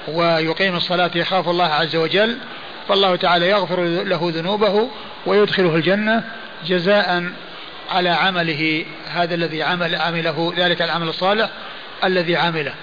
[0.08, 2.38] ويقيم الصلاة يخاف الله عز وجل
[2.88, 4.90] فالله تعالى يغفر له ذنوبه
[5.26, 6.24] ويدخله الجنة
[6.66, 7.32] جزاء
[7.90, 11.50] على عمله هذا الذي عمل عمله ذلك العمل الصالح
[12.04, 12.74] الذي عمله.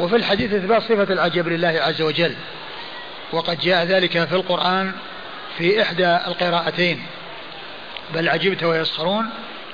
[0.00, 2.34] وفي الحديث إثبات صفة العجب لله عز وجل.
[3.32, 4.92] وقد جاء ذلك في القرآن
[5.58, 7.02] في إحدى القراءتين.
[8.14, 9.30] بل عجبت ويسخرون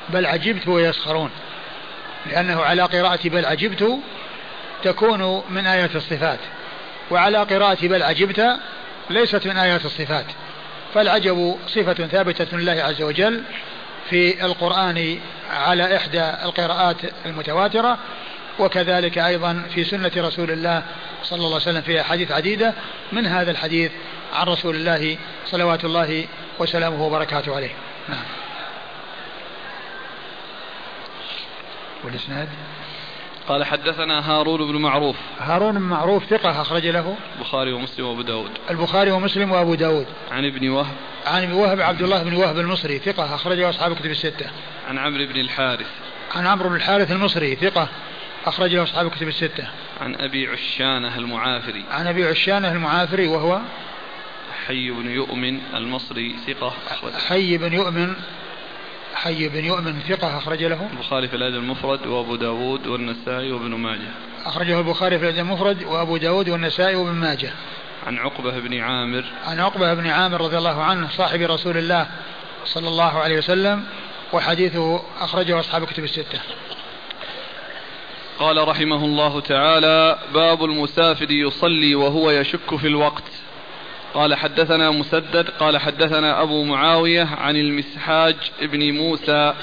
[0.09, 1.31] بل عجبت ويسخرون.
[2.27, 3.99] لأنه على قراءة بل عجبت
[4.83, 6.41] تكون من آيات الصفات.
[7.11, 8.57] وعلى قراءة بل عجبت
[9.11, 10.27] ليست من آيات الصفات.
[10.95, 13.43] فالعجب صفة ثابتة لله عز وجل
[14.11, 15.19] في القرآن
[15.51, 17.99] على إحدى القراءات المتواترة
[18.59, 20.83] وكذلك أيضا في سنة رسول الله
[21.23, 22.75] صلى الله عليه وسلم في أحاديث عديدة
[23.13, 23.91] من هذا الحديث
[24.33, 25.17] عن رسول الله
[25.47, 26.27] صلوات الله
[26.59, 27.73] وسلامه وبركاته عليه.
[28.09, 28.25] نعم.
[32.05, 32.49] والإسناد؟
[33.49, 35.17] قال حدثنا هارون بن معروف.
[35.39, 37.17] هارون بن معروف ثقة أخرج له.
[37.39, 38.51] البخاري ومسلم وأبو داود.
[38.71, 40.07] البخاري ومسلم وأبو داود.
[40.31, 40.95] عن ابن وهب.
[41.27, 44.47] عن ابن وهب عبد الله بن وهب المصري ثقة أخرجه أصحاب الكتب الستة.
[44.89, 45.87] عن عمرو بن الحارث.
[46.35, 47.89] عن عمرو بن الحارث المصري ثقة
[48.47, 49.69] أخرج له أصحاب الكتب الستة.
[50.01, 51.85] عن أبي عشانة المعافري.
[51.91, 53.61] عن أبي عشانة المعافري وهو
[54.67, 56.73] حي بن يؤمن المصري ثقة
[57.29, 58.15] حي بن يؤمن
[59.15, 64.11] حي بن يؤمن ثقة أخرج له؟ البخاري في الأدب المفرد وأبو داود والنسائي وابن ماجه.
[64.45, 67.53] أخرجه البخاري في الأدب المفرد وأبو داود والنسائي وابن ماجه.
[68.07, 69.25] عن عقبة بن عامر.
[69.45, 72.07] عن عقبة بن عامر رضي الله عنه صاحب رسول الله
[72.65, 73.85] صلى الله عليه وسلم
[74.33, 76.41] وحديثه أخرجه أصحاب كتب الستة.
[78.39, 83.25] قال رحمه الله تعالى باب المسافر يصلي وهو يشك في الوقت.
[84.15, 89.55] قال حدثنا مسدد قال حدثنا أبو معاوية عن المسحاج بن موسى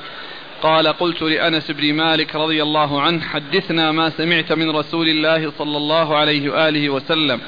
[0.62, 5.78] قال قلت لأنس بن مالك رضي الله عنه حدثنا ما سمعت من رسول الله صلى
[5.78, 7.42] الله عليه وآله وسلم.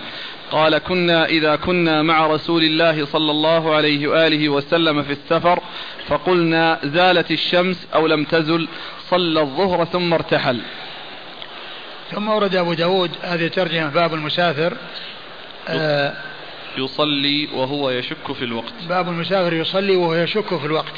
[0.51, 5.59] قال كنا إذا كنا مع رسول الله صلى الله عليه وآله وسلم في السفر
[6.07, 8.67] فقلنا زالت الشمس أو لم تزل
[9.09, 10.59] صلى الظهر ثم ارتحل.
[12.11, 14.73] ثم ورد أبو داود هذه ترجمة باب المسافر.
[15.67, 16.13] آه
[16.77, 18.73] يصلي وهو يشك في الوقت.
[18.89, 20.93] باب المسافر يصلي وهو يشك في الوقت.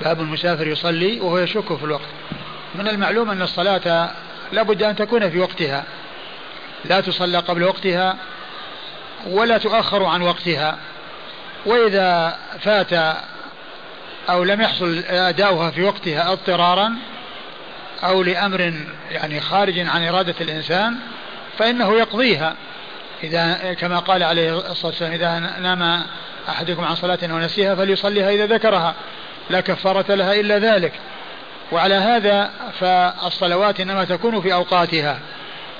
[0.00, 2.08] باب المسافر يصلي وهو يشك في الوقت.
[2.74, 4.10] من المعلوم أن الصلاة
[4.52, 5.84] لابد أن تكون في وقتها.
[6.84, 8.16] لا تصلى قبل وقتها
[9.26, 10.78] ولا تؤخر عن وقتها.
[11.66, 13.16] وإذا فات
[14.28, 16.92] أو لم يحصل أداؤها في وقتها اضطرارا
[18.04, 18.74] أو لأمر
[19.10, 20.96] يعني خارج عن إرادة الإنسان
[21.58, 22.54] فإنه يقضيها.
[23.24, 26.02] إذا كما قال عليه الصلاة والسلام إذا نام
[26.48, 28.94] أحدكم عن صلاة ونسيها فليصليها إذا ذكرها
[29.50, 30.92] لا كفارة لها إلا ذلك.
[31.72, 35.18] وعلى هذا فالصلوات إنما تكون في أوقاتها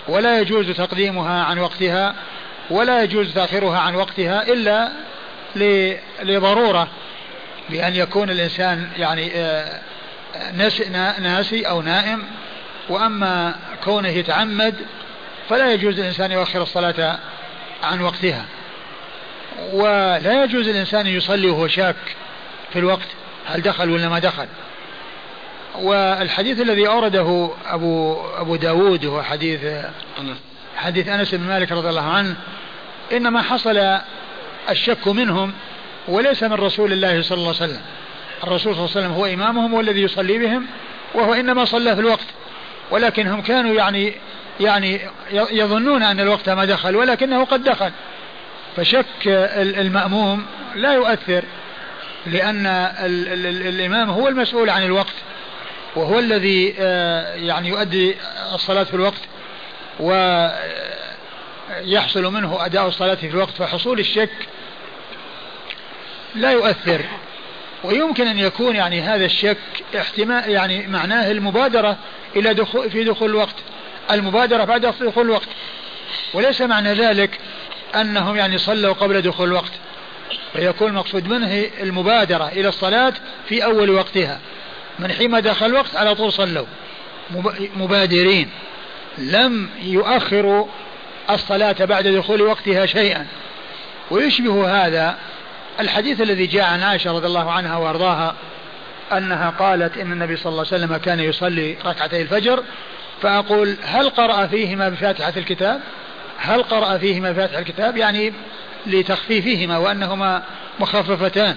[0.09, 2.15] ولا يجوز تقديمها عن وقتها
[2.71, 4.93] ولا يجوز تأخيرها عن وقتها إلا
[6.23, 6.89] لضرورة
[7.71, 9.81] بأن يكون الإنسان يعني آه،
[11.21, 12.23] ناسي أو نائم.
[12.89, 13.55] وأما
[13.85, 14.75] كونه يتعمد
[15.49, 17.19] فلا يجوز الإنسان يؤخر الصلاة
[17.85, 18.45] عن وقتها.
[19.73, 21.97] ولا يجوز الإنسان يصلي وهو شاك
[22.73, 23.09] في الوقت
[23.47, 24.47] هل دخل ولا ما دخل.
[25.79, 29.61] والحديث الذي أورده أبو أبو داود هو حديث
[30.77, 32.37] حديث أنس بن مالك رضي الله عنه
[33.13, 33.99] إنما حصل
[34.71, 35.53] الشك منهم
[36.09, 37.81] وليس من رسول الله صلى الله عليه وسلم.
[38.45, 40.67] الرسول صلى الله عليه وسلم هو إمامهم والذي يصلي بهم
[41.15, 42.27] وهو إنما صلى في الوقت.
[42.91, 44.15] ولكنهم كانوا يعني
[44.61, 45.01] يعني
[45.33, 47.91] يظنون أن الوقت ما دخل ولكنه قد دخل.
[48.77, 51.45] فشك المأموم لا يؤثر
[52.27, 52.67] لأن
[53.69, 55.15] الإمام هو المسؤول عن الوقت
[55.97, 58.17] وهو الذي آه، يعني يؤدي
[58.55, 59.21] الصلاة في الوقت
[60.01, 60.63] ويحصل
[62.33, 64.49] منه أداء الصلاة في الوقت فحصول الشك
[66.35, 67.01] لا يؤثر.
[67.85, 69.57] ويمكن أن يكون يعني هذا الشك
[69.97, 71.97] احتمال يعني معناه المبادرة
[72.37, 73.55] إلى دخول في دخول الوقت.
[74.11, 75.49] المبادرة بعد دخول الوقت.
[76.35, 77.39] وليس معنى ذلك
[77.95, 79.73] أنهم يعني صلوا قبل دخول الوقت.
[80.53, 83.13] فيكون المقصود منه المبادرة إلى الصلاة
[83.49, 84.41] في أول وقتها.
[84.99, 86.67] من حين دخل الوقت على طول صلوا.
[87.77, 88.51] مبادرين.
[89.19, 90.67] لم يؤخروا
[91.31, 93.27] الصلاة بعد دخول وقتها شيئا.
[94.11, 95.17] ويشبه هذا
[95.81, 98.35] الحديث الذي جاء عن عائشة رضي الله عنها وأرضاها
[99.13, 102.63] أنها قالت إن النبي صلى الله عليه وسلم كان يصلي ركعتي الفجر
[103.23, 105.81] فأقول هل قرأ فيهما بفاتحة الكتاب؟
[106.39, 108.33] هل قرأ فيهما بفاتحة الكتاب؟ يعني
[108.87, 110.43] لتخفيفهما وأنهما
[110.81, 111.57] مخففتان.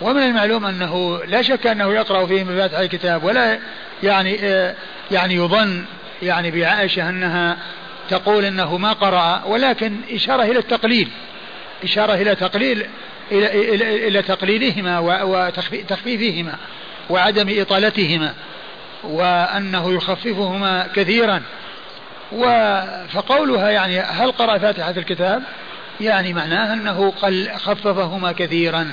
[0.00, 3.58] ومن المعلوم أنه لا شك أنه يقرأ فيهما بفاتحة الكتاب ولا
[4.02, 4.74] يعني آه،
[5.10, 5.84] يعني يظن
[6.22, 7.56] يعني بعائشة أنها
[8.10, 11.08] تقول أنه ما قرأ ولكن إشارة إلى التقليل
[11.84, 12.86] إشارة إلى تقليل
[13.32, 16.54] إلى, إلى, إلى تقليلهما وتخفيفهما
[17.10, 18.34] وعدم إطالتهما.
[19.08, 21.42] وأنه يخففهما كثيرا.
[23.12, 25.42] فقولها يعني هل قرأ فاتحة الكتاب؟
[26.00, 28.92] يعني معناه أنه قل خففهما كثيرا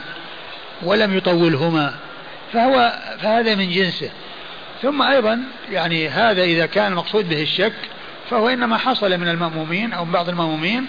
[0.81, 1.93] ولم يطولهما.
[2.53, 4.09] فهو فهذا من جنسه.
[4.81, 5.39] ثم أيضا
[5.71, 7.73] يعني هذا إذا كان المقصود به الشك
[8.29, 10.87] فهو إنما حصل من المأمومين أو من بعض المأمومين.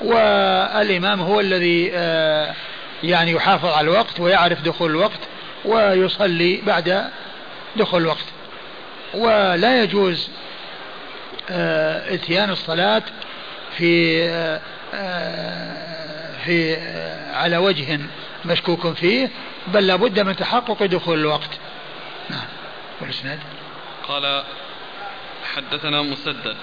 [0.00, 2.54] والإمام هو الذي آه،
[3.02, 5.20] يعني يحافظ على الوقت ويعرف دخول الوقت
[5.64, 7.04] ويصلي بعد
[7.76, 8.24] دخول الوقت.
[9.14, 10.30] ولا يجوز
[11.50, 13.02] آه، إتيان الصلاة
[13.76, 14.22] في
[14.94, 16.76] آه، في
[17.34, 18.00] على وجه
[18.44, 19.30] مشكوك فيه
[19.66, 21.50] بل لابد من تحقق دخول الوقت.
[22.30, 22.46] نعم.
[23.00, 23.38] والإسناد؟
[24.08, 24.44] قال
[25.54, 26.56] حدثنا مسدد.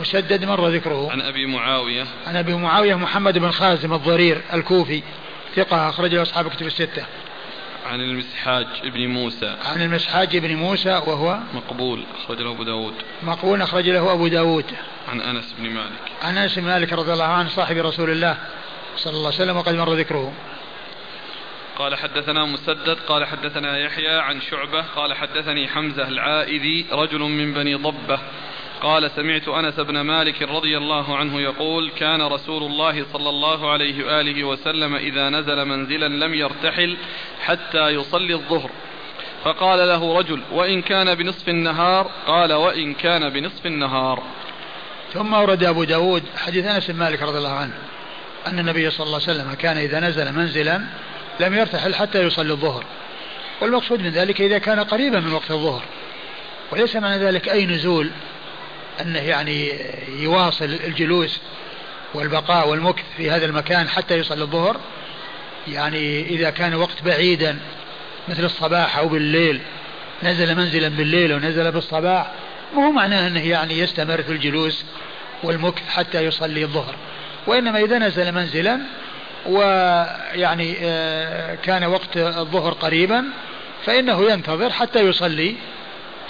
[0.00, 1.12] مسدد مر ذكره.
[1.12, 2.06] عن أبي معاوية.
[2.26, 5.02] عن أبي معاوية محمد بن خازم الضرير الكوفي
[5.56, 7.04] ثقة أخرجه أصحاب كتب الستة.
[7.90, 9.56] عن المسحاج ابن موسى.
[9.64, 12.94] عن المسحاج ابن موسى وهو مقبول أخرج له أبو داود.
[13.22, 14.64] مقبول أخرج له أبو داود.
[15.08, 16.12] عن أنس بن مالك.
[16.22, 18.36] عن أنس بن مالك رضي الله عنه صاحب رسول الله
[18.96, 20.32] صلى الله عليه وسلم وقد مر ذكره.
[21.76, 27.74] قال حدثنا مسدد قال حدثنا يحيى عن شعبة قال حدثني حمزة العائذي رجل من بني
[27.74, 28.18] ضبة
[28.82, 34.04] قال سمعت أنس بن مالك رضي الله عنه يقول كان رسول الله صلى الله عليه
[34.04, 36.96] وآله وسلم إذا نزل منزلا لم يرتحل
[37.40, 38.70] حتى يصلي الظهر.
[39.44, 44.22] فقال له رجل وإن كان بنصف النهار؟ قال وإن كان بنصف النهار.
[45.12, 47.74] ثم أورد أبو داود حديث أنس بن مالك رضي الله عنه
[48.46, 50.80] أن النبي صلى الله عليه وسلم كان إذا نزل منزلا
[51.40, 52.84] لم يرتحل حتى يصلي الظهر.
[53.60, 55.82] والمقصود من ذلك إذا كان قريبا من وقت الظهر
[56.72, 58.10] وليس معنى ذلك أي نزول.
[59.00, 59.72] أنه يعني
[60.08, 61.40] يواصل الجلوس
[62.14, 64.80] والبقاء والمكث في هذا المكان حتى يصلي الظهر.
[65.68, 67.58] يعني إذا كان وقت بعيدا
[68.28, 69.60] مثل الصباح أو بالليل
[70.22, 72.30] نزل منزلا بالليل ونزل بالصباح
[72.76, 74.84] ما هو معناه أنه يعني يستمر في الجلوس
[75.42, 76.94] والمكث حتى يصلي الظهر.
[77.46, 78.80] وإنما إذا نزل منزلا
[79.46, 83.24] ويعني آه، كان وقت الظهر قريبا
[83.84, 85.54] فإنه ينتظر حتى يصلي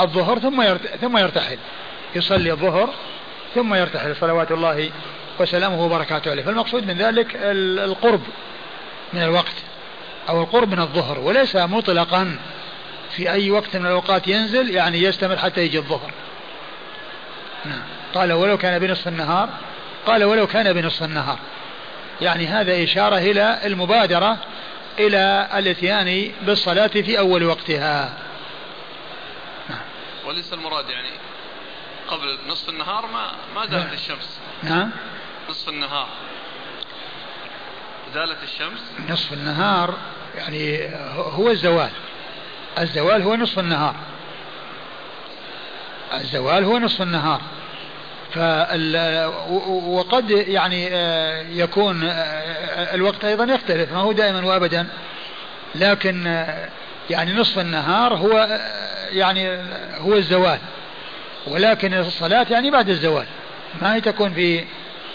[0.00, 0.64] الظهر ثم
[1.00, 1.58] ثم يرتحل.
[2.14, 2.94] يصلي الظهر
[3.54, 4.16] ثم يرتحل.
[4.16, 4.90] صلوات الله
[5.38, 6.42] وسلامه وبركاته عليه.
[6.42, 7.36] فالمقصود من ذلك
[7.84, 8.20] القرب
[9.12, 9.54] من الوقت
[10.28, 12.36] أو القرب من الظهر وليس مطلقا
[13.10, 16.10] في أي وقت من الأوقات ينزل يعني يستمر حتى يجي الظهر.
[17.64, 17.82] نعم.
[18.14, 19.48] قال ولو كان بنصف النهار
[20.06, 21.38] قال ولو كان بنصف النهار.
[22.20, 24.36] يعني هذا إشارة إلى المبادرة
[24.98, 28.12] إلى الإتيان بالصلاة في أول وقتها.
[29.68, 29.78] نعم.
[30.26, 31.08] وليس المراد يعني
[32.10, 33.92] قبل نصف النهار ما ما زالت نعم.
[33.92, 34.40] الشمس.
[34.62, 34.90] نعم.
[35.50, 36.08] نصف النهار.
[38.14, 39.94] زالت الشمس؟ نصف النهار
[40.34, 41.90] يعني هو الزوال.
[42.78, 43.94] الزوال هو نصف النهار.
[46.14, 47.40] الزوال هو نصف النهار.
[49.68, 54.86] وقد يعني آه، يكون آه، الوقت أيضا يختلف ما هو دائما وابدا.
[55.74, 56.68] لكن آه،
[57.10, 58.60] يعني نصف النهار هو
[59.10, 59.58] يعني
[59.98, 60.58] هو الزوال.
[61.46, 63.26] ولكن الصلاة يعني بعد الزوال.
[63.82, 64.64] ما هي تكون في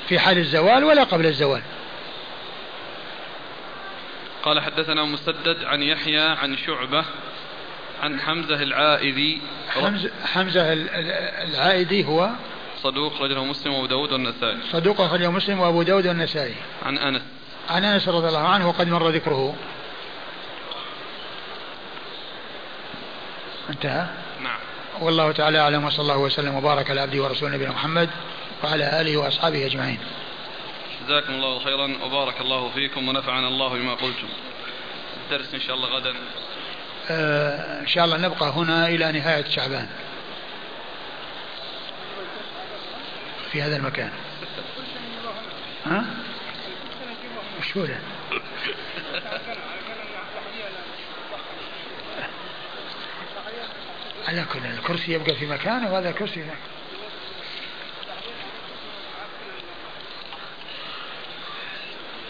[0.07, 1.61] في حال الزوال ولا قبل الزوال.
[4.43, 7.05] قال حدثنا مسدد عن يحيى عن شعبة
[8.01, 12.29] عن حمزة العائذي حمزة, حمزة العائذي هو؟
[12.83, 14.57] صدوق رجله مسلم وأبو داود والنسائي.
[14.71, 16.55] صدوق رجله مسلم وأبو داود والنسائي.
[16.85, 17.21] عن أنس.
[17.69, 19.55] عن أنس رضي الله عنه وقد مر ذكره.
[23.69, 24.05] انتهى.
[25.01, 28.09] والله تعالى أعلم وصلى الله وسلم وبارك على عبده ورسوله نبينا محمد
[28.63, 29.99] وعلى آله وأصحابه أجمعين.
[31.05, 34.27] جزاكم الله خيرا وبارك الله فيكم ونفعنا الله بما قلتم.
[35.25, 36.13] الدرس إن شاء الله غدا.
[37.09, 39.87] آه إن شاء الله نبقى هنا إلى نهاية شعبان.
[43.51, 44.11] في هذا المكان.
[45.85, 46.05] ها؟
[47.59, 47.89] وش
[54.27, 56.57] على كل الكرسي يبقى في مكانه وهذا الكرسي هناك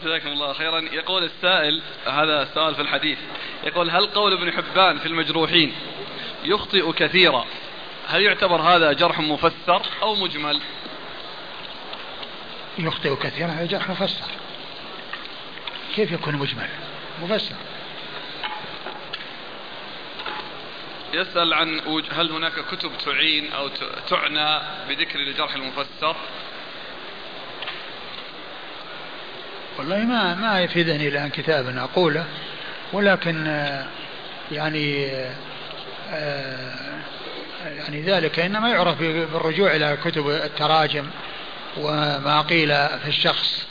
[0.04, 0.80] جزاكم الله خيرا.
[0.80, 3.18] يقول السائل هذا سؤال في الحديث.
[3.64, 5.74] يقول هل قول ابن حبان في المجروحين
[6.44, 7.46] يخطئ كثيرا؟
[8.08, 10.62] هل يعتبر هذا جرح مفسر أو مجمل؟
[12.78, 14.32] يخطئ كثيرا هذا جرح مفسر.
[15.96, 16.70] كيف يكون مجمل؟
[17.22, 17.56] مفسر.
[21.16, 21.80] يسأل عن
[22.12, 23.70] هل هناك كتب تعين أو
[24.10, 26.16] تعنى بذكر الجرح المفسر؟
[29.78, 32.26] والله ما ما يفيدني الآن كتاب أقوله
[32.94, 33.46] ولكن
[34.52, 35.12] يعني
[37.66, 41.06] يعني ذلك إنما يعرف بالرجوع إلى كتب التراجم
[41.78, 43.68] وما قيل في الشخص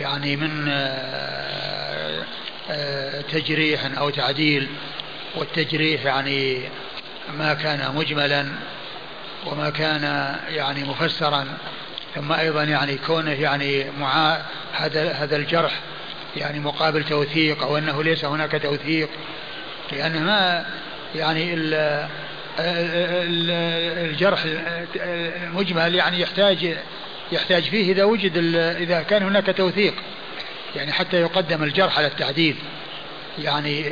[0.00, 2.24] يعني من آه،
[2.70, 4.68] آه، تجريح أو تعديل.
[5.34, 6.58] والتجريح يعني
[7.38, 8.46] ما كان مجملا
[9.46, 10.02] وما كان
[10.48, 11.46] يعني مفسرا
[12.14, 14.42] ثم أيضا يعني كونه يعني معا
[14.72, 15.80] هذا هذا الجرح
[16.36, 19.08] يعني مقابل توثيق أو أنه ليس هناك توثيق
[19.92, 20.66] لأن ما
[21.14, 21.54] يعني
[24.04, 24.44] الجرح
[24.96, 26.76] المجمل يعني يحتاج
[27.32, 28.36] يحتاج فيه إذا وجد
[28.80, 29.94] إذا كان هناك توثيق
[30.76, 32.56] يعني حتى يقدم الجرح على التعديل
[33.38, 33.84] يعني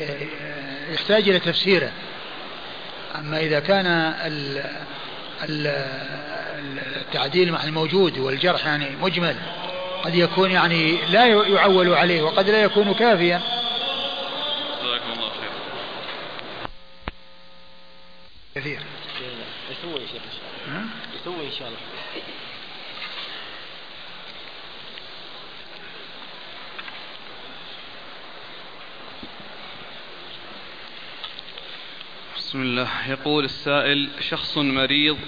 [0.90, 1.92] يحتاج إلى تفسيره.
[3.14, 4.14] أما إذا كان
[6.96, 9.36] التعديل مع الموجود والجرح يعني مجمل
[10.04, 13.40] قد يكون يعني لا يعول عليه وقد لا يكون كافيا.
[14.82, 15.50] جزاكم الله خير
[18.54, 18.80] كثير.
[19.70, 20.22] يسوي يا شيخ؟
[21.20, 21.78] يسوي إن شاء الله؟
[32.50, 33.10] بسم الله.
[33.10, 35.18] يقول السائل شخص مريض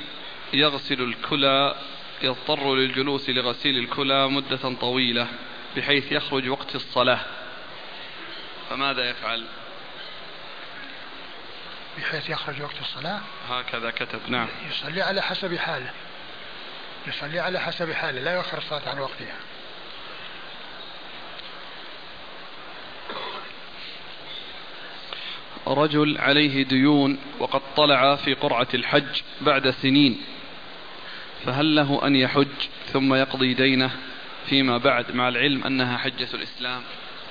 [0.52, 1.76] يغسل الكلى
[2.22, 5.28] يضطر للجلوس لغسيل الكلى مدة طويلة
[5.76, 7.20] بحيث يخرج وقت الصلاة.
[8.70, 9.44] فماذا يفعل؟
[11.98, 14.48] بحيث يخرج وقت الصلاة؟ هكذا كتب نعم.
[14.70, 15.90] يصلي على حسب حاله.
[17.06, 19.36] يصلي على حسب حاله لا يؤخر الصلاة عن وقتها.
[25.72, 30.20] رجل عليه ديون وقد طلع في قرعة الحج بعد سنين
[31.44, 32.46] فهل له أن يحج
[32.92, 33.90] ثم يقضي دينه
[34.46, 36.82] فيما بعد مع العلم أنها حجة الإسلام؟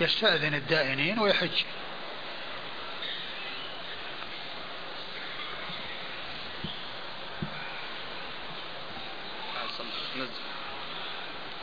[0.01, 1.63] يستأذن الدائنين ويحج
[10.17, 10.31] نزل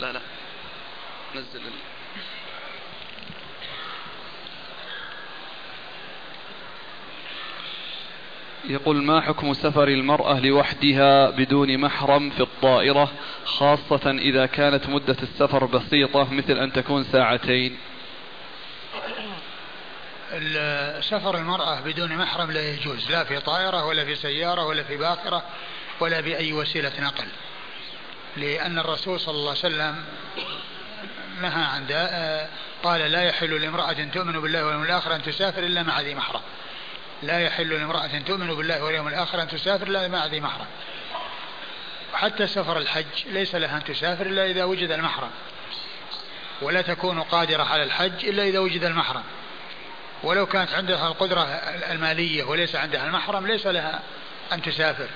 [0.01, 0.21] لا لا
[1.35, 1.63] نزل
[8.69, 13.13] يقول ما حكم سفر المرأة لوحدها بدون محرم في الطائرة
[13.45, 17.79] خاصة إذا كانت مدة السفر بسيطة مثل أن تكون ساعتين؟
[21.01, 25.43] سفر المرأة بدون محرم لا يجوز لا في طائرة ولا في سيارة ولا في باخرة
[26.01, 27.27] ولا بأي وسيلة نقل.
[28.37, 30.05] لأن الرسول صلى الله عليه وسلم
[31.43, 31.87] نهى عن
[32.83, 36.41] قال لا يحل لامرأة تؤمن بالله واليوم الآخر أن تسافر إلا مع ذي محرم.
[37.23, 40.67] لا يحل لامرأة تؤمن بالله واليوم الآخر أن تسافر إلا مع ذي محرم.
[42.15, 45.31] حتى سفر الحج ليس لها أن تسافر إلا إذا وجد المحرم.
[46.63, 49.23] ولا تكون قادرة على الحج إلا إذا وجد المحرم.
[50.23, 51.43] ولو كانت عندها القدرة
[51.91, 54.03] المالية وليس عندها المحرم ليس لها
[54.53, 55.09] أن تسافر.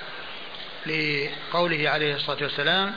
[0.86, 2.96] لقوله عليه الصلاة والسلام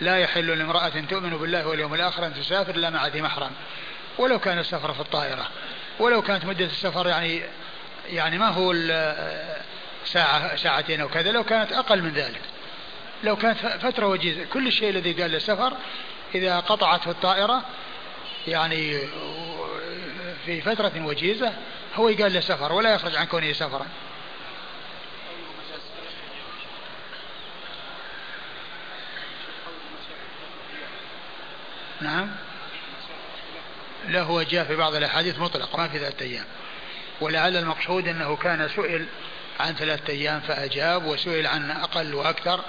[0.00, 3.50] لا يحل لامرأة تؤمن بالله واليوم الآخر أن تسافر إلا مع ذي محرم.
[4.18, 5.48] ولو كان السفر في الطائرة
[5.98, 7.42] ولو كانت مدة السفر يعني
[8.08, 8.72] يعني ما هو
[10.04, 12.40] ساعة ساعتين أو كذا لو كانت أقل من ذلك.
[13.24, 14.44] لو كانت فترة وجيزة.
[14.44, 15.72] كل الشيء الذي قال للسفر
[16.34, 17.64] إذا قطعته الطائرة
[18.48, 18.98] يعني
[20.44, 21.52] في فترة وجيزة
[21.94, 23.86] هو يقال له سفر ولا يخرج عن كونه سفرا.
[32.00, 32.30] نعم.
[34.08, 36.44] لا هو جاء في بعض الأحاديث مطلق ما في ذات أيام.
[37.20, 39.06] ولعل المقصود أنه كان سئل
[39.60, 42.60] عن ثلاثة أيام فأجاب وسئل عن أقل وأكثر.